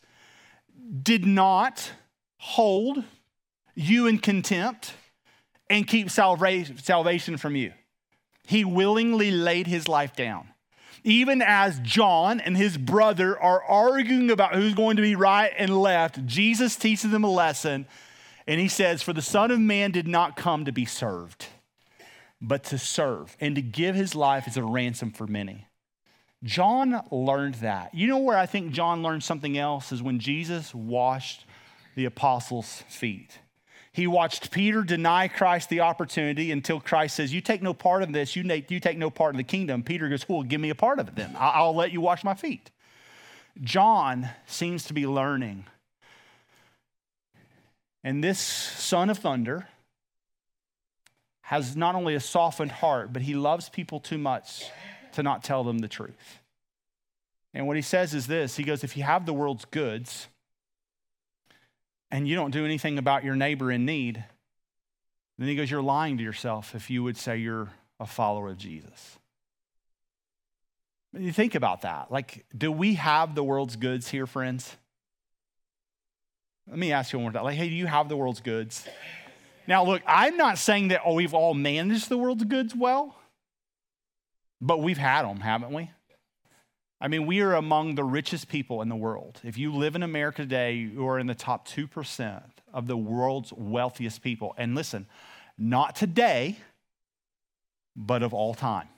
did 1.02 1.26
not 1.26 1.90
hold 2.38 3.04
you 3.74 4.06
in 4.06 4.18
contempt 4.18 4.94
and 5.68 5.86
keep 5.86 6.08
salvation 6.08 7.36
from 7.36 7.56
you. 7.56 7.72
He 8.44 8.64
willingly 8.64 9.30
laid 9.30 9.66
his 9.66 9.88
life 9.88 10.14
down. 10.14 10.48
Even 11.02 11.42
as 11.42 11.78
John 11.80 12.40
and 12.40 12.56
his 12.56 12.78
brother 12.78 13.38
are 13.40 13.62
arguing 13.62 14.30
about 14.30 14.54
who's 14.54 14.74
going 14.74 14.96
to 14.96 15.02
be 15.02 15.14
right 15.14 15.52
and 15.56 15.80
left, 15.80 16.24
Jesus 16.26 16.76
teaches 16.76 17.10
them 17.10 17.24
a 17.24 17.30
lesson. 17.30 17.86
And 18.46 18.60
he 18.60 18.68
says, 18.68 19.02
For 19.02 19.12
the 19.12 19.22
Son 19.22 19.50
of 19.50 19.60
Man 19.60 19.90
did 19.90 20.06
not 20.06 20.36
come 20.36 20.64
to 20.64 20.72
be 20.72 20.84
served, 20.84 21.46
but 22.40 22.64
to 22.64 22.78
serve 22.78 23.36
and 23.40 23.56
to 23.56 23.62
give 23.62 23.94
his 23.94 24.14
life 24.14 24.44
as 24.46 24.56
a 24.56 24.62
ransom 24.62 25.10
for 25.10 25.26
many. 25.26 25.66
John 26.44 27.02
learned 27.10 27.56
that. 27.56 27.94
You 27.94 28.06
know 28.06 28.18
where 28.18 28.36
I 28.36 28.46
think 28.46 28.72
John 28.72 29.02
learned 29.02 29.24
something 29.24 29.58
else 29.58 29.90
is 29.90 30.02
when 30.02 30.20
Jesus 30.20 30.74
washed 30.74 31.44
the 31.96 32.04
apostles' 32.04 32.84
feet. 32.88 33.40
He 33.90 34.06
watched 34.06 34.50
Peter 34.50 34.82
deny 34.82 35.26
Christ 35.26 35.70
the 35.70 35.80
opportunity 35.80 36.52
until 36.52 36.78
Christ 36.78 37.16
says, 37.16 37.32
You 37.32 37.40
take 37.40 37.62
no 37.62 37.72
part 37.72 38.02
of 38.02 38.12
this, 38.12 38.36
you, 38.36 38.44
take 38.44 38.98
no 38.98 39.08
part 39.08 39.34
of 39.34 39.38
the 39.38 39.44
kingdom. 39.44 39.82
Peter 39.82 40.08
goes, 40.10 40.28
Well, 40.28 40.42
give 40.42 40.60
me 40.60 40.68
a 40.68 40.74
part 40.74 40.98
of 40.98 41.08
it 41.08 41.16
then. 41.16 41.34
I'll 41.38 41.74
let 41.74 41.92
you 41.92 42.02
wash 42.02 42.22
my 42.22 42.34
feet. 42.34 42.70
John 43.62 44.28
seems 44.46 44.84
to 44.84 44.92
be 44.92 45.06
learning. 45.06 45.64
And 48.06 48.22
this 48.22 48.38
son 48.38 49.10
of 49.10 49.18
thunder 49.18 49.66
has 51.40 51.74
not 51.74 51.96
only 51.96 52.14
a 52.14 52.20
softened 52.20 52.70
heart, 52.70 53.12
but 53.12 53.20
he 53.20 53.34
loves 53.34 53.68
people 53.68 53.98
too 53.98 54.16
much 54.16 54.70
to 55.14 55.24
not 55.24 55.42
tell 55.42 55.64
them 55.64 55.78
the 55.78 55.88
truth. 55.88 56.38
And 57.52 57.66
what 57.66 57.74
he 57.74 57.82
says 57.82 58.14
is 58.14 58.28
this 58.28 58.54
He 58.54 58.62
goes, 58.62 58.84
If 58.84 58.96
you 58.96 59.02
have 59.02 59.26
the 59.26 59.32
world's 59.32 59.64
goods, 59.64 60.28
and 62.12 62.28
you 62.28 62.36
don't 62.36 62.52
do 62.52 62.64
anything 62.64 62.96
about 62.96 63.24
your 63.24 63.34
neighbor 63.34 63.72
in 63.72 63.84
need, 63.84 64.24
then 65.36 65.48
he 65.48 65.56
goes, 65.56 65.68
You're 65.68 65.82
lying 65.82 66.16
to 66.18 66.22
yourself 66.22 66.76
if 66.76 66.88
you 66.88 67.02
would 67.02 67.16
say 67.16 67.38
you're 67.38 67.72
a 67.98 68.06
follower 68.06 68.50
of 68.50 68.56
Jesus. 68.56 69.18
You 71.12 71.32
think 71.32 71.56
about 71.56 71.82
that. 71.82 72.12
Like, 72.12 72.46
do 72.56 72.70
we 72.70 72.94
have 72.94 73.34
the 73.34 73.42
world's 73.42 73.74
goods 73.74 74.08
here, 74.08 74.28
friends? 74.28 74.76
Let 76.68 76.78
me 76.78 76.92
ask 76.92 77.12
you 77.12 77.18
one 77.18 77.24
more 77.24 77.32
time. 77.32 77.44
Like, 77.44 77.56
hey, 77.56 77.68
do 77.68 77.74
you 77.74 77.86
have 77.86 78.08
the 78.08 78.16
world's 78.16 78.40
goods? 78.40 78.86
Now, 79.68 79.84
look, 79.84 80.02
I'm 80.06 80.36
not 80.36 80.58
saying 80.58 80.88
that 80.88 81.02
oh, 81.04 81.14
we've 81.14 81.34
all 81.34 81.54
managed 81.54 82.08
the 82.08 82.18
world's 82.18 82.44
goods 82.44 82.74
well, 82.74 83.16
but 84.60 84.82
we've 84.82 84.98
had 84.98 85.22
them, 85.22 85.40
haven't 85.40 85.72
we? 85.72 85.90
I 87.00 87.08
mean, 87.08 87.26
we 87.26 87.40
are 87.40 87.54
among 87.54 87.94
the 87.94 88.04
richest 88.04 88.48
people 88.48 88.80
in 88.80 88.88
the 88.88 88.96
world. 88.96 89.40
If 89.44 89.58
you 89.58 89.72
live 89.72 89.96
in 89.96 90.02
America 90.02 90.42
today, 90.42 90.74
you 90.74 91.06
are 91.08 91.18
in 91.18 91.26
the 91.26 91.34
top 91.34 91.68
2% 91.68 92.42
of 92.72 92.86
the 92.86 92.96
world's 92.96 93.52
wealthiest 93.52 94.22
people. 94.22 94.54
And 94.56 94.74
listen, 94.74 95.06
not 95.58 95.94
today, 95.94 96.56
but 97.94 98.22
of 98.22 98.32
all 98.32 98.54
time. 98.54 98.88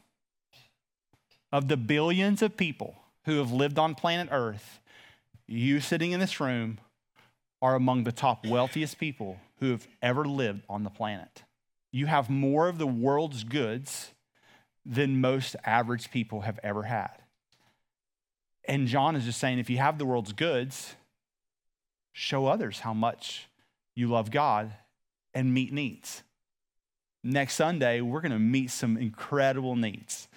Of 1.52 1.68
the 1.68 1.76
billions 1.76 2.40
of 2.40 2.56
people 2.56 2.94
who 3.24 3.38
have 3.38 3.50
lived 3.50 3.78
on 3.78 3.94
planet 3.94 4.28
Earth, 4.30 4.80
you 5.46 5.80
sitting 5.80 6.12
in 6.12 6.20
this 6.20 6.40
room 6.40 6.78
are 7.60 7.74
among 7.74 8.04
the 8.04 8.12
top 8.12 8.46
wealthiest 8.46 8.98
people 8.98 9.38
who 9.60 9.70
have 9.70 9.86
ever 10.00 10.24
lived 10.24 10.62
on 10.68 10.84
the 10.84 10.90
planet. 10.90 11.42
You 11.90 12.06
have 12.06 12.30
more 12.30 12.68
of 12.68 12.78
the 12.78 12.86
world's 12.86 13.44
goods 13.44 14.12
than 14.84 15.20
most 15.20 15.56
average 15.64 16.10
people 16.10 16.42
have 16.42 16.60
ever 16.62 16.84
had. 16.84 17.22
And 18.66 18.86
John 18.86 19.16
is 19.16 19.24
just 19.24 19.40
saying 19.40 19.58
if 19.58 19.70
you 19.70 19.78
have 19.78 19.98
the 19.98 20.04
world's 20.04 20.32
goods, 20.32 20.94
show 22.12 22.46
others 22.46 22.80
how 22.80 22.94
much 22.94 23.48
you 23.94 24.08
love 24.08 24.30
God 24.30 24.72
and 25.34 25.52
meet 25.52 25.72
needs. 25.72 26.22
Next 27.24 27.54
Sunday, 27.54 28.00
we're 28.00 28.20
going 28.20 28.32
to 28.32 28.38
meet 28.38 28.70
some 28.70 28.96
incredible 28.96 29.74
needs. 29.74 30.28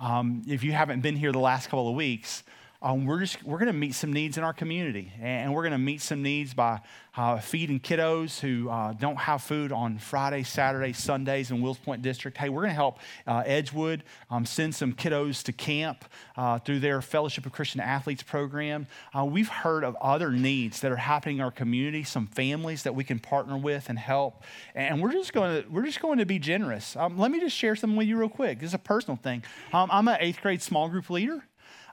Um, 0.00 0.42
if 0.48 0.64
you 0.64 0.72
haven't 0.72 1.00
been 1.00 1.16
here 1.16 1.30
the 1.30 1.38
last 1.38 1.68
couple 1.68 1.88
of 1.88 1.94
weeks, 1.94 2.42
um, 2.84 3.06
we're 3.06 3.20
just 3.20 3.42
we're 3.42 3.56
going 3.56 3.68
to 3.68 3.72
meet 3.72 3.94
some 3.94 4.12
needs 4.12 4.36
in 4.36 4.44
our 4.44 4.52
community, 4.52 5.10
and 5.18 5.54
we're 5.54 5.62
going 5.62 5.72
to 5.72 5.78
meet 5.78 6.02
some 6.02 6.22
needs 6.22 6.52
by 6.52 6.82
uh, 7.16 7.38
feeding 7.38 7.80
kiddos 7.80 8.38
who 8.40 8.68
uh, 8.68 8.92
don't 8.92 9.16
have 9.16 9.42
food 9.42 9.72
on 9.72 9.96
Friday, 9.96 10.42
Saturday, 10.42 10.92
Sundays 10.92 11.50
in 11.50 11.62
Wills 11.62 11.78
Point 11.78 12.02
District. 12.02 12.36
Hey, 12.36 12.50
we're 12.50 12.60
going 12.60 12.72
to 12.72 12.74
help 12.74 12.98
uh, 13.26 13.42
Edgewood 13.46 14.04
um, 14.30 14.44
send 14.44 14.74
some 14.74 14.92
kiddos 14.92 15.42
to 15.44 15.52
camp 15.52 16.04
uh, 16.36 16.58
through 16.58 16.80
their 16.80 17.00
Fellowship 17.00 17.46
of 17.46 17.52
Christian 17.52 17.80
Athletes 17.80 18.22
program. 18.22 18.86
Uh, 19.18 19.24
we've 19.24 19.48
heard 19.48 19.82
of 19.82 19.96
other 19.96 20.30
needs 20.30 20.80
that 20.80 20.92
are 20.92 20.96
happening 20.96 21.38
in 21.38 21.42
our 21.42 21.50
community, 21.50 22.04
some 22.04 22.26
families 22.26 22.82
that 22.82 22.94
we 22.94 23.02
can 23.02 23.18
partner 23.18 23.56
with 23.56 23.88
and 23.88 23.98
help, 23.98 24.42
and 24.74 25.02
we're 25.02 25.12
just 25.12 25.32
going 25.32 25.62
to 25.62 25.68
we're 25.70 25.86
just 25.86 26.00
going 26.00 26.18
to 26.18 26.26
be 26.26 26.38
generous. 26.38 26.96
Um, 26.96 27.16
let 27.16 27.30
me 27.30 27.40
just 27.40 27.56
share 27.56 27.76
something 27.76 27.96
with 27.96 28.08
you 28.08 28.18
real 28.18 28.28
quick. 28.28 28.60
This 28.60 28.68
is 28.68 28.74
a 28.74 28.78
personal 28.78 29.16
thing. 29.16 29.42
Um, 29.72 29.88
I'm 29.90 30.06
an 30.06 30.18
eighth 30.20 30.42
grade 30.42 30.60
small 30.60 30.90
group 30.90 31.08
leader. 31.08 31.44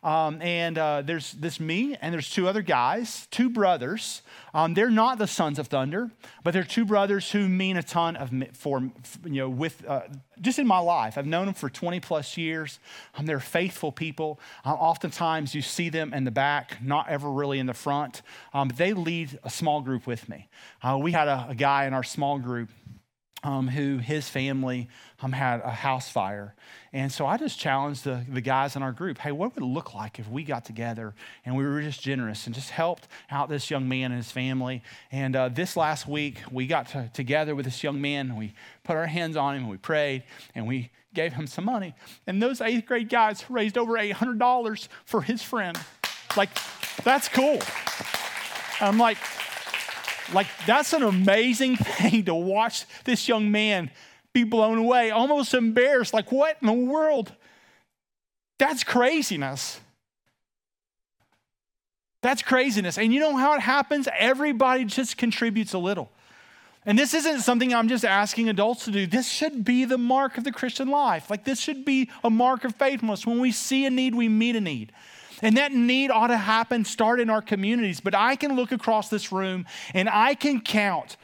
Um, 0.04 0.42
and 0.42 0.80
uh, 0.80 1.04
there's 1.04 1.34
this 1.34 1.60
me, 1.60 1.96
and 2.02 2.12
there's 2.12 2.30
two 2.30 2.48
other 2.48 2.64
guys, 2.64 3.28
two 3.30 3.52
brothers. 3.52 4.24
Um, 4.52 4.74
they're 4.74 4.90
not 4.90 5.20
the 5.20 5.28
sons 5.28 5.60
of 5.60 5.68
thunder, 5.68 6.10
but 6.44 6.54
they're 6.54 6.64
two 6.64 6.86
brothers 6.86 7.32
who 7.32 7.48
mean 7.48 7.78
a 7.78 7.84
ton 7.84 8.16
of 8.16 8.32
for 8.54 8.80
you 9.24 9.42
know 9.42 9.50
with 9.50 9.86
uh, 9.88 10.02
just 10.42 10.58
in 10.58 10.66
my 10.66 10.80
life. 10.80 11.20
I've 11.20 11.28
known 11.28 11.46
them 11.46 11.54
for 11.54 11.70
20 11.70 12.00
plus 12.00 12.36
years. 12.36 12.80
Um, 13.16 13.28
they're 13.28 13.40
faithful 13.40 13.92
people. 13.92 14.40
Um, 14.66 14.74
oftentimes 14.74 15.54
you 15.54 15.62
see 15.62 15.90
them 15.90 16.16
in 16.16 16.24
the 16.24 16.32
back, 16.32 16.84
not 16.84 17.08
ever 17.08 17.32
really 17.32 17.60
in 17.60 17.68
the 17.68 17.74
front. 17.76 18.24
Um, 18.56 18.70
they 18.76 18.94
lead 18.94 19.40
a 19.44 19.52
small 19.52 19.82
group 19.82 20.08
with 20.08 20.28
me. 20.28 20.50
Uh, 20.82 20.98
we 21.00 21.12
had 21.12 21.28
a, 21.28 21.46
a 21.50 21.56
guy 21.56 21.86
in 21.86 21.94
our 21.94 22.04
small 22.04 22.40
group 22.40 22.70
um, 23.44 23.68
who 23.68 23.98
his 23.98 24.30
family 24.30 24.88
um, 25.22 25.32
had 25.32 25.62
a 25.62 25.72
house 25.72 26.10
fire. 26.10 26.54
And 26.94 27.12
so 27.12 27.26
I 27.26 27.38
just 27.38 27.60
challenged 27.60 28.04
the, 28.04 28.24
the 28.28 28.42
guys 28.42 28.76
in 28.76 28.84
our 28.84 28.92
group 28.92 29.18
hey, 29.18 29.32
what 29.32 29.56
would 29.56 29.64
it 29.64 29.66
look 29.66 29.94
like 29.94 30.20
if 30.20 30.30
we 30.30 30.44
got 30.44 30.66
together 30.66 31.14
and 31.46 31.56
we 31.56 31.64
were 31.64 31.82
just 31.82 32.02
generous 32.02 32.46
and 32.46 32.54
just 32.54 32.70
helped 32.70 33.08
out 33.30 33.50
this 33.50 33.72
young 33.72 33.88
man 33.88 34.12
and 34.12 34.18
his 34.18 34.32
family? 34.32 34.84
And 35.12 35.36
uh, 35.36 35.50
this 35.50 35.76
last 35.76 36.08
week, 36.08 36.38
we 36.52 36.68
got 36.68 36.90
to, 36.90 37.10
together 37.14 37.56
with 37.56 37.66
this 37.66 37.84
young 37.84 38.02
man 38.02 38.30
and 38.30 38.38
we 38.38 38.54
put 38.84 38.96
our 38.96 39.08
hands 39.08 39.38
on 39.38 39.56
him 39.56 39.64
and 39.64 39.72
we 39.72 39.78
prayed 39.78 40.24
and 40.54 40.68
we 40.68 40.92
gave 41.14 41.34
him 41.34 41.48
some 41.48 41.66
money. 41.66 41.94
And 42.28 42.42
those 42.42 42.62
eighth 42.62 42.86
grade 42.86 43.10
guys 43.10 43.44
raised 43.50 43.78
over 43.78 43.94
$800 43.94 44.88
for 45.06 45.22
his 45.22 45.42
friend. 45.42 45.78
Like, 46.38 46.50
that's 47.04 47.28
cool. 47.28 47.60
I'm 48.80 48.98
like, 48.98 49.18
like, 50.34 50.48
that's 50.66 50.94
an 50.94 51.04
amazing 51.04 51.76
thing 51.78 52.26
to 52.26 52.36
watch 52.36 52.86
this 53.06 53.28
young 53.28 53.52
man 53.52 53.92
be 54.34 54.44
blown 54.44 54.78
away, 54.78 55.12
almost 55.12 55.54
embarrassed. 55.54 56.14
Like, 56.14 56.32
what 56.32 56.58
in 56.62 56.68
the 56.68 56.74
world? 56.74 57.34
That's 58.60 58.84
craziness. 58.84 59.80
That's 62.22 62.42
craziness. 62.42 62.98
And 62.98 63.14
you 63.14 63.20
know 63.20 63.36
how 63.36 63.56
it 63.56 63.62
happens? 63.62 64.08
Everybody 64.18 64.86
just 64.86 65.18
contributes 65.18 65.74
a 65.74 65.80
little. 65.80 66.12
And 66.86 66.98
this 66.98 67.14
isn't 67.14 67.42
something 67.42 67.74
I'm 67.74 67.88
just 67.88 68.06
asking 68.06 68.50
adults 68.50 68.86
to 68.86 68.92
do. 68.92 69.06
This 69.06 69.30
should 69.30 69.64
be 69.64 69.86
the 69.86 69.98
mark 69.98 70.38
of 70.38 70.44
the 70.44 70.52
Christian 70.52 70.88
life. 70.88 71.30
Like, 71.30 71.44
this 71.44 71.60
should 71.60 71.86
be 71.86 72.10
a 72.24 72.30
mark 72.30 72.64
of 72.64 72.76
faithfulness. 72.76 73.26
When 73.26 73.40
we 73.40 73.52
see 73.52 73.86
a 73.86 73.90
need, 73.90 74.16
we 74.16 74.30
meet 74.30 74.56
a 74.56 74.62
need. 74.62 74.92
And 75.42 75.58
that 75.58 75.72
need 75.72 76.12
ought 76.12 76.28
to 76.28 76.38
happen, 76.38 76.86
start 76.86 77.20
in 77.20 77.30
our 77.30 77.42
communities. 77.42 78.00
But 78.00 78.16
I 78.16 78.36
can 78.36 78.56
look 78.56 78.72
across 78.72 79.10
this 79.10 79.32
room 79.32 79.66
and 79.94 80.10
I 80.10 80.36
can 80.36 80.62
count 80.62 81.18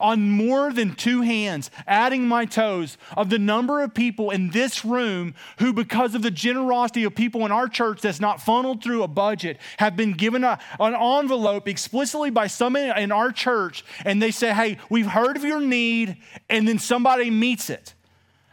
on 0.00 0.28
more 0.30 0.72
than 0.72 0.94
two 0.94 1.22
hands, 1.22 1.70
adding 1.86 2.26
my 2.26 2.44
toes, 2.44 2.98
of 3.16 3.30
the 3.30 3.38
number 3.38 3.80
of 3.80 3.94
people 3.94 4.30
in 4.30 4.50
this 4.50 4.84
room 4.84 5.34
who, 5.58 5.72
because 5.72 6.14
of 6.14 6.22
the 6.22 6.30
generosity 6.30 7.04
of 7.04 7.14
people 7.14 7.44
in 7.46 7.52
our 7.52 7.68
church 7.68 8.00
that's 8.00 8.20
not 8.20 8.40
funneled 8.40 8.82
through 8.82 9.02
a 9.02 9.08
budget, 9.08 9.58
have 9.78 9.96
been 9.96 10.12
given 10.12 10.44
a, 10.44 10.58
an 10.80 10.94
envelope 10.94 11.68
explicitly 11.68 12.30
by 12.30 12.46
someone 12.46 12.98
in 12.98 13.12
our 13.12 13.30
church, 13.30 13.84
and 14.04 14.20
they 14.20 14.30
say, 14.30 14.52
Hey, 14.52 14.78
we've 14.90 15.06
heard 15.06 15.36
of 15.36 15.44
your 15.44 15.60
need, 15.60 16.16
and 16.48 16.66
then 16.66 16.78
somebody 16.78 17.30
meets 17.30 17.70
it. 17.70 17.94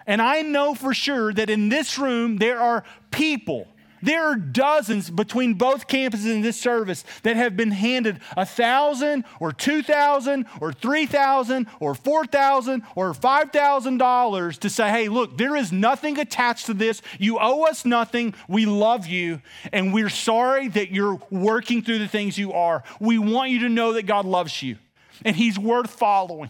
And 0.05 0.22
I 0.22 0.41
know 0.41 0.74
for 0.74 0.93
sure 0.93 1.34
that 1.34 1.49
in 1.49 1.69
this 1.69 1.97
room 1.97 2.38
there 2.38 2.59
are 2.59 2.84
people 3.11 3.67
there 4.02 4.26
are 4.26 4.36
dozens 4.36 5.10
between 5.10 5.56
both 5.56 5.88
campuses 5.88 6.32
in 6.32 6.41
this 6.41 6.60
service 6.60 7.04
that 7.24 7.36
have 7.36 7.56
been 7.56 7.72
handed 7.72 8.20
a 8.36 8.45
thousand 8.45 9.26
or 9.39 9.52
two 9.52 9.84
thousand 9.84 10.45
or 10.60 10.74
three 10.74 11.06
thousand 11.06 11.68
or 11.80 11.95
four 11.95 12.26
thousand 12.26 12.84
or 12.95 13.14
five 13.14 13.52
thousand 13.52 13.97
dollars 13.97 14.58
to 14.60 14.70
say, 14.70 14.89
hey, 14.89 15.08
look, 15.10 15.38
there 15.38 15.56
is 15.56 15.72
nothing 15.72 16.20
attached 16.20 16.68
to 16.68 16.74
this. 16.74 17.02
You 17.20 17.38
owe 17.39 17.64
us 17.64 17.86
nothing. 17.86 18.34
We 18.47 18.66
love 18.66 19.08
you, 19.08 19.41
and 19.72 19.93
we're 19.93 20.10
sorry 20.10 20.68
that 20.70 20.91
you're 20.91 21.20
working 21.30 21.82
through 21.82 21.99
the 21.99 22.08
things 22.08 22.38
you 22.38 22.54
are. 22.54 22.84
We 22.99 23.18
want 23.18 23.52
you 23.52 23.60
to 23.60 23.70
know 23.70 23.93
that 23.93 24.06
God 24.06 24.26
loves 24.26 24.62
you 24.62 24.78
and 25.26 25.36
He's 25.36 25.58
worth 25.58 25.89
following. 25.91 26.49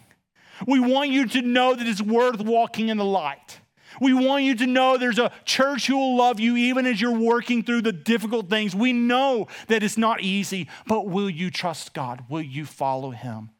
We 0.67 0.79
want 0.79 1.09
you 1.09 1.27
to 1.27 1.41
know 1.41 1.75
that 1.75 1.87
it's 1.87 2.01
worth 2.01 2.39
walking 2.39 2.89
in 2.89 2.97
the 2.97 3.05
light. 3.05 3.59
We 4.01 4.15
want 4.15 4.43
you 4.45 4.55
to 4.55 4.65
know 4.65 4.97
there's 4.97 5.19
a 5.19 5.31
church 5.45 5.85
who 5.85 5.95
will 5.95 6.17
love 6.17 6.39
you 6.39 6.57
even 6.57 6.87
as 6.87 6.99
you're 6.99 7.11
working 7.17 7.61
through 7.61 7.83
the 7.83 7.93
difficult 7.93 8.49
things. 8.49 8.75
We 8.75 8.93
know 8.93 9.47
that 9.67 9.83
it's 9.83 9.95
not 9.95 10.21
easy, 10.21 10.67
but 10.87 11.07
will 11.07 11.29
you 11.29 11.51
trust 11.51 11.93
God? 11.93 12.25
Will 12.27 12.41
you 12.41 12.65
follow 12.65 13.11
Him? 13.11 13.51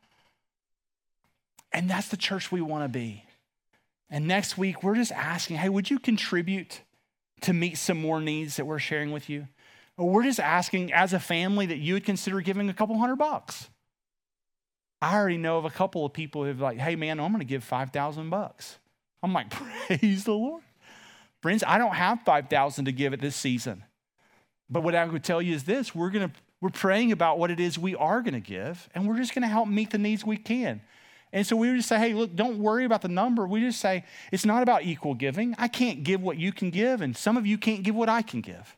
And 1.72 1.88
that's 1.88 2.08
the 2.08 2.18
church 2.18 2.52
we 2.52 2.60
want 2.60 2.84
to 2.84 2.90
be. 2.90 3.24
And 4.10 4.28
next 4.28 4.58
week, 4.58 4.82
we're 4.82 4.96
just 4.96 5.12
asking 5.12 5.58
hey, 5.58 5.70
would 5.70 5.92
you 5.92 6.00
contribute 6.00 6.82
to 7.42 7.54
meet 7.54 7.78
some 7.78 8.02
more 8.02 8.20
needs 8.20 8.56
that 8.56 8.66
we're 8.66 8.80
sharing 8.80 9.12
with 9.12 9.30
you? 9.30 9.48
Or 9.96 10.10
we're 10.10 10.24
just 10.24 10.40
asking 10.40 10.92
as 10.92 11.14
a 11.14 11.20
family 11.20 11.68
that 11.68 11.78
you 11.78 11.94
would 11.94 12.04
consider 12.04 12.42
giving 12.42 12.68
a 12.68 12.74
couple 12.74 12.98
hundred 12.98 13.18
bucks. 13.18 13.70
I 15.04 15.16
already 15.16 15.38
know 15.38 15.60
of 15.60 15.66
a 15.66 15.70
couple 15.70 16.04
of 16.04 16.14
people 16.14 16.44
who've 16.44 16.60
like, 16.60 16.80
hey 16.80 16.96
man, 16.96 17.20
I'm 17.20 17.32
going 17.32 17.42
to 17.42 17.46
give 17.46 17.64
5,000 17.64 18.32
bucks. 18.32 18.80
I'm 19.24 19.34
like, 19.34 19.50
praise 19.88 20.24
the 20.24 20.34
Lord. 20.34 20.64
Friends, 21.42 21.64
I 21.66 21.78
don't 21.78 21.96
have 21.96 22.22
5,000 22.22 22.86
to 22.86 22.92
give 22.92 23.14
at 23.14 23.20
this 23.20 23.36
season. 23.36 23.84
But 24.70 24.84
what 24.84 24.96
I 24.96 25.06
would 25.06 25.24
tell 25.24 25.42
you 25.42 25.54
is 25.54 25.64
this 25.64 25.94
we're 25.94 26.10
going 26.10 26.30
to 26.30 26.36
we're 26.62 26.70
praying 26.70 27.12
about 27.12 27.40
what 27.40 27.50
it 27.50 27.60
is 27.60 27.80
we 27.80 27.96
are 27.96 28.22
going 28.22 28.36
to 28.36 28.40
give, 28.40 28.88
and 28.94 29.08
we're 29.08 29.18
just 29.18 29.34
going 29.34 29.42
to 29.42 29.48
help 29.48 29.68
meet 29.68 29.90
the 29.90 29.98
needs 29.98 30.24
we 30.24 30.38
can. 30.38 30.82
And 31.34 31.46
so 31.48 31.56
we 31.56 31.76
just 31.76 31.90
say, 31.90 31.98
hey, 31.98 32.14
look, 32.14 32.36
don't 32.36 32.60
worry 32.60 32.86
about 32.86 33.02
the 33.02 33.08
number. 33.08 33.48
We 33.48 33.62
just 33.62 33.80
say, 33.80 34.04
it's 34.32 34.46
not 34.46 34.62
about 34.62 34.84
equal 34.84 35.16
giving. 35.16 35.56
I 35.58 35.68
can't 35.68 36.04
give 36.04 36.22
what 36.22 36.38
you 36.38 36.52
can 36.52 36.70
give, 36.70 37.02
and 37.02 37.18
some 37.18 37.36
of 37.36 37.48
you 37.48 37.58
can't 37.58 37.82
give 37.82 37.96
what 37.96 38.10
I 38.10 38.22
can 38.22 38.42
give. 38.42 38.78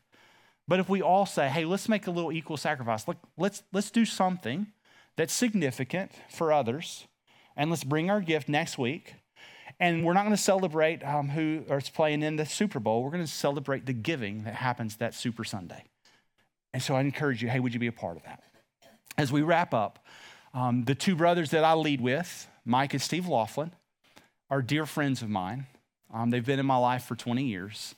But 0.66 0.80
if 0.80 0.88
we 0.88 1.02
all 1.02 1.26
say, 1.26 1.48
hey, 1.48 1.66
let's 1.66 1.88
make 1.88 2.06
a 2.06 2.10
little 2.10 2.32
equal 2.32 2.56
sacrifice, 2.56 3.06
look, 3.06 3.18
let's, 3.36 3.62
let's 3.70 3.90
do 3.90 4.06
something 4.06 4.68
that's 5.16 5.34
significant 5.34 6.12
for 6.30 6.52
others, 6.52 7.06
and 7.54 7.68
let's 7.68 7.84
bring 7.84 8.08
our 8.08 8.22
gift 8.22 8.48
next 8.48 8.78
week 8.78 9.16
and 9.84 10.02
we're 10.02 10.14
not 10.14 10.22
going 10.22 10.34
to 10.34 10.42
celebrate 10.42 11.04
um, 11.04 11.28
who 11.28 11.62
is 11.70 11.90
playing 11.90 12.22
in 12.22 12.36
the 12.36 12.46
Super 12.46 12.80
Bowl. 12.80 13.04
We're 13.04 13.10
going 13.10 13.22
to 13.22 13.30
celebrate 13.30 13.84
the 13.84 13.92
giving 13.92 14.44
that 14.44 14.54
happens 14.54 14.96
that 14.96 15.14
Super 15.14 15.44
Sunday. 15.44 15.84
And 16.72 16.82
so 16.82 16.96
I 16.96 17.02
encourage 17.02 17.42
you, 17.42 17.50
hey, 17.50 17.60
would 17.60 17.74
you 17.74 17.80
be 17.80 17.88
a 17.88 17.92
part 17.92 18.16
of 18.16 18.22
that? 18.22 18.42
As 19.18 19.30
we 19.30 19.42
wrap 19.42 19.74
up, 19.74 20.02
um, 20.54 20.84
the 20.84 20.94
two 20.94 21.14
brothers 21.14 21.50
that 21.50 21.64
I 21.64 21.74
lead 21.74 22.00
with, 22.00 22.48
Mike 22.64 22.94
and 22.94 23.02
Steve 23.02 23.28
Laughlin, 23.28 23.72
are 24.48 24.62
dear 24.62 24.86
friends 24.86 25.20
of 25.20 25.28
mine. 25.28 25.66
Um, 26.14 26.30
they've 26.30 26.46
been 26.46 26.58
in 26.58 26.64
my 26.64 26.78
life 26.78 27.04
for 27.04 27.14
20 27.14 27.44
years. 27.44 27.94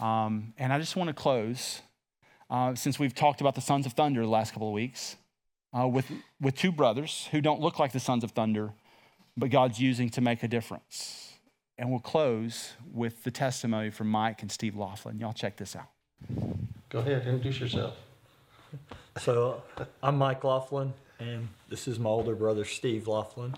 Um, 0.00 0.52
and 0.58 0.70
I 0.70 0.78
just 0.78 0.96
want 0.96 1.08
to 1.08 1.14
close, 1.14 1.80
uh, 2.50 2.74
since 2.74 2.98
we've 2.98 3.14
talked 3.14 3.40
about 3.40 3.54
the 3.54 3.62
Sons 3.62 3.86
of 3.86 3.94
Thunder 3.94 4.20
the 4.20 4.28
last 4.28 4.52
couple 4.52 4.68
of 4.68 4.74
weeks, 4.74 5.16
uh, 5.74 5.88
with, 5.88 6.10
with 6.42 6.56
two 6.56 6.72
brothers 6.72 7.26
who 7.30 7.40
don't 7.40 7.62
look 7.62 7.78
like 7.78 7.92
the 7.92 8.00
Sons 8.00 8.22
of 8.22 8.32
Thunder, 8.32 8.74
but 9.36 9.50
God's 9.50 9.80
using 9.80 10.08
to 10.10 10.20
make 10.20 10.42
a 10.42 10.48
difference. 10.48 11.34
And 11.78 11.90
we'll 11.90 12.00
close 12.00 12.72
with 12.92 13.24
the 13.24 13.30
testimony 13.30 13.90
from 13.90 14.08
Mike 14.08 14.42
and 14.42 14.52
Steve 14.52 14.76
Laughlin. 14.76 15.18
Y'all 15.18 15.32
check 15.32 15.56
this 15.56 15.74
out. 15.74 15.88
Go 16.90 16.98
ahead, 16.98 17.26
introduce 17.26 17.60
yourself. 17.60 17.96
So, 19.18 19.62
I'm 20.02 20.16
Mike 20.16 20.44
Laughlin, 20.44 20.92
and 21.18 21.48
this 21.68 21.88
is 21.88 21.98
my 21.98 22.10
older 22.10 22.34
brother, 22.34 22.64
Steve 22.64 23.08
Laughlin. 23.08 23.54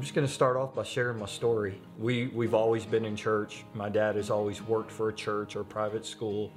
Just 0.00 0.14
going 0.14 0.26
to 0.26 0.32
start 0.32 0.56
off 0.56 0.74
by 0.74 0.82
sharing 0.82 1.18
my 1.18 1.26
story. 1.26 1.80
We 1.98 2.28
we've 2.28 2.54
always 2.54 2.84
been 2.84 3.04
in 3.04 3.16
church. 3.16 3.64
My 3.74 3.88
dad 3.88 4.16
has 4.16 4.30
always 4.30 4.62
worked 4.62 4.90
for 4.90 5.08
a 5.08 5.12
church 5.12 5.56
or 5.56 5.64
private 5.64 6.06
school. 6.06 6.52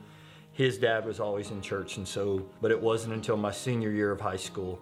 His 0.53 0.77
dad 0.77 1.05
was 1.05 1.19
always 1.19 1.51
in 1.51 1.61
church, 1.61 1.97
and 1.97 2.07
so. 2.07 2.47
But 2.61 2.71
it 2.71 2.81
wasn't 2.81 3.13
until 3.13 3.37
my 3.37 3.51
senior 3.51 3.91
year 3.91 4.11
of 4.11 4.21
high 4.21 4.37
school 4.37 4.79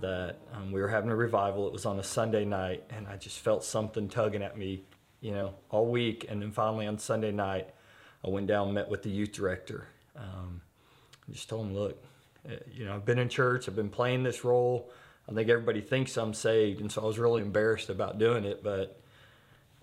that 0.00 0.38
um, 0.52 0.72
we 0.72 0.80
were 0.80 0.88
having 0.88 1.10
a 1.10 1.16
revival. 1.16 1.66
It 1.66 1.72
was 1.72 1.86
on 1.86 1.98
a 1.98 2.02
Sunday 2.02 2.44
night, 2.44 2.84
and 2.90 3.06
I 3.06 3.16
just 3.16 3.40
felt 3.40 3.64
something 3.64 4.08
tugging 4.08 4.42
at 4.42 4.56
me, 4.56 4.84
you 5.20 5.32
know, 5.32 5.54
all 5.70 5.86
week. 5.86 6.26
And 6.28 6.42
then 6.42 6.52
finally 6.52 6.86
on 6.86 6.98
Sunday 6.98 7.32
night, 7.32 7.68
I 8.24 8.30
went 8.30 8.46
down 8.46 8.72
met 8.72 8.88
with 8.88 9.02
the 9.02 9.10
youth 9.10 9.32
director. 9.32 9.88
Um, 10.16 10.62
just 11.30 11.48
told 11.48 11.66
him, 11.66 11.74
look, 11.74 12.02
uh, 12.48 12.56
you 12.72 12.84
know, 12.84 12.94
I've 12.94 13.04
been 13.04 13.18
in 13.18 13.28
church, 13.28 13.68
I've 13.68 13.76
been 13.76 13.90
playing 13.90 14.22
this 14.22 14.44
role. 14.44 14.90
I 15.28 15.32
think 15.32 15.48
everybody 15.48 15.80
thinks 15.80 16.16
I'm 16.16 16.34
saved, 16.34 16.80
and 16.80 16.92
so 16.92 17.02
I 17.02 17.06
was 17.06 17.18
really 17.18 17.42
embarrassed 17.42 17.88
about 17.88 18.18
doing 18.18 18.44
it. 18.44 18.62
But 18.62 19.00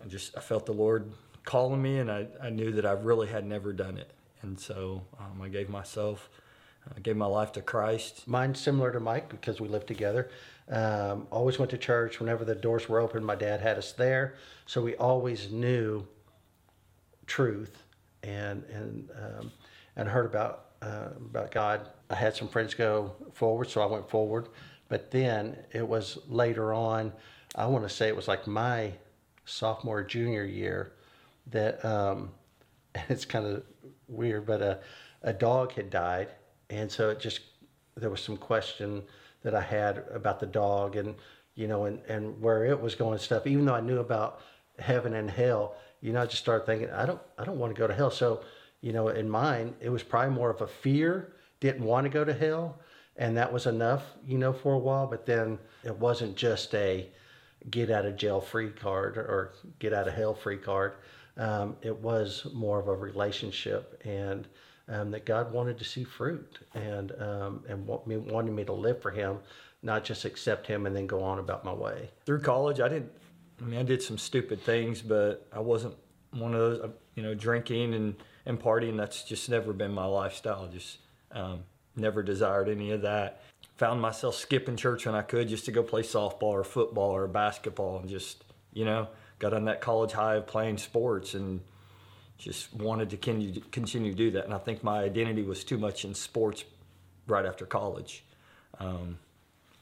I 0.04 0.08
just 0.08 0.38
I 0.38 0.42
felt 0.42 0.66
the 0.66 0.74
Lord 0.74 1.12
calling 1.44 1.82
me, 1.82 1.98
and 1.98 2.12
I, 2.12 2.28
I 2.42 2.50
knew 2.50 2.72
that 2.74 2.86
I 2.86 2.92
really 2.92 3.28
had 3.28 3.46
never 3.46 3.74
done 3.74 3.98
it, 3.98 4.12
and 4.42 4.60
so 4.60 5.02
um, 5.20 5.42
I 5.42 5.50
gave 5.50 5.70
myself, 5.70 6.30
I 6.96 7.00
gave 7.00 7.18
my 7.18 7.26
life 7.26 7.52
to 7.54 7.62
Christ. 7.62 8.28
Mine's 8.28 8.60
similar 8.60 8.92
to 8.92 9.00
Mike 9.00 9.30
because 9.30 9.60
we 9.60 9.68
lived 9.68 9.88
together. 9.88 10.30
Um, 10.70 11.28
always 11.32 11.58
went 11.58 11.72
to 11.72 11.78
church 11.78 12.20
whenever 12.20 12.46
the 12.46 12.56
doors 12.56 12.88
were 12.88 13.00
open. 13.00 13.24
My 13.24 13.36
dad 13.36 13.62
had 13.62 13.78
us 13.78 13.92
there, 13.94 14.36
so 14.68 14.82
we 14.82 14.96
always 14.96 15.52
knew 15.52 16.06
truth 17.26 17.84
and 18.24 18.64
and 18.66 19.10
um, 19.16 19.52
and 19.96 20.08
heard 20.08 20.26
about 20.26 20.66
uh, 20.82 21.10
about 21.18 21.52
God. 21.52 21.88
I 22.10 22.16
had 22.16 22.36
some 22.36 22.48
friends 22.48 22.74
go 22.74 23.14
forward, 23.34 23.70
so 23.70 23.82
I 23.82 23.86
went 23.86 24.10
forward. 24.10 24.48
But 24.92 25.10
then 25.10 25.56
it 25.72 25.88
was 25.88 26.18
later 26.28 26.74
on. 26.74 27.14
I 27.56 27.66
want 27.66 27.88
to 27.88 27.90
say 27.90 28.10
it 28.10 28.16
was 28.16 28.28
like 28.28 28.46
my 28.46 28.92
sophomore 29.46 30.04
junior 30.04 30.44
year 30.44 30.92
that 31.48 31.84
um, 31.86 32.32
it's 33.08 33.24
kind 33.24 33.46
of 33.46 33.64
weird, 34.10 34.46
but 34.46 34.62
a 34.62 34.80
a 35.24 35.32
dog 35.32 35.72
had 35.72 35.90
died, 35.90 36.28
and 36.70 36.92
so 36.92 37.10
it 37.10 37.22
just 37.22 37.40
there 37.96 38.10
was 38.10 38.20
some 38.20 38.36
question 38.36 39.04
that 39.44 39.56
I 39.56 39.62
had 39.62 40.04
about 40.14 40.42
the 40.42 40.46
dog 40.46 40.98
and 40.98 41.16
you 41.56 41.70
know 41.70 41.86
and 41.86 42.02
and 42.10 42.42
where 42.42 42.66
it 42.66 42.82
was 42.82 42.94
going 42.94 43.18
stuff. 43.20 43.48
Even 43.48 43.64
though 43.64 43.76
I 43.76 43.80
knew 43.80 44.00
about 44.00 44.42
heaven 44.78 45.14
and 45.14 45.32
hell, 45.32 45.78
you 46.02 46.12
know, 46.12 46.22
I 46.22 46.26
just 46.26 46.44
started 46.44 46.66
thinking 46.66 46.90
I 46.90 47.06
don't 47.06 47.22
I 47.38 47.46
don't 47.46 47.60
want 47.60 47.74
to 47.74 47.80
go 47.80 47.88
to 47.88 47.94
hell. 47.94 48.12
So 48.12 48.44
you 48.82 48.92
know, 48.92 49.08
in 49.08 49.30
mine, 49.30 49.74
it 49.80 49.88
was 49.88 50.04
probably 50.04 50.36
more 50.36 50.50
of 50.50 50.60
a 50.60 50.68
fear. 50.68 51.38
Didn't 51.62 51.86
want 51.86 52.04
to 52.04 52.10
go 52.10 52.26
to 52.26 52.34
hell, 52.34 52.78
and 53.22 53.38
that 53.38 53.54
was 53.54 53.68
enough, 53.68 54.04
you 54.26 54.40
know, 54.40 54.52
for 54.52 54.74
a 54.74 54.80
while. 54.80 55.06
But 55.06 55.28
then 55.28 55.60
it 55.84 55.96
wasn't 55.96 56.36
just 56.36 56.74
a 56.74 57.08
get 57.70 57.92
out 57.92 58.04
of 58.04 58.18
jail 58.18 58.42
free 58.42 58.72
card 58.72 59.16
or 59.16 59.54
get 59.78 59.94
out 59.94 60.08
of 60.08 60.16
hell 60.16 60.34
free 60.34 60.58
card. 60.58 60.94
Um, 61.38 61.78
it 61.84 61.96
was 61.96 62.48
more 62.52 62.80
of 62.80 62.88
a 62.88 62.96
relationship, 62.96 64.02
and 64.04 64.48
um, 64.90 65.12
that 65.12 65.26
God 65.26 65.54
wanted 65.54 65.78
to 65.78 65.86
see 65.86 66.04
fruit, 66.04 66.60
and 66.74 67.12
um, 67.22 67.64
and 67.70 67.86
want 67.86 68.08
me, 68.08 68.18
wanted 68.18 68.54
me 68.54 68.64
to 68.66 68.74
live 68.74 69.02
for 69.04 69.12
Him, 69.12 69.38
not 69.84 70.04
just 70.04 70.26
accept 70.26 70.66
Him 70.66 70.88
and 70.88 70.96
then 70.96 71.06
go 71.06 71.22
on 71.22 71.38
about 71.38 71.64
my 71.64 71.74
way. 71.74 72.10
Through 72.26 72.42
college, 72.42 72.80
I 72.80 72.90
didn't. 72.90 73.12
I 73.62 73.66
mean, 73.66 73.80
I 73.80 73.84
did 73.84 74.02
some 74.02 74.18
stupid 74.18 74.64
things, 74.64 75.04
but 75.04 75.48
I 75.54 75.60
wasn't 75.60 75.96
one 76.32 76.56
of 76.56 76.60
those. 76.60 76.92
You 77.14 77.22
know, 77.22 77.36
drinking 77.36 77.94
and 77.94 78.16
and 78.48 78.60
partying. 78.60 78.98
That's 78.98 79.24
just 79.24 79.48
never 79.48 79.74
been 79.74 79.94
my 79.94 80.06
lifestyle. 80.06 80.68
Just 80.68 80.98
um, 81.32 81.64
never 81.96 82.24
desired 82.24 82.70
any 82.70 82.92
of 82.92 83.02
that. 83.02 83.42
Found 83.78 84.02
myself 84.02 84.36
skipping 84.36 84.78
church 84.78 85.06
when 85.06 85.16
I 85.16 85.22
could 85.22 85.48
just 85.48 85.66
to 85.66 85.72
go 85.72 85.84
play 85.84 86.02
softball 86.02 86.44
or 86.44 86.64
football 86.64 87.12
or 87.12 87.28
basketball, 87.28 88.00
and 88.00 88.10
just 88.10 88.44
you 88.74 88.86
know 88.86 89.08
got 89.40 89.54
on 89.54 89.66
that 89.66 89.82
college 89.82 90.12
high 90.12 90.36
of 90.36 90.48
playing 90.48 90.78
sports 90.78 91.34
and 91.34 91.62
just 92.38 92.74
wanted 92.74 93.10
to 93.10 93.18
continue, 93.18 94.12
to 94.12 94.14
do 94.16 94.32
that. 94.32 94.46
And 94.46 94.54
I 94.54 94.58
think 94.58 94.84
my 94.84 95.04
identity 95.04 95.44
was 95.44 95.64
too 95.64 95.78
much 95.78 96.06
in 96.06 96.14
sports 96.14 96.64
right 97.28 97.46
after 97.46 97.66
college. 97.66 98.24
Um, 98.80 99.20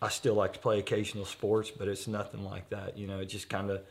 I 0.01 0.09
still 0.09 0.33
like 0.33 0.53
to 0.53 0.59
play 0.59 0.79
occasional 0.79 1.25
sports, 1.25 1.71
but 1.71 1.87
it's 1.87 2.07
nothing 2.07 2.43
like 2.43 2.69
that. 2.69 2.97
You 2.97 3.07
know, 3.07 3.19
it 3.19 3.25
just 3.25 3.49
kind 3.49 3.69
of 3.69 3.81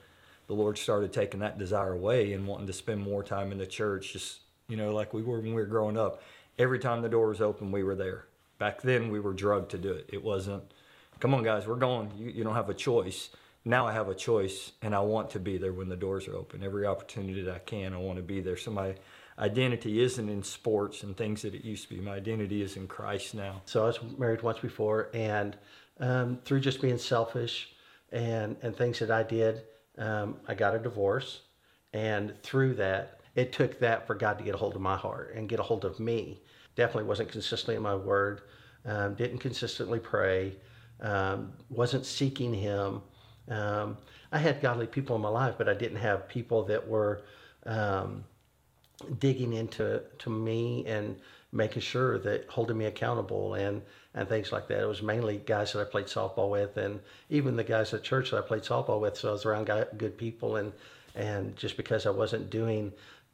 the 0.47 0.55
Lord 0.55 0.79
started 0.79 1.13
taking 1.13 1.41
that 1.41 1.59
desire 1.59 1.93
away 1.93 2.33
and 2.33 2.47
wanting 2.47 2.67
to 2.67 2.73
spend 2.73 3.01
more 3.01 3.23
time 3.23 3.53
in 3.53 3.59
the 3.59 3.67
church, 3.67 4.13
just 4.13 4.41
you 4.69 4.77
know, 4.77 4.93
like 4.93 5.15
we 5.15 5.23
were 5.23 5.41
when 5.41 5.55
we 5.55 5.63
were 5.63 5.67
growing 5.67 5.97
up. 5.97 6.23
Every 6.59 6.79
time 6.79 7.03
the 7.03 7.09
door 7.09 7.29
was 7.29 7.41
open, 7.41 7.71
we 7.71 7.83
were 7.83 7.95
there. 7.95 8.27
Back 8.59 8.83
then, 8.83 9.11
we 9.11 9.21
were 9.21 9.33
drugged 9.33 9.71
to 9.71 9.79
do 9.79 9.93
it. 9.93 10.11
It 10.13 10.23
wasn't, 10.23 10.65
come 11.21 11.33
on, 11.35 11.45
guys, 11.45 11.67
we're 11.67 11.77
going. 11.77 12.11
You, 12.17 12.31
you 12.31 12.45
don't 12.45 12.55
have 12.55 12.69
a 12.69 12.75
choice. 12.75 13.31
Now 13.65 13.87
I 13.87 13.93
have 13.93 14.09
a 14.09 14.15
choice, 14.15 14.73
and 14.83 14.95
I 14.95 15.01
want 15.01 15.31
to 15.31 15.41
be 15.41 15.59
there 15.59 15.73
when 15.73 15.89
the 15.89 15.97
doors 15.97 16.27
are 16.27 16.35
open. 16.35 16.65
Every 16.65 16.87
opportunity 16.87 17.43
that 17.43 17.55
I 17.55 17.59
can, 17.61 17.95
I 17.95 17.99
want 17.99 18.17
to 18.17 18.23
be 18.23 18.41
there. 18.41 18.57
So 18.57 18.71
my 18.71 18.95
identity 19.39 20.01
isn't 20.01 20.29
in 20.29 20.43
sports 20.43 21.03
and 21.03 21.17
things 21.17 21.43
that 21.43 21.55
it 21.55 21.65
used 21.65 21.89
to 21.89 21.95
be. 21.95 22.01
My 22.01 22.17
identity 22.17 22.63
is 22.63 22.77
in 22.77 22.89
Christ 22.89 23.35
now. 23.35 23.63
So 23.67 23.85
I 23.85 23.87
was 23.87 24.01
married 24.19 24.43
once 24.43 24.59
before, 24.59 25.11
and 25.15 25.57
um, 26.01 26.39
through 26.45 26.61
just 26.61 26.81
being 26.81 26.99
selfish 26.99 27.71
and 28.11 28.57
and 28.63 28.75
things 28.75 28.99
that 28.99 29.11
I 29.11 29.23
did, 29.23 29.63
um, 29.99 30.37
I 30.49 30.55
got 30.55 30.75
a 30.75 30.79
divorce, 30.79 31.43
and 31.93 32.35
through 32.43 32.75
that, 32.75 33.18
it 33.39 33.53
took 33.53 33.79
that 33.79 34.05
for 34.05 34.17
God 34.17 34.37
to 34.39 34.43
get 34.43 34.57
a 34.57 34.59
hold 34.59 34.75
of 34.75 34.81
my 34.81 34.97
heart 34.97 35.33
and 35.37 35.49
get 35.49 35.61
a 35.61 35.63
hold 35.63 35.85
of 35.85 36.01
me. 36.01 36.41
Definitely 36.75 37.05
wasn't 37.05 37.31
consistently 37.31 37.77
in 37.77 37.83
my 37.83 37.95
word, 37.95 38.41
um, 38.85 39.15
didn't 39.15 39.39
consistently 39.39 40.01
pray, 40.01 40.57
um, 41.01 41.53
wasn't 41.71 42.05
seeking 42.05 42.53
Him. 42.53 43.01
Um, 43.49 43.97
I 44.33 44.39
had 44.39 44.61
godly 44.61 44.89
people 44.89 45.15
in 45.15 45.23
my 45.23 45.29
life, 45.29 45.55
but 45.57 45.69
I 45.69 45.75
didn't 45.75 45.99
have 45.99 46.29
people 46.29 46.65
that 46.65 46.89
were 46.89 47.23
um, 47.65 48.25
digging 49.21 49.53
into 49.53 50.03
to 50.19 50.31
me 50.31 50.85
and 50.87 51.17
making 51.53 51.83
sure 51.83 52.19
that 52.19 52.47
holding 52.49 52.77
me 52.77 52.87
accountable 52.87 53.55
and 53.55 53.83
and 54.15 54.29
things 54.29 54.51
like 54.51 54.67
that. 54.67 54.81
It 54.81 54.89
was 54.89 55.01
mainly 55.01 55.37
guys 55.47 55.73
that 55.75 55.81
I 55.81 55.85
played 55.85 56.07
softball 56.07 56.51
with, 56.51 56.77
and 56.77 56.99
even 57.31 57.55
the 57.55 57.63
guys 57.63 57.95
at 57.95 58.03
church 58.03 58.33
that 58.33 58.39
I 58.39 58.41
played 58.41 58.63
softball 58.63 58.99
with. 59.01 59.17
So 59.17 59.29
I 59.29 59.33
was 59.33 59.45
around 59.45 59.71
good 59.97 60.19
people, 60.19 60.57
and 60.57 60.73
and 61.15 61.57
just 61.57 61.77
because 61.77 62.07
I 62.07 62.11
wasn't 62.11 62.51
doing 62.51 62.93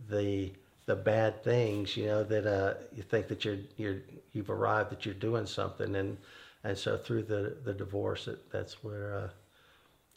the 0.08 0.52
the 0.86 0.96
bad 0.96 1.42
things, 1.42 1.96
you 1.96 2.06
know, 2.06 2.22
that 2.24 2.46
uh, 2.46 2.74
you 2.94 3.02
think 3.02 3.28
that 3.28 3.44
you're 3.44 3.58
you're 3.76 4.02
you've 4.32 4.50
arrived, 4.50 4.90
that 4.90 5.04
you're 5.04 5.14
doing 5.14 5.46
something, 5.46 5.96
and 5.96 6.16
and 6.62 6.76
so 6.76 6.96
through 6.96 7.22
the 7.22 7.56
the 7.64 7.72
divorce, 7.72 8.28
it, 8.28 8.50
that's 8.50 8.82
where 8.84 9.32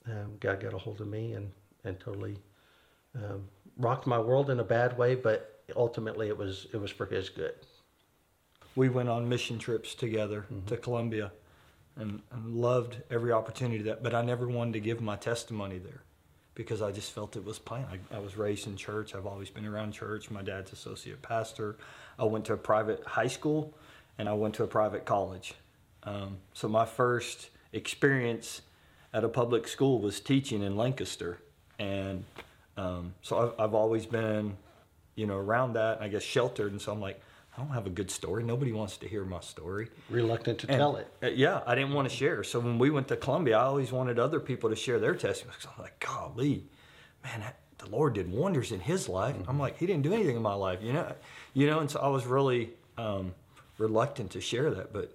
uh, 0.08 0.12
um, 0.12 0.38
God 0.40 0.60
got 0.60 0.74
a 0.74 0.78
hold 0.78 1.02
of 1.02 1.08
me 1.08 1.34
and 1.34 1.52
and 1.84 2.00
totally 2.00 2.38
um, 3.16 3.48
rocked 3.78 4.08
my 4.08 4.20
world 4.20 4.50
in 4.50 4.60
a 4.60 4.64
bad 4.64 4.98
way, 4.98 5.16
but 5.16 5.62
ultimately 5.76 6.28
it 6.28 6.38
was 6.38 6.68
it 6.74 6.78
was 6.78 6.92
for 6.92 7.06
His 7.06 7.30
good. 7.30 7.54
We 8.76 8.90
went 8.90 9.10
on 9.10 9.28
mission 9.28 9.58
trips 9.58 9.96
together 9.96 10.46
to 10.68 10.78
Colombia, 10.78 11.32
and, 11.96 12.22
and 12.32 12.56
loved 12.56 13.02
every 13.10 13.32
opportunity 13.32 13.82
that. 13.84 14.04
But 14.04 14.14
I 14.14 14.22
never 14.22 14.48
wanted 14.48 14.74
to 14.74 14.80
give 14.80 15.02
my 15.02 15.16
testimony 15.16 15.80
there 15.80 16.04
because 16.58 16.82
I 16.82 16.92
just 16.92 17.12
felt 17.12 17.36
it 17.36 17.46
was 17.46 17.60
plain. 17.60 17.86
I, 17.92 18.16
I 18.16 18.20
was 18.20 18.36
raised 18.36 18.66
in 18.66 18.76
church. 18.76 19.14
I've 19.14 19.28
always 19.28 19.52
been 19.52 19.68
around 19.68 19.92
church. 19.92 20.32
My 20.32 20.42
dad's 20.42 20.74
associate 20.74 21.22
pastor. 21.22 21.76
I 22.18 22.24
went 22.24 22.46
to 22.46 22.54
a 22.54 22.58
private 22.58 23.04
high 23.06 23.28
school, 23.28 23.76
and 24.18 24.28
I 24.28 24.34
went 24.34 24.56
to 24.56 24.64
a 24.64 24.68
private 24.68 25.06
college. 25.06 25.54
Um, 26.02 26.38
so 26.54 26.68
my 26.68 26.86
first 26.86 27.52
experience 27.74 28.64
at 29.14 29.24
a 29.24 29.30
public 29.30 29.68
school 29.68 30.02
was 30.02 30.20
teaching 30.20 30.64
in 30.64 30.76
Lancaster, 30.76 31.38
and 31.78 32.24
um, 32.76 33.14
so 33.22 33.54
I've, 33.60 33.66
I've 33.66 33.74
always 33.76 34.08
been, 34.08 34.58
you 35.14 35.28
know, 35.28 35.38
around 35.38 35.74
that. 35.74 36.02
I 36.02 36.08
guess 36.08 36.24
sheltered, 36.24 36.72
and 36.72 36.82
so 36.82 36.92
I'm 36.92 37.00
like, 37.00 37.22
I 37.58 37.62
don't 37.62 37.72
have 37.72 37.88
a 37.88 37.92
good 37.92 38.12
story. 38.12 38.44
Nobody 38.44 38.72
wants 38.72 38.98
to 38.98 39.08
hear 39.08 39.26
my 39.26 39.40
story. 39.40 39.90
Reluctant 40.12 40.60
to 40.60 40.70
And, 40.70 40.78
tell 40.78 40.96
it. 40.98 41.12
uh, 41.24 41.28
yeah, 41.28 41.62
I 41.66 41.74
didn't 41.74 41.94
want 41.94 42.08
to 42.08 42.16
share. 42.16 42.44
So 42.44 42.60
when 42.60 42.78
we 42.78 42.92
went 42.92 43.08
to 43.08 43.16
Colombia, 43.16 43.58
I 43.58 43.64
always 43.64 43.92
wanted 43.92 44.20
other 44.20 44.40
people 44.40 44.70
to 44.70 44.76
share 44.76 45.00
their 45.00 45.16
testimonies. 45.16 45.66
I'm 45.66 45.82
like, 45.84 46.00
golly, 46.00 46.66
man, 47.24 47.40
that, 47.40 47.58
the 47.80 47.90
Lord 47.90 48.14
did 48.14 48.32
wonders 48.32 48.72
in 48.72 48.80
his 48.80 49.10
life. 49.10 49.36
I'm 49.48 49.60
like, 49.60 49.78
He 49.80 49.86
didn't 49.88 50.04
do 50.04 50.14
anything 50.14 50.36
in 50.36 50.42
my 50.42 50.54
life, 50.54 50.80
you 50.84 50.94
know, 50.94 51.14
you 51.54 51.66
know. 51.68 51.80
And 51.80 51.90
so 51.90 52.00
I 52.00 52.10
was 52.10 52.26
really 52.28 52.72
um, 52.98 53.34
reluctant 53.80 54.32
to 54.32 54.42
share 54.42 54.70
that, 54.72 54.94
but 54.94 55.12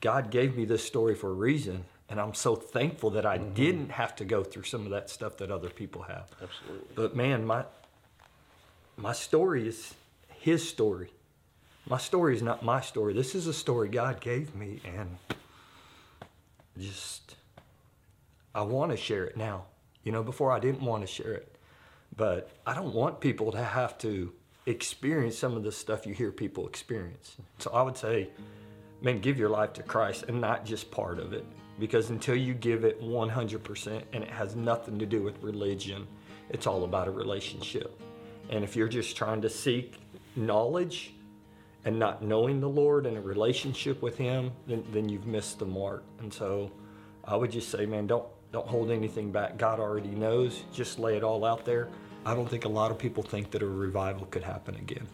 God 0.00 0.30
gave 0.30 0.56
me 0.56 0.64
this 0.64 0.82
story 0.84 1.14
for 1.14 1.28
a 1.28 1.34
reason, 1.34 1.84
and 2.08 2.18
I'm 2.18 2.32
so 2.34 2.54
thankful 2.54 3.10
that 3.10 3.26
I 3.26 3.36
didn't 3.38 3.90
have 3.92 4.16
to 4.16 4.24
go 4.24 4.42
through 4.42 4.62
some 4.64 4.84
of 4.84 4.90
that 4.92 5.10
stuff 5.10 5.36
that 5.38 5.50
other 5.50 5.68
people 5.68 6.02
have. 6.02 6.30
Absolutely. 6.42 6.88
But 6.94 7.14
man, 7.16 7.44
my 7.46 7.64
my 8.96 9.12
story 9.12 9.68
is 9.68 9.94
His 10.28 10.66
story. 10.66 11.10
My 11.90 11.98
story 11.98 12.36
is 12.36 12.42
not 12.42 12.62
my 12.62 12.80
story. 12.80 13.12
This 13.14 13.34
is 13.34 13.48
a 13.48 13.52
story 13.52 13.88
God 13.88 14.20
gave 14.20 14.54
me, 14.54 14.80
and 14.84 15.18
just 16.78 17.34
I 18.54 18.62
want 18.62 18.92
to 18.92 18.96
share 18.96 19.24
it 19.24 19.36
now. 19.36 19.64
You 20.04 20.12
know, 20.12 20.22
before 20.22 20.52
I 20.52 20.60
didn't 20.60 20.82
want 20.82 21.02
to 21.02 21.08
share 21.08 21.32
it, 21.32 21.56
but 22.16 22.48
I 22.64 22.74
don't 22.74 22.94
want 22.94 23.20
people 23.20 23.50
to 23.50 23.62
have 23.62 23.98
to 23.98 24.32
experience 24.66 25.36
some 25.36 25.56
of 25.56 25.64
the 25.64 25.72
stuff 25.72 26.06
you 26.06 26.14
hear 26.14 26.30
people 26.30 26.68
experience. 26.68 27.34
So 27.58 27.72
I 27.72 27.82
would 27.82 27.96
say, 27.96 28.30
man, 29.02 29.18
give 29.18 29.36
your 29.36 29.48
life 29.48 29.72
to 29.72 29.82
Christ 29.82 30.26
and 30.28 30.40
not 30.40 30.64
just 30.64 30.92
part 30.92 31.18
of 31.18 31.32
it. 31.32 31.44
because 31.80 32.10
until 32.10 32.36
you 32.36 32.52
give 32.52 32.84
it 32.84 33.00
100% 33.02 34.02
and 34.12 34.22
it 34.22 34.30
has 34.30 34.54
nothing 34.54 34.98
to 34.98 35.06
do 35.06 35.22
with 35.22 35.42
religion, 35.42 36.06
it's 36.50 36.66
all 36.66 36.84
about 36.84 37.08
a 37.08 37.10
relationship. 37.10 37.98
And 38.50 38.62
if 38.62 38.76
you're 38.76 38.88
just 38.88 39.16
trying 39.16 39.40
to 39.40 39.48
seek 39.48 39.94
knowledge 40.36 41.14
and 41.84 41.98
not 41.98 42.22
knowing 42.22 42.60
the 42.60 42.68
Lord 42.68 43.06
and 43.06 43.16
a 43.16 43.20
relationship 43.20 44.02
with 44.02 44.18
Him, 44.18 44.52
then, 44.66 44.84
then 44.92 45.08
you've 45.08 45.26
missed 45.26 45.58
the 45.58 45.66
mark. 45.66 46.04
And 46.20 46.32
so 46.32 46.70
I 47.24 47.36
would 47.36 47.50
just 47.50 47.70
say, 47.70 47.86
man, 47.86 48.06
don't 48.06 48.26
don't 48.52 48.66
hold 48.66 48.90
anything 48.90 49.30
back. 49.30 49.56
God 49.58 49.78
already 49.78 50.08
knows. 50.08 50.64
Just 50.72 50.98
lay 50.98 51.16
it 51.16 51.22
all 51.22 51.44
out 51.44 51.64
there. 51.64 51.88
I 52.26 52.34
don't 52.34 52.48
think 52.48 52.64
a 52.64 52.68
lot 52.68 52.90
of 52.90 52.98
people 52.98 53.22
think 53.22 53.52
that 53.52 53.62
a 53.62 53.66
revival 53.66 54.26
could 54.26 54.42
happen 54.42 54.74
again. 54.74 55.06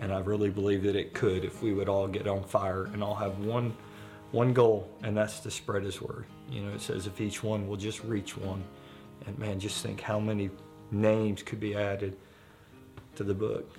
And 0.00 0.12
I 0.12 0.18
really 0.18 0.50
believe 0.50 0.82
that 0.82 0.96
it 0.96 1.14
could 1.14 1.44
if 1.44 1.62
we 1.62 1.72
would 1.72 1.88
all 1.88 2.08
get 2.08 2.26
on 2.26 2.42
fire 2.42 2.86
and 2.86 3.02
all 3.02 3.14
have 3.14 3.38
one 3.38 3.76
one 4.32 4.54
goal, 4.54 4.88
and 5.02 5.16
that's 5.16 5.40
to 5.40 5.50
spread 5.50 5.84
his 5.84 6.00
word. 6.00 6.24
You 6.50 6.62
know, 6.62 6.74
it 6.74 6.80
says 6.80 7.06
if 7.06 7.20
each 7.20 7.44
one 7.44 7.68
will 7.68 7.76
just 7.76 8.02
reach 8.02 8.36
one. 8.36 8.64
And 9.26 9.38
man, 9.38 9.60
just 9.60 9.82
think 9.82 10.00
how 10.00 10.18
many 10.18 10.50
names 10.90 11.42
could 11.42 11.60
be 11.60 11.76
added 11.76 12.16
to 13.16 13.24
the 13.24 13.34
book. 13.34 13.70